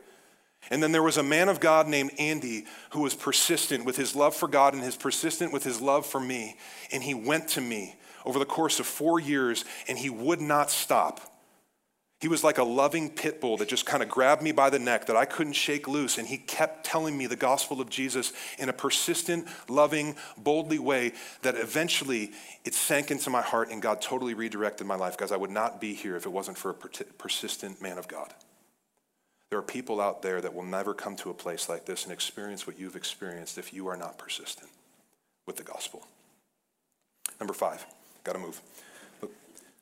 And 0.70 0.82
then 0.82 0.92
there 0.92 1.02
was 1.02 1.16
a 1.16 1.22
man 1.22 1.48
of 1.48 1.60
God 1.60 1.86
named 1.86 2.10
Andy 2.18 2.66
who 2.90 3.00
was 3.00 3.14
persistent 3.14 3.84
with 3.84 3.96
his 3.96 4.14
love 4.14 4.34
for 4.34 4.48
God 4.48 4.74
and 4.74 4.82
his 4.82 4.96
persistent 4.96 5.52
with 5.52 5.64
his 5.64 5.80
love 5.80 6.04
for 6.04 6.20
me. 6.20 6.56
And 6.92 7.02
he 7.02 7.14
went 7.14 7.48
to 7.50 7.60
me 7.60 7.94
over 8.24 8.38
the 8.38 8.44
course 8.44 8.80
of 8.80 8.86
four 8.86 9.20
years 9.20 9.64
and 9.88 9.96
he 9.96 10.10
would 10.10 10.40
not 10.40 10.70
stop. 10.70 11.20
He 12.26 12.28
was 12.28 12.42
like 12.42 12.58
a 12.58 12.64
loving 12.64 13.08
pit 13.10 13.40
bull 13.40 13.56
that 13.58 13.68
just 13.68 13.86
kind 13.86 14.02
of 14.02 14.08
grabbed 14.08 14.42
me 14.42 14.50
by 14.50 14.68
the 14.68 14.80
neck 14.80 15.06
that 15.06 15.14
I 15.14 15.26
couldn't 15.26 15.52
shake 15.52 15.86
loose. 15.86 16.18
And 16.18 16.26
he 16.26 16.38
kept 16.38 16.84
telling 16.84 17.16
me 17.16 17.28
the 17.28 17.36
gospel 17.36 17.80
of 17.80 17.88
Jesus 17.88 18.32
in 18.58 18.68
a 18.68 18.72
persistent, 18.72 19.46
loving, 19.68 20.16
boldly 20.36 20.80
way 20.80 21.12
that 21.42 21.54
eventually 21.54 22.32
it 22.64 22.74
sank 22.74 23.12
into 23.12 23.30
my 23.30 23.42
heart 23.42 23.70
and 23.70 23.80
God 23.80 24.02
totally 24.02 24.34
redirected 24.34 24.88
my 24.88 24.96
life. 24.96 25.16
Guys, 25.16 25.30
I 25.30 25.36
would 25.36 25.52
not 25.52 25.80
be 25.80 25.94
here 25.94 26.16
if 26.16 26.26
it 26.26 26.30
wasn't 26.30 26.58
for 26.58 26.70
a 26.70 26.74
persistent 26.74 27.80
man 27.80 27.96
of 27.96 28.08
God. 28.08 28.34
There 29.50 29.60
are 29.60 29.62
people 29.62 30.00
out 30.00 30.22
there 30.22 30.40
that 30.40 30.52
will 30.52 30.64
never 30.64 30.94
come 30.94 31.14
to 31.18 31.30
a 31.30 31.34
place 31.34 31.68
like 31.68 31.84
this 31.84 32.02
and 32.02 32.12
experience 32.12 32.66
what 32.66 32.76
you've 32.76 32.96
experienced 32.96 33.56
if 33.56 33.72
you 33.72 33.86
are 33.86 33.96
not 33.96 34.18
persistent 34.18 34.70
with 35.46 35.58
the 35.58 35.62
gospel. 35.62 36.04
Number 37.38 37.54
five, 37.54 37.86
got 38.24 38.32
to 38.32 38.40
move. 38.40 38.60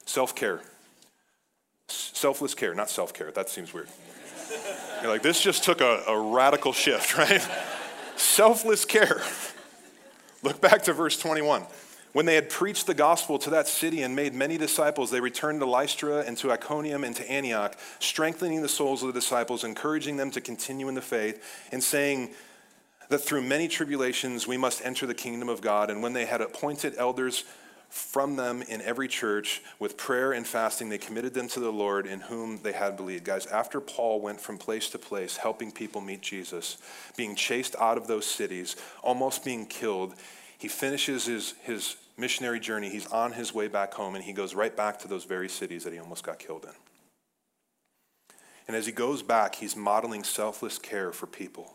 Self 0.05 0.35
care. 0.35 0.61
Selfless 1.95 2.55
care, 2.55 2.75
not 2.75 2.91
self 2.91 3.15
care. 3.15 3.31
That 3.31 3.49
seems 3.49 3.73
weird. 3.73 3.89
You're 5.03 5.11
like, 5.11 5.23
this 5.23 5.41
just 5.41 5.65
took 5.65 5.81
a, 5.81 6.03
a 6.07 6.19
radical 6.19 6.73
shift, 6.73 7.17
right? 7.19 7.47
Selfless 8.17 8.85
care. 8.85 9.23
Look 10.43 10.61
back 10.61 10.83
to 10.85 10.93
verse 10.93 11.19
21. 11.19 11.65
When 12.13 12.27
they 12.27 12.37
had 12.37 12.49
preached 12.49 12.87
the 12.87 12.95
gospel 12.95 13.39
to 13.41 13.51
that 13.51 13.67
city 13.67 14.03
and 14.03 14.15
made 14.15 14.35
many 14.35 14.57
disciples, 14.57 15.11
they 15.11 15.21
returned 15.21 15.61
to 15.61 15.67
Lystra 15.67 16.21
and 16.21 16.39
to 16.39 16.53
Iconium 16.53 17.03
and 17.03 17.17
to 17.17 17.29
Antioch, 17.29 17.77
strengthening 17.99 18.63
the 18.63 18.69
souls 18.69 19.03
of 19.03 19.09
the 19.09 19.19
disciples, 19.19 19.65
encouraging 19.65 20.17
them 20.17 20.31
to 20.31 20.41
continue 20.41 20.89
in 20.89 20.95
the 20.95 21.03
faith, 21.03 21.43
and 21.73 21.83
saying 21.83 22.31
that 23.09 23.19
through 23.19 23.43
many 23.43 23.67
tribulations 23.67 24.47
we 24.47 24.57
must 24.57 24.85
enter 24.85 25.07
the 25.07 25.15
kingdom 25.15 25.49
of 25.49 25.61
God. 25.61 25.91
And 25.91 26.03
when 26.03 26.13
they 26.13 26.25
had 26.25 26.41
appointed 26.41 26.95
elders 26.97 27.45
from 27.95 28.35
them 28.35 28.61
in 28.63 28.83
every 28.83 29.07
church 29.07 29.63
with 29.79 29.97
prayer 29.97 30.33
and 30.33 30.47
fasting 30.47 30.89
they 30.89 30.99
committed 30.99 31.33
them 31.33 31.47
to 31.47 31.61
the 31.61 31.71
lord 31.71 32.07
in 32.07 32.19
whom 32.19 32.59
they 32.65 32.73
had 32.73 32.97
believed. 32.97 33.23
Guys 33.23 33.47
after 33.47 33.81
paul 33.81 34.21
went 34.21 34.41
from 34.41 34.59
place 34.59 34.91
to 34.91 34.99
place 34.99 35.37
helping 35.37 35.71
people 35.71 36.01
meet 36.01 36.21
jesus 36.21 36.79
being 37.17 37.37
chased 37.37 37.77
out 37.79 37.97
of 37.97 38.09
those 38.09 38.27
cities 38.27 38.75
almost 39.03 39.45
being 39.45 39.65
killed 39.65 40.13
he 40.59 40.69
finishes 40.69 41.27
his, 41.27 41.55
his 41.63 41.97
missionary 42.17 42.59
journey. 42.59 42.89
He's 42.89 43.07
on 43.09 43.33
his 43.33 43.53
way 43.53 43.69
back 43.69 43.95
home 43.95 44.15
and 44.15 44.25
he 44.25 44.33
goes 44.33 44.55
right 44.55 44.75
back 44.75 44.99
to 45.01 45.09
those 45.09 45.25
very 45.25 45.49
cities 45.49 45.85
that 45.85 45.93
he 45.93 45.99
almost 45.99 46.25
got 46.25 46.39
killed 46.39 46.65
in. 46.65 46.71
And 48.67 48.77
as 48.77 48.87
he 48.87 48.93
goes 48.93 49.23
back 49.23 49.57
he's 49.57 49.77
modeling 49.77 50.25
selfless 50.25 50.79
care 50.79 51.13
for 51.13 51.27
people. 51.27 51.75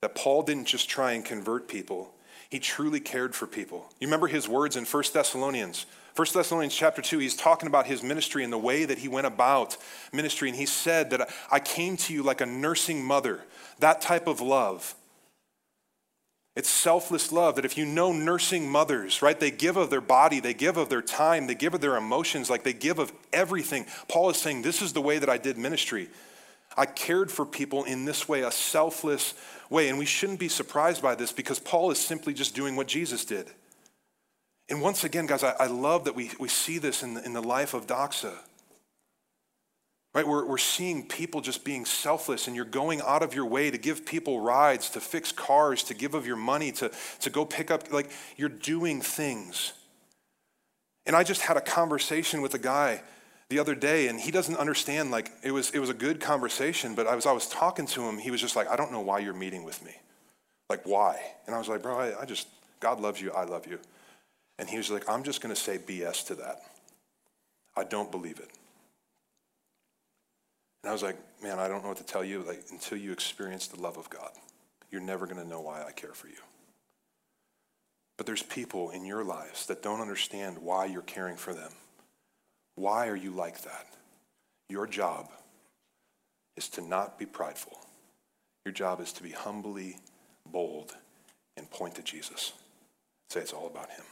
That 0.00 0.14
paul 0.14 0.42
didn't 0.42 0.66
just 0.66 0.88
try 0.88 1.12
and 1.12 1.24
convert 1.24 1.68
people 1.68 2.14
he 2.50 2.58
truly 2.58 3.00
cared 3.00 3.34
for 3.34 3.46
people. 3.46 3.86
You 4.00 4.06
remember 4.06 4.26
his 4.26 4.48
words 4.48 4.76
in 4.76 4.84
1 4.84 5.04
Thessalonians. 5.12 5.86
1 6.16 6.28
Thessalonians 6.32 6.74
chapter 6.74 7.02
2, 7.02 7.18
he's 7.18 7.34
talking 7.34 7.66
about 7.66 7.86
his 7.86 8.02
ministry 8.02 8.44
and 8.44 8.52
the 8.52 8.58
way 8.58 8.84
that 8.84 8.98
he 8.98 9.08
went 9.08 9.26
about 9.26 9.76
ministry. 10.12 10.48
And 10.48 10.56
he 10.56 10.66
said 10.66 11.10
that 11.10 11.28
I 11.50 11.58
came 11.58 11.96
to 11.98 12.12
you 12.12 12.22
like 12.22 12.40
a 12.40 12.46
nursing 12.46 13.04
mother, 13.04 13.40
that 13.80 14.00
type 14.00 14.28
of 14.28 14.40
love. 14.40 14.94
It's 16.56 16.68
selfless 16.68 17.32
love 17.32 17.56
that 17.56 17.64
if 17.64 17.76
you 17.76 17.84
know 17.84 18.12
nursing 18.12 18.70
mothers, 18.70 19.22
right, 19.22 19.38
they 19.38 19.50
give 19.50 19.76
of 19.76 19.90
their 19.90 20.00
body, 20.00 20.38
they 20.38 20.54
give 20.54 20.76
of 20.76 20.88
their 20.88 21.02
time, 21.02 21.48
they 21.48 21.56
give 21.56 21.74
of 21.74 21.80
their 21.80 21.96
emotions, 21.96 22.48
like 22.48 22.62
they 22.62 22.72
give 22.72 23.00
of 23.00 23.12
everything. 23.32 23.86
Paul 24.06 24.30
is 24.30 24.36
saying, 24.36 24.62
This 24.62 24.80
is 24.80 24.92
the 24.92 25.00
way 25.00 25.18
that 25.18 25.28
I 25.28 25.36
did 25.36 25.58
ministry. 25.58 26.08
I 26.76 26.86
cared 26.86 27.30
for 27.30 27.44
people 27.44 27.84
in 27.84 28.04
this 28.04 28.28
way, 28.28 28.42
a 28.42 28.52
selfless 28.52 29.34
way. 29.70 29.88
And 29.88 29.98
we 29.98 30.06
shouldn't 30.06 30.38
be 30.38 30.48
surprised 30.48 31.02
by 31.02 31.14
this 31.14 31.32
because 31.32 31.58
Paul 31.58 31.90
is 31.90 31.98
simply 31.98 32.34
just 32.34 32.54
doing 32.54 32.76
what 32.76 32.86
Jesus 32.86 33.24
did. 33.24 33.48
And 34.68 34.80
once 34.80 35.04
again, 35.04 35.26
guys, 35.26 35.44
I, 35.44 35.54
I 35.60 35.66
love 35.66 36.04
that 36.04 36.14
we, 36.14 36.30
we 36.40 36.48
see 36.48 36.78
this 36.78 37.02
in 37.02 37.14
the, 37.14 37.24
in 37.24 37.32
the 37.32 37.42
life 37.42 37.74
of 37.74 37.86
Doxa. 37.86 38.32
Right? 40.14 40.26
We're, 40.26 40.46
we're 40.46 40.58
seeing 40.58 41.06
people 41.08 41.40
just 41.40 41.64
being 41.64 41.84
selfless, 41.84 42.46
and 42.46 42.54
you're 42.54 42.64
going 42.64 43.00
out 43.00 43.22
of 43.22 43.34
your 43.34 43.46
way 43.46 43.70
to 43.70 43.76
give 43.76 44.06
people 44.06 44.40
rides, 44.40 44.90
to 44.90 45.00
fix 45.00 45.32
cars, 45.32 45.82
to 45.84 45.94
give 45.94 46.14
of 46.14 46.24
your 46.24 46.36
money, 46.36 46.70
to, 46.72 46.92
to 47.20 47.30
go 47.30 47.44
pick 47.44 47.70
up, 47.70 47.92
like, 47.92 48.10
you're 48.36 48.48
doing 48.48 49.00
things. 49.00 49.72
And 51.04 51.16
I 51.16 51.24
just 51.24 51.42
had 51.42 51.56
a 51.56 51.60
conversation 51.60 52.42
with 52.42 52.54
a 52.54 52.58
guy 52.58 53.02
the 53.54 53.60
other 53.60 53.76
day 53.76 54.08
and 54.08 54.18
he 54.18 54.32
doesn't 54.32 54.56
understand 54.56 55.12
like 55.12 55.30
it 55.44 55.52
was 55.52 55.70
it 55.70 55.78
was 55.78 55.88
a 55.88 55.94
good 55.94 56.20
conversation 56.20 56.96
but 56.96 57.06
i 57.06 57.14
was 57.14 57.24
i 57.24 57.30
was 57.30 57.46
talking 57.46 57.86
to 57.86 58.02
him 58.02 58.18
he 58.18 58.32
was 58.32 58.40
just 58.40 58.56
like 58.56 58.68
i 58.68 58.74
don't 58.74 58.90
know 58.90 59.00
why 59.00 59.20
you're 59.20 59.32
meeting 59.32 59.62
with 59.62 59.80
me. 59.84 59.92
Like 60.68 60.82
why? 60.84 61.20
And 61.46 61.54
i 61.54 61.58
was 61.58 61.68
like 61.68 61.80
bro 61.80 61.96
i, 61.96 62.22
I 62.22 62.24
just 62.24 62.48
god 62.80 62.98
loves 62.98 63.20
you 63.20 63.30
i 63.30 63.44
love 63.44 63.68
you. 63.68 63.78
And 64.58 64.68
he 64.68 64.76
was 64.76 64.90
like 64.90 65.08
i'm 65.08 65.22
just 65.22 65.40
going 65.40 65.54
to 65.54 65.60
say 65.60 65.78
bs 65.78 66.26
to 66.26 66.34
that. 66.34 66.62
I 67.76 67.84
don't 67.84 68.10
believe 68.10 68.40
it. 68.40 68.50
And 70.82 70.90
i 70.90 70.92
was 70.92 71.04
like 71.04 71.16
man 71.40 71.60
i 71.60 71.68
don't 71.68 71.82
know 71.82 71.90
what 71.90 71.98
to 71.98 72.04
tell 72.04 72.24
you 72.24 72.42
like 72.42 72.64
until 72.72 72.98
you 72.98 73.12
experience 73.12 73.68
the 73.68 73.80
love 73.80 73.96
of 73.96 74.10
god 74.10 74.32
you're 74.90 75.00
never 75.00 75.26
going 75.26 75.40
to 75.40 75.48
know 75.48 75.60
why 75.60 75.84
i 75.84 75.92
care 75.92 76.12
for 76.12 76.26
you. 76.26 76.42
But 78.16 78.26
there's 78.26 78.42
people 78.42 78.90
in 78.90 79.04
your 79.04 79.22
lives 79.22 79.66
that 79.66 79.80
don't 79.80 80.00
understand 80.00 80.58
why 80.58 80.86
you're 80.86 81.02
caring 81.02 81.36
for 81.36 81.54
them 81.54 81.70
why 82.76 83.08
are 83.08 83.16
you 83.16 83.30
like 83.30 83.62
that? 83.62 83.86
Your 84.68 84.86
job 84.86 85.28
is 86.56 86.68
to 86.70 86.80
not 86.80 87.18
be 87.18 87.26
prideful. 87.26 87.78
Your 88.64 88.72
job 88.72 89.00
is 89.00 89.12
to 89.14 89.22
be 89.22 89.30
humbly 89.30 89.98
bold 90.50 90.96
and 91.56 91.70
point 91.70 91.94
to 91.96 92.02
Jesus. 92.02 92.52
Say 93.30 93.40
it's 93.40 93.52
all 93.52 93.66
about 93.66 93.90
him. 93.90 94.04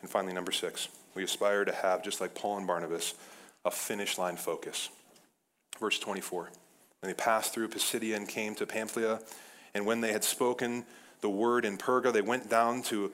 And 0.00 0.10
finally, 0.10 0.34
number 0.34 0.52
six, 0.52 0.88
we 1.14 1.24
aspire 1.24 1.64
to 1.64 1.72
have, 1.72 2.02
just 2.02 2.20
like 2.20 2.34
Paul 2.34 2.58
and 2.58 2.66
Barnabas, 2.66 3.14
a 3.64 3.70
finish 3.70 4.18
line 4.18 4.36
focus. 4.36 4.90
Verse 5.80 5.98
24. 5.98 6.50
When 7.00 7.10
they 7.10 7.14
passed 7.14 7.52
through 7.52 7.68
Pisidia 7.68 8.16
and 8.16 8.28
came 8.28 8.54
to 8.56 8.66
Pamphylia, 8.66 9.20
and 9.74 9.84
when 9.84 10.00
they 10.00 10.12
had 10.12 10.24
spoken 10.24 10.84
the 11.20 11.28
word 11.30 11.64
in 11.64 11.76
Perga, 11.76 12.12
they 12.12 12.22
went 12.22 12.48
down 12.48 12.82
to 12.84 13.12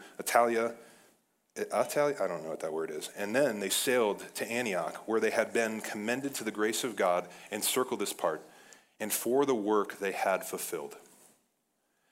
Attalia 1.57 2.19
you, 2.19 2.25
I 2.25 2.29
don't 2.29 2.43
know 2.43 2.51
what 2.51 2.61
that 2.61 2.73
word 2.73 2.91
is. 2.91 3.11
And 3.17 3.35
then 3.35 3.61
they 3.61 3.69
sailed 3.69 4.25
to 4.37 4.51
Antioch, 4.51 4.97
where 5.07 5.21
they 5.21 5.31
had 5.31 5.53
been 5.53 5.81
commended 5.81 6.35
to 6.37 6.45
the 6.45 6.51
grace 6.51 6.83
of 6.85 6.97
God, 6.97 7.29
and 7.51 7.63
circle 7.63 7.97
this 7.97 8.13
part, 8.13 8.43
and 8.99 9.13
for 9.13 9.45
the 9.45 9.55
work 9.55 9.99
they 9.99 10.13
had 10.13 10.45
fulfilled. 10.45 10.97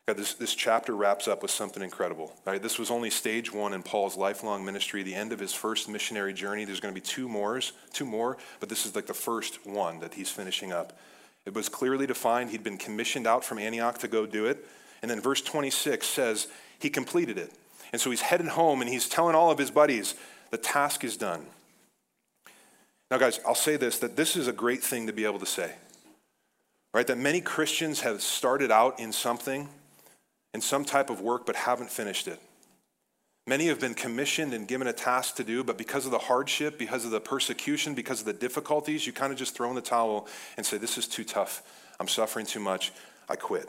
God, 0.07 0.16
this, 0.16 0.34
this 0.34 0.55
chapter 0.55 0.95
wraps 0.95 1.28
up 1.28 1.41
with 1.41 1.51
something 1.51 1.82
incredible. 1.82 2.34
Right? 2.45 2.62
This 2.62 2.78
was 2.78 2.91
only 2.91 3.11
stage 3.11 3.53
one 3.53 3.72
in 3.72 3.82
Paul's 3.82 4.16
lifelong 4.16 4.64
ministry, 4.64 5.03
the 5.03 5.14
end 5.14 5.32
of 5.32 5.38
his 5.38 5.55
first 5.55 5.88
missionary 5.88 6.34
journey. 6.34 6.64
There's 6.64 6.80
going 6.80 6.95
to 6.95 7.01
be 7.01 7.07
two 7.07 7.28
more, 7.28 7.61
two 7.93 8.05
more, 8.05 8.36
but 8.59 8.68
this 8.68 8.86
is 8.86 8.95
like 8.95 9.07
the 9.07 9.14
first 9.14 9.64
one 9.66 10.01
that 10.01 10.14
he's 10.14 10.30
finishing 10.30 10.72
up. 10.72 10.99
It 11.47 11.55
was 11.55 11.68
clearly 11.68 12.07
defined. 12.07 12.51
He'd 12.51 12.64
been 12.64 12.76
commissioned 12.76 13.26
out 13.26 13.45
from 13.45 13.59
Antioch 13.59 13.99
to 13.99 14.09
go 14.09 14.26
do 14.26 14.47
it. 14.47 14.66
And 15.01 15.11
then 15.11 15.20
verse 15.20 15.41
26 15.41 16.07
says 16.07 16.49
he 16.78 16.91
completed 16.91 17.38
it. 17.38 17.53
And 17.93 18.01
so 18.01 18.11
he's 18.11 18.20
heading 18.20 18.47
home 18.47 18.80
and 18.80 18.91
he's 18.91 19.09
telling 19.09 19.34
all 19.34 19.51
of 19.51 19.59
his 19.59 19.70
buddies, 19.70 20.14
the 20.51 20.59
task 20.59 21.05
is 21.05 21.16
done. 21.16 21.47
Now, 23.11 23.18
guys, 23.18 23.41
I'll 23.47 23.55
say 23.55 23.76
this 23.76 23.99
that 23.99 24.16
this 24.16 24.36
is 24.36 24.47
a 24.47 24.53
great 24.53 24.82
thing 24.82 25.07
to 25.07 25.12
be 25.12 25.24
able 25.24 25.41
to 25.41 25.47
say, 25.47 25.72
right? 26.95 27.07
That 27.07 27.18
many 27.18 27.41
Christians 27.41 28.01
have 28.01 28.22
started 28.22 28.70
out 28.70 29.01
in 29.01 29.12
something, 29.12 29.68
in 30.55 30.61
some 30.61 30.84
type 30.84 31.11
of 31.11 31.20
work, 31.20 31.47
but 31.47 31.57
haven't 31.57 31.91
finished 31.91 32.28
it. 32.28 32.41
Many 33.47 33.66
have 33.66 33.80
been 33.80 33.95
commissioned 33.95 34.55
and 34.55 34.68
given 34.68 34.86
a 34.86 34.93
task 34.93 35.36
to 35.36 35.45
do, 35.45 35.64
but 35.64 35.76
because 35.76 36.05
of 36.05 36.12
the 36.12 36.18
hardship, 36.18 36.78
because 36.78 37.05
of 37.05 37.11
the 37.11 37.20
persecution, 37.20 37.95
because 37.95 38.20
of 38.20 38.26
the 38.26 38.32
difficulties, 38.32 39.07
you 39.07 39.12
kind 39.12 39.32
of 39.32 39.38
just 39.38 39.57
throw 39.57 39.68
in 39.70 39.74
the 39.74 39.80
towel 39.80 40.28
and 40.57 40.64
say, 40.64 40.78
This 40.78 40.97
is 40.97 41.09
too 41.09 41.24
tough. 41.24 41.62
I'm 41.99 42.07
suffering 42.07 42.47
too 42.47 42.61
much. 42.61 42.93
I 43.28 43.36
quit. 43.36 43.68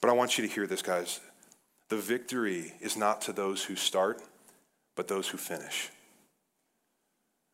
But 0.00 0.10
I 0.10 0.12
want 0.12 0.36
you 0.36 0.46
to 0.46 0.52
hear 0.52 0.66
this, 0.66 0.82
guys. 0.82 1.20
The 1.88 1.96
victory 1.96 2.74
is 2.80 2.96
not 2.96 3.22
to 3.22 3.32
those 3.32 3.64
who 3.64 3.76
start, 3.76 4.20
but 4.94 5.08
those 5.08 5.28
who 5.28 5.38
finish. 5.38 5.90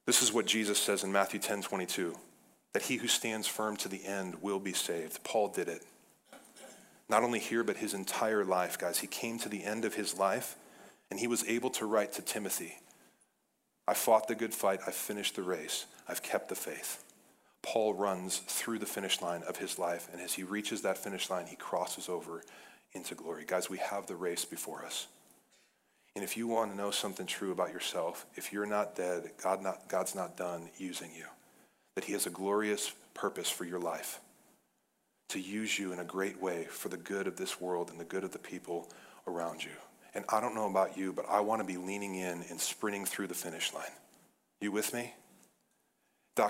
This 0.06 0.22
is 0.22 0.32
what 0.32 0.46
Jesus 0.46 0.78
says 0.78 1.04
in 1.04 1.12
Matthew 1.12 1.40
10 1.40 1.62
22 1.62 2.16
that 2.72 2.82
he 2.82 2.96
who 2.96 3.06
stands 3.06 3.46
firm 3.46 3.76
to 3.76 3.88
the 3.88 4.04
end 4.04 4.42
will 4.42 4.58
be 4.58 4.72
saved. 4.72 5.22
Paul 5.22 5.48
did 5.48 5.68
it. 5.68 5.82
Not 7.08 7.22
only 7.22 7.38
here, 7.38 7.62
but 7.62 7.76
his 7.76 7.94
entire 7.94 8.44
life, 8.44 8.76
guys. 8.78 8.98
He 8.98 9.06
came 9.06 9.38
to 9.38 9.48
the 9.48 9.62
end 9.62 9.84
of 9.84 9.94
his 9.94 10.18
life 10.18 10.56
and 11.08 11.20
he 11.20 11.28
was 11.28 11.44
able 11.46 11.70
to 11.70 11.86
write 11.86 12.12
to 12.14 12.22
Timothy 12.22 12.78
I 13.86 13.94
fought 13.94 14.28
the 14.28 14.34
good 14.34 14.54
fight, 14.54 14.80
I 14.86 14.90
finished 14.90 15.36
the 15.36 15.42
race, 15.42 15.86
I've 16.08 16.22
kept 16.22 16.48
the 16.48 16.54
faith. 16.54 17.04
Paul 17.62 17.94
runs 17.94 18.38
through 18.38 18.78
the 18.78 18.86
finish 18.86 19.20
line 19.20 19.42
of 19.42 19.58
his 19.58 19.78
life, 19.78 20.08
and 20.12 20.20
as 20.20 20.34
he 20.34 20.42
reaches 20.42 20.82
that 20.82 20.98
finish 20.98 21.30
line, 21.30 21.46
he 21.46 21.56
crosses 21.56 22.08
over 22.08 22.42
into 22.94 23.14
glory. 23.14 23.44
Guys, 23.46 23.68
we 23.68 23.78
have 23.78 24.06
the 24.06 24.16
race 24.16 24.44
before 24.44 24.84
us. 24.84 25.06
And 26.14 26.22
if 26.22 26.36
you 26.36 26.46
want 26.46 26.70
to 26.70 26.76
know 26.76 26.90
something 26.90 27.26
true 27.26 27.50
about 27.50 27.72
yourself, 27.72 28.24
if 28.36 28.52
you're 28.52 28.66
not 28.66 28.94
dead, 28.94 29.30
God 29.42 29.62
not, 29.62 29.88
God's 29.88 30.14
not 30.14 30.36
done 30.36 30.70
using 30.78 31.10
you. 31.16 31.26
That 31.96 32.04
He 32.04 32.12
has 32.12 32.26
a 32.26 32.30
glorious 32.30 32.92
purpose 33.14 33.50
for 33.50 33.64
your 33.64 33.80
life 33.80 34.20
to 35.30 35.40
use 35.40 35.78
you 35.78 35.92
in 35.92 35.98
a 35.98 36.04
great 36.04 36.40
way 36.40 36.64
for 36.64 36.88
the 36.88 36.96
good 36.96 37.26
of 37.26 37.36
this 37.36 37.60
world 37.60 37.90
and 37.90 37.98
the 37.98 38.04
good 38.04 38.22
of 38.22 38.32
the 38.32 38.38
people 38.38 38.88
around 39.26 39.64
you. 39.64 39.72
And 40.14 40.24
I 40.28 40.40
don't 40.40 40.54
know 40.54 40.70
about 40.70 40.96
you, 40.96 41.12
but 41.12 41.26
I 41.28 41.40
want 41.40 41.60
to 41.60 41.66
be 41.66 41.76
leaning 41.76 42.14
in 42.14 42.44
and 42.48 42.60
sprinting 42.60 43.04
through 43.04 43.26
the 43.26 43.34
finish 43.34 43.74
line. 43.74 43.90
You 44.60 44.70
with 44.70 44.94
me? 44.94 45.12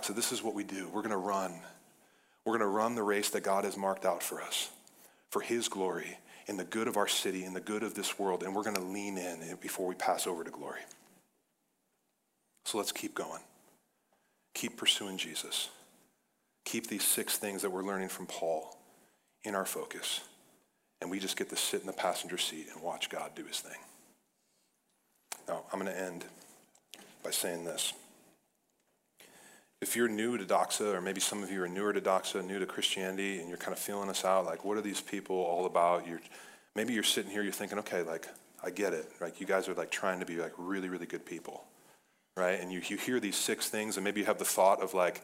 So 0.03 0.13
this 0.13 0.33
is 0.33 0.43
what 0.43 0.55
we 0.55 0.65
do. 0.65 0.89
We're 0.89 1.03
going 1.03 1.11
to 1.11 1.17
run. 1.17 1.55
We're 2.45 2.59
going 2.59 2.61
to 2.61 2.67
run 2.67 2.95
the 2.95 3.03
race 3.03 3.31
that 3.31 3.43
God 3.43 3.65
has 3.65 3.77
marked 3.77 4.05
out 4.05 4.23
for 4.23 4.43
us 4.43 4.71
for 5.31 5.41
His 5.41 5.69
glory 5.69 6.19
in 6.47 6.57
the 6.57 6.65
good 6.65 6.89
of 6.89 6.97
our 6.97 7.09
city, 7.09 7.45
in 7.45 7.55
the 7.55 7.61
good 7.61 7.83
of 7.83 7.95
this 7.95 8.19
world, 8.19 8.43
and 8.43 8.55
we're 8.55 8.63
going 8.63 8.77
to 8.77 8.83
lean 8.83 9.17
in 9.19 9.57
before 9.61 9.87
we 9.87 9.95
pass 9.95 10.27
over 10.27 10.45
to 10.45 10.51
glory. 10.51 10.81
So 12.65 12.79
let's 12.79 12.93
keep 12.93 13.15
going. 13.15 13.41
Keep 14.55 14.77
pursuing 14.77 15.19
Jesus. 15.19 15.69
Keep 16.65 16.87
these 16.87 17.05
six 17.05 17.37
things 17.37 17.63
that 17.63 17.71
we're 17.71 17.85
learning 17.85 18.09
from 18.09 18.27
Paul 18.27 18.77
in 19.43 19.55
our 19.55 19.67
focus. 19.67 20.21
And 21.01 21.11
we 21.11 21.19
just 21.19 21.37
get 21.37 21.51
to 21.51 21.57
sit 21.57 21.81
in 21.81 21.87
the 21.87 21.93
passenger 21.93 22.39
seat 22.39 22.69
and 22.73 22.83
watch 22.83 23.11
God 23.11 23.33
do 23.35 23.45
his 23.45 23.61
thing. 23.61 23.79
Now, 25.47 25.65
I'm 25.73 25.79
going 25.79 25.93
to 25.93 26.01
end 26.01 26.25
by 27.23 27.31
saying 27.31 27.65
this. 27.65 27.93
If 29.85 29.97
you're 29.97 30.09
new 30.09 30.39
to 30.39 30.47
Doxa, 30.47 30.95
or 30.95 31.03
maybe 31.03 31.21
some 31.21 31.43
of 31.43 31.51
you 31.51 31.63
are 31.63 31.69
newer 31.69 31.93
to 31.93 32.01
Doxa, 32.01 32.43
new 32.43 32.59
to 32.59 32.65
Christianity, 32.65 33.39
and 33.39 33.51
you're 33.51 33.59
kind 33.59 33.75
of 33.75 33.79
feeling 33.79 34.09
us 34.09 34.25
out, 34.25 34.47
like, 34.47 34.65
what 34.65 34.79
are 34.79 34.81
these 34.81 35.03
people 35.03 35.37
all 35.37 35.67
about? 35.67 36.09
You're, 36.09 36.23
maybe 36.75 36.95
you're 36.95 37.03
sitting 37.03 37.31
here, 37.31 37.43
you're 37.43 37.53
thinking, 37.53 37.79
okay, 37.81 38.01
like, 38.01 38.27
I 38.63 38.71
get 38.71 38.95
it. 38.95 39.07
Like, 39.21 39.43
you 39.43 39.47
guys 39.47 39.69
are 39.69 39.75
like 39.75 39.91
trying 39.91 40.21
to 40.21 40.25
be 40.25 40.37
like 40.37 40.55
really, 40.57 40.89
really 40.89 41.05
good 41.05 41.27
people, 41.27 41.65
right? 42.35 42.59
And 42.59 42.73
you, 42.73 42.81
you 42.87 42.97
hear 42.97 43.21
these 43.21 43.37
six 43.37 43.69
things, 43.69 43.99
and 43.99 44.05
maybe 44.05 44.21
you 44.21 44.27
have 44.27 44.39
the 44.39 44.47
thought 44.47 44.83
of 44.83 44.95
like, 44.95 45.21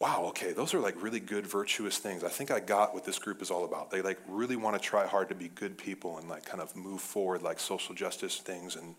wow, 0.00 0.24
okay, 0.28 0.54
those 0.54 0.72
are 0.72 0.80
like 0.80 1.02
really 1.02 1.20
good, 1.20 1.46
virtuous 1.46 1.98
things. 1.98 2.24
I 2.24 2.30
think 2.30 2.50
I 2.50 2.60
got 2.60 2.94
what 2.94 3.04
this 3.04 3.18
group 3.18 3.42
is 3.42 3.50
all 3.50 3.66
about. 3.66 3.90
They 3.90 4.00
like 4.00 4.18
really 4.26 4.56
want 4.56 4.74
to 4.74 4.80
try 4.80 5.06
hard 5.06 5.28
to 5.28 5.34
be 5.34 5.48
good 5.48 5.76
people 5.76 6.16
and 6.16 6.30
like 6.30 6.46
kind 6.46 6.62
of 6.62 6.74
move 6.76 7.02
forward 7.02 7.42
like 7.42 7.60
social 7.60 7.94
justice 7.94 8.38
things, 8.38 8.74
and 8.74 8.94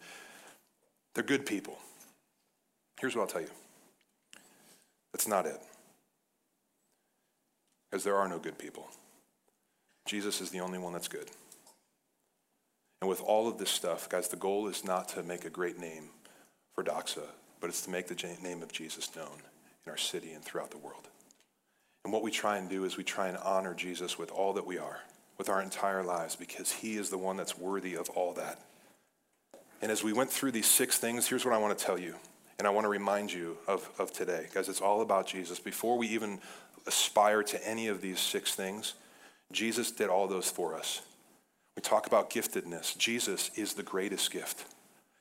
they're 1.15 1.23
good 1.23 1.47
people. 1.47 1.79
Here's 2.99 3.15
what 3.15 3.23
I'll 3.23 3.27
tell 3.27 3.41
you 3.41 3.49
that's 5.13 5.27
not 5.27 5.45
it. 5.45 5.59
Because 7.89 8.03
there 8.03 8.15
are 8.15 8.27
no 8.27 8.39
good 8.39 8.57
people. 8.57 8.87
Jesus 10.05 10.41
is 10.41 10.49
the 10.49 10.59
only 10.59 10.79
one 10.79 10.93
that's 10.93 11.07
good. 11.07 11.29
And 13.01 13.09
with 13.09 13.21
all 13.21 13.47
of 13.47 13.57
this 13.57 13.69
stuff, 13.69 14.09
guys, 14.09 14.27
the 14.27 14.35
goal 14.35 14.67
is 14.67 14.83
not 14.83 15.09
to 15.09 15.23
make 15.23 15.45
a 15.45 15.49
great 15.49 15.79
name 15.79 16.09
for 16.73 16.83
Doxa, 16.83 17.23
but 17.59 17.69
it's 17.69 17.81
to 17.83 17.89
make 17.89 18.07
the 18.07 18.37
name 18.41 18.63
of 18.63 18.71
Jesus 18.71 19.15
known 19.15 19.41
in 19.85 19.91
our 19.91 19.97
city 19.97 20.31
and 20.31 20.43
throughout 20.43 20.71
the 20.71 20.77
world. 20.77 21.07
And 22.03 22.13
what 22.13 22.23
we 22.23 22.31
try 22.31 22.57
and 22.57 22.69
do 22.69 22.85
is 22.85 22.97
we 22.97 23.03
try 23.03 23.27
and 23.27 23.37
honor 23.37 23.73
Jesus 23.73 24.17
with 24.17 24.31
all 24.31 24.53
that 24.53 24.65
we 24.65 24.77
are, 24.77 25.01
with 25.37 25.49
our 25.49 25.61
entire 25.61 26.03
lives, 26.03 26.35
because 26.35 26.71
he 26.71 26.97
is 26.97 27.09
the 27.09 27.17
one 27.17 27.37
that's 27.37 27.57
worthy 27.57 27.95
of 27.95 28.09
all 28.11 28.33
that. 28.33 28.59
And 29.81 29.91
as 29.91 30.03
we 30.03 30.13
went 30.13 30.31
through 30.31 30.51
these 30.51 30.67
six 30.67 30.97
things, 30.97 31.27
here's 31.27 31.45
what 31.45 31.53
I 31.53 31.59
want 31.59 31.77
to 31.77 31.85
tell 31.85 31.99
you. 31.99 32.15
And 32.59 32.67
I 32.67 32.71
want 32.71 32.85
to 32.85 32.89
remind 32.89 33.31
you 33.31 33.57
of, 33.67 33.89
of 33.99 34.11
today, 34.11 34.47
guys, 34.53 34.67
it's 34.67 34.81
all 34.81 35.01
about 35.01 35.27
Jesus. 35.27 35.59
Before 35.59 35.97
we 35.97 36.07
even 36.07 36.39
aspire 36.87 37.43
to 37.43 37.67
any 37.67 37.87
of 37.87 38.01
these 38.01 38.19
six 38.19 38.55
things, 38.55 38.95
Jesus 39.51 39.91
did 39.91 40.09
all 40.09 40.27
those 40.27 40.49
for 40.49 40.75
us. 40.75 41.01
We 41.75 41.81
talk 41.81 42.07
about 42.07 42.31
giftedness. 42.31 42.97
Jesus 42.97 43.51
is 43.55 43.73
the 43.73 43.83
greatest 43.83 44.31
gift. 44.31 44.65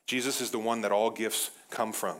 Jesus 0.07 0.41
is 0.41 0.49
the 0.49 0.57
one 0.57 0.81
that 0.81 0.91
all 0.91 1.11
gifts 1.11 1.51
come 1.69 1.93
from. 1.93 2.15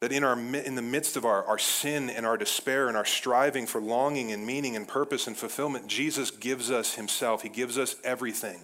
That 0.00 0.10
in, 0.10 0.24
our, 0.24 0.36
in 0.36 0.74
the 0.74 0.82
midst 0.82 1.16
of 1.16 1.24
our, 1.24 1.44
our 1.44 1.58
sin 1.58 2.10
and 2.10 2.26
our 2.26 2.36
despair 2.36 2.88
and 2.88 2.96
our 2.96 3.04
striving 3.04 3.66
for 3.66 3.80
longing 3.80 4.32
and 4.32 4.44
meaning 4.44 4.74
and 4.74 4.88
purpose 4.88 5.28
and 5.28 5.36
fulfillment, 5.36 5.86
Jesus 5.86 6.30
gives 6.30 6.70
us 6.70 6.94
himself. 6.94 7.42
He 7.42 7.48
gives 7.48 7.78
us 7.78 7.96
everything. 8.02 8.58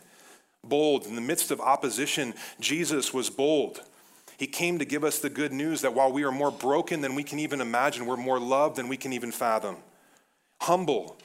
Bold. 0.65 1.07
In 1.07 1.15
the 1.15 1.21
midst 1.21 1.51
of 1.51 1.61
opposition, 1.61 2.35
Jesus 2.59 3.15
was 3.15 3.31
bold. 3.31 3.81
He 4.41 4.47
came 4.47 4.79
to 4.79 4.87
give 4.87 5.05
us 5.05 5.19
the 5.19 5.29
good 5.29 5.53
news 5.53 5.83
that 5.83 5.93
while 5.93 6.11
we 6.11 6.25
are 6.25 6.33
more 6.33 6.51
broken 6.51 7.03
than 7.03 7.15
we 7.15 7.23
can 7.23 7.39
even 7.39 7.61
imagine, 7.61 8.07
we're 8.07 8.17
more 8.17 8.41
loved 8.41 8.77
than 8.77 8.89
we 8.89 8.97
can 8.97 9.13
even 9.13 9.33
fathom. 9.33 9.77
Humble. 10.63 11.19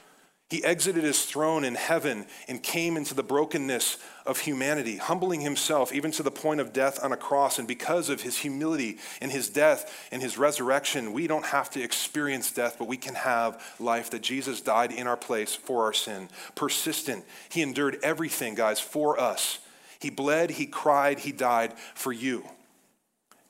He 0.50 0.62
exited 0.62 1.02
his 1.02 1.24
throne 1.24 1.64
in 1.64 1.76
heaven 1.76 2.26
and 2.46 2.62
came 2.62 2.94
into 2.94 3.14
the 3.14 3.22
brokenness 3.22 3.96
of 4.26 4.40
humanity, 4.40 4.98
humbling 4.98 5.40
himself 5.40 5.94
even 5.94 6.10
to 6.10 6.22
the 6.22 6.30
point 6.30 6.60
of 6.60 6.74
death 6.74 7.02
on 7.02 7.10
a 7.10 7.16
cross. 7.16 7.58
And 7.58 7.66
because 7.66 8.10
of 8.10 8.20
his 8.20 8.36
humility 8.36 8.98
and 9.22 9.32
his 9.32 9.48
death 9.48 10.08
and 10.12 10.20
his 10.20 10.36
resurrection, 10.36 11.14
we 11.14 11.26
don't 11.26 11.46
have 11.46 11.70
to 11.70 11.82
experience 11.82 12.52
death, 12.52 12.76
but 12.78 12.86
we 12.86 12.98
can 12.98 13.14
have 13.14 13.64
life 13.80 14.10
that 14.10 14.20
Jesus 14.20 14.60
died 14.60 14.92
in 14.92 15.06
our 15.06 15.16
place 15.16 15.54
for 15.54 15.84
our 15.84 15.94
sin. 15.94 16.28
Persistent. 16.54 17.24
He 17.48 17.62
endured 17.62 17.96
everything, 18.02 18.54
guys, 18.54 18.78
for 18.78 19.18
us. 19.18 19.60
He 20.00 20.10
bled, 20.10 20.50
he 20.50 20.66
cried, 20.66 21.20
he 21.20 21.32
died 21.32 21.72
for 21.94 22.12
you 22.12 22.44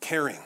caring. 0.00 0.40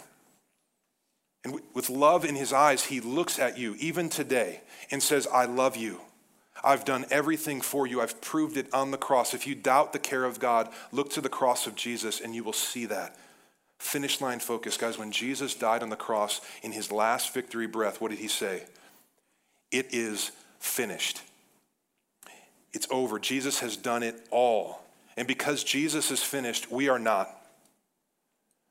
And 1.44 1.60
with 1.74 1.88
love 1.88 2.24
in 2.24 2.34
his 2.34 2.52
eyes, 2.52 2.84
he 2.84 3.00
looks 3.00 3.38
at 3.38 3.58
you 3.58 3.74
even 3.78 4.08
today 4.08 4.60
and 4.90 5.02
says, 5.02 5.26
I 5.26 5.46
love 5.46 5.76
you. 5.76 6.00
I've 6.62 6.84
done 6.84 7.06
everything 7.10 7.60
for 7.62 7.86
you. 7.86 8.00
I've 8.00 8.20
proved 8.20 8.56
it 8.56 8.72
on 8.74 8.90
the 8.90 8.98
cross. 8.98 9.32
If 9.32 9.46
you 9.46 9.54
doubt 9.54 9.92
the 9.92 9.98
care 9.98 10.24
of 10.24 10.38
God, 10.38 10.68
look 10.92 11.10
to 11.10 11.22
the 11.22 11.30
cross 11.30 11.66
of 11.66 11.74
Jesus 11.74 12.20
and 12.20 12.34
you 12.34 12.44
will 12.44 12.52
see 12.52 12.86
that. 12.86 13.16
Finish 13.78 14.20
line 14.20 14.40
focus, 14.40 14.76
guys. 14.76 14.98
When 14.98 15.10
Jesus 15.10 15.54
died 15.54 15.82
on 15.82 15.88
the 15.88 15.96
cross 15.96 16.42
in 16.62 16.72
his 16.72 16.92
last 16.92 17.32
victory 17.32 17.66
breath, 17.66 18.00
what 18.00 18.10
did 18.10 18.18
he 18.18 18.28
say? 18.28 18.64
It 19.70 19.94
is 19.94 20.32
finished. 20.58 21.22
It's 22.74 22.86
over. 22.90 23.18
Jesus 23.18 23.60
has 23.60 23.78
done 23.78 24.02
it 24.02 24.16
all. 24.30 24.82
And 25.16 25.26
because 25.26 25.64
Jesus 25.64 26.10
is 26.10 26.22
finished, 26.22 26.70
we 26.70 26.90
are 26.90 26.98
not. 26.98 27.39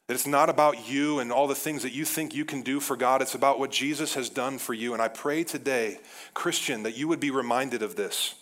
That 0.10 0.16
it's 0.16 0.26
not 0.26 0.49
about 0.49 0.89
you 0.89 1.20
and 1.20 1.32
all 1.32 1.45
the 1.45 1.53
things 1.53 1.84
that 1.84 1.93
you 1.93 2.03
think 2.03 2.34
you 2.34 2.43
can 2.43 2.64
do 2.64 2.80
for 2.80 2.97
God. 2.97 3.22
It's 3.22 3.36
about 3.36 3.60
what 3.60 3.70
Jesus 3.70 4.16
has 4.16 4.28
done 4.28 4.57
for 4.57 4.74
you. 4.74 4.93
And 4.93 5.03
I 5.03 5.07
pray 5.07 5.43
today, 5.43 5.99
Christian, 6.34 6.82
that 6.82 6.97
you 6.97 7.07
would 7.07 7.20
be 7.20 7.30
reminded 7.30 7.84
of 7.84 7.95
this, 7.95 8.34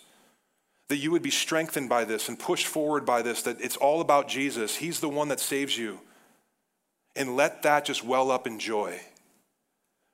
that 0.88 0.96
you 0.96 1.10
would 1.10 1.20
be 1.20 1.28
strengthened 1.28 1.90
by 1.90 2.06
this 2.06 2.30
and 2.30 2.38
pushed 2.38 2.66
forward 2.66 3.04
by 3.04 3.20
this, 3.20 3.42
that 3.42 3.60
it's 3.60 3.76
all 3.76 4.00
about 4.00 4.28
Jesus. 4.28 4.76
He's 4.76 5.00
the 5.00 5.10
one 5.10 5.28
that 5.28 5.40
saves 5.40 5.76
you. 5.76 6.00
And 7.14 7.36
let 7.36 7.62
that 7.64 7.84
just 7.84 8.02
well 8.02 8.30
up 8.30 8.46
in 8.46 8.58
joy 8.58 8.98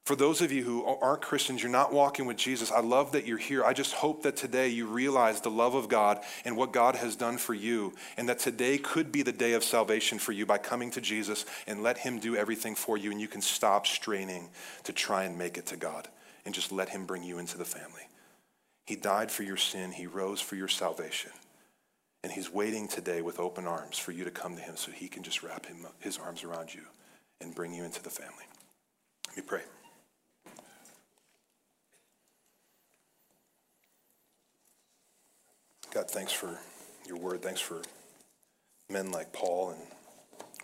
For 0.05 0.17
those 0.17 0.43
of 0.43 0.53
you 0.53 0.63
who 0.65 0.85
aren't 0.85 1.23
Christians, 1.23 1.63
you're 1.63 1.73
not 1.73 1.91
walking 1.91 2.27
with 2.27 2.37
Jesus, 2.37 2.71
I 2.71 2.81
love 2.81 3.13
that 3.13 3.27
you're 3.27 3.39
here. 3.39 3.65
I 3.65 3.73
just 3.73 3.95
hope 3.95 4.23
that 4.25 4.37
today 4.37 4.69
you 4.69 4.87
realize 4.87 5.41
the 5.41 5.51
love 5.51 5.75
of 5.75 5.89
God 5.89 6.21
and 6.45 6.59
what 6.59 6.75
God 6.75 6.97
has 6.97 7.17
done 7.17 7.39
for 7.39 7.55
you, 7.55 7.95
and 8.19 8.29
that 8.29 8.39
today 8.39 8.77
could 8.77 9.11
be 9.11 9.23
the 9.23 9.33
day 9.33 9.55
of 9.55 9.65
salvation 9.65 10.19
for 10.19 10.33
you 10.33 10.45
by 10.45 10.59
coming 10.59 10.91
to 10.91 11.01
Jesus 11.01 11.47
and 11.67 11.83
let 11.83 11.97
Him 11.97 12.19
do 12.19 12.37
everything 12.37 12.75
for 12.75 12.99
you, 12.99 13.11
and 13.11 13.21
you 13.21 13.29
can 13.29 13.41
stop 13.41 13.87
straining 13.87 14.51
to 14.83 14.93
try 14.93 15.25
and 15.25 15.39
make 15.39 15.57
it 15.57 15.65
to 15.67 15.77
God 15.79 16.09
and 16.45 16.55
just 16.55 16.71
let 16.71 16.91
Him 16.91 17.07
bring 17.07 17.23
you 17.23 17.39
into 17.39 17.57
the 17.57 17.65
family. 17.65 18.07
He 18.85 18.97
died 18.97 19.31
for 19.31 19.43
your 19.43 19.57
sin, 19.57 19.91
He 19.91 20.07
rose 20.07 20.43
for 20.43 20.57
your 20.57 20.69
salvation. 20.69 21.33
And 22.23 22.31
He's 22.31 22.53
waiting 22.53 22.89
today 22.89 23.23
with 23.23 23.41
open 23.41 23.67
arms 23.67 23.99
for 23.99 24.13
you 24.13 24.25
to 24.25 24.31
come 24.31 24.55
to 24.57 24.63
Him 24.63 24.77
so 24.77 24.93
He 24.93 25.09
can 25.09 25.23
just 25.23 25.43
wrap 25.43 25.65
him, 25.65 25.87
His 26.01 26.19
arms 26.19 26.45
around 26.45 26.75
you 26.75 26.83
and 27.41 27.55
bring 27.55 27.73
you 27.73 27.85
into 27.85 28.03
the 28.03 28.11
family. 28.11 28.45
Let 29.29 29.37
me 29.39 29.43
pray. 29.47 29.63
God, 35.95 36.11
thanks 36.11 36.33
for 36.33 36.59
your 37.07 37.17
word. 37.19 37.41
Thanks 37.41 37.61
for 37.61 37.81
men 38.91 39.13
like 39.13 39.33
Paul 39.33 39.71
and 39.71 39.81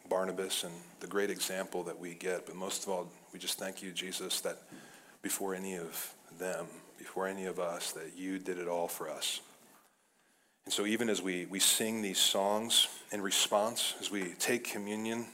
Barnabas 0.08 0.64
and 0.64 0.72
the 0.98 1.06
great 1.06 1.30
example 1.30 1.84
that 1.84 1.96
we 1.96 2.14
get. 2.14 2.46
But 2.46 2.56
most 2.56 2.82
of 2.82 2.88
all, 2.88 3.08
we 3.32 3.38
just 3.38 3.56
thank 3.56 3.80
you, 3.80 3.92
Jesus, 3.92 4.40
that 4.40 4.58
before 5.22 5.54
any 5.54 5.76
of 5.76 6.14
them, 6.40 6.66
before 6.98 7.28
any 7.28 7.44
of 7.46 7.60
us, 7.60 7.92
that 7.92 8.18
you 8.18 8.40
did 8.40 8.58
it 8.58 8.66
all 8.66 8.88
for 8.88 9.08
us. 9.08 9.40
And 10.64 10.74
so, 10.74 10.84
even 10.84 11.08
as 11.08 11.22
we, 11.22 11.46
we 11.46 11.60
sing 11.60 12.02
these 12.02 12.18
songs 12.18 12.88
in 13.12 13.22
response, 13.22 13.94
as 14.00 14.10
we 14.10 14.34
take 14.40 14.64
communion, 14.64 15.26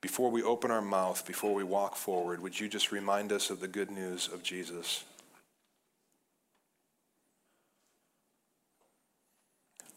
before 0.00 0.32
we 0.32 0.42
open 0.42 0.72
our 0.72 0.82
mouth, 0.82 1.24
before 1.24 1.54
we 1.54 1.62
walk 1.62 1.94
forward, 1.94 2.42
would 2.42 2.58
you 2.58 2.68
just 2.68 2.90
remind 2.90 3.30
us 3.30 3.48
of 3.48 3.60
the 3.60 3.68
good 3.68 3.92
news 3.92 4.26
of 4.26 4.42
Jesus? 4.42 5.04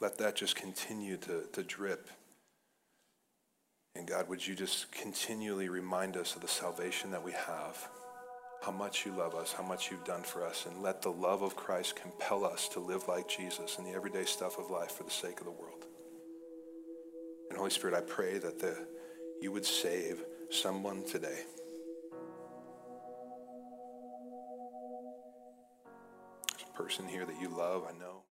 Let 0.03 0.17
that 0.17 0.35
just 0.35 0.57
continue 0.57 1.15
to, 1.15 1.45
to 1.53 1.63
drip. 1.63 2.09
And 3.95 4.05
God, 4.05 4.27
would 4.27 4.45
you 4.45 4.53
just 4.53 4.91
continually 4.91 5.69
remind 5.69 6.17
us 6.17 6.35
of 6.35 6.41
the 6.41 6.47
salvation 6.49 7.11
that 7.11 7.23
we 7.23 7.31
have, 7.31 7.87
how 8.65 8.73
much 8.73 9.05
you 9.05 9.13
love 9.13 9.33
us, 9.33 9.53
how 9.53 9.63
much 9.63 9.89
you've 9.89 10.03
done 10.03 10.23
for 10.23 10.45
us, 10.45 10.65
and 10.65 10.83
let 10.83 11.01
the 11.01 11.09
love 11.09 11.41
of 11.41 11.55
Christ 11.55 11.95
compel 11.95 12.43
us 12.43 12.67
to 12.69 12.81
live 12.81 13.07
like 13.07 13.29
Jesus 13.29 13.77
in 13.77 13.85
the 13.85 13.91
everyday 13.91 14.25
stuff 14.25 14.59
of 14.59 14.69
life 14.69 14.91
for 14.91 15.03
the 15.03 15.09
sake 15.09 15.39
of 15.39 15.45
the 15.45 15.51
world. 15.51 15.85
And 17.49 17.57
Holy 17.57 17.71
Spirit, 17.71 17.95
I 17.95 18.01
pray 18.01 18.39
that 18.39 18.59
the, 18.59 18.75
you 19.39 19.53
would 19.53 19.65
save 19.65 20.21
someone 20.49 21.05
today. 21.05 21.39
There's 26.49 26.65
a 26.69 26.77
person 26.77 27.07
here 27.07 27.25
that 27.25 27.39
you 27.39 27.47
love, 27.47 27.85
I 27.87 27.97
know. 27.97 28.13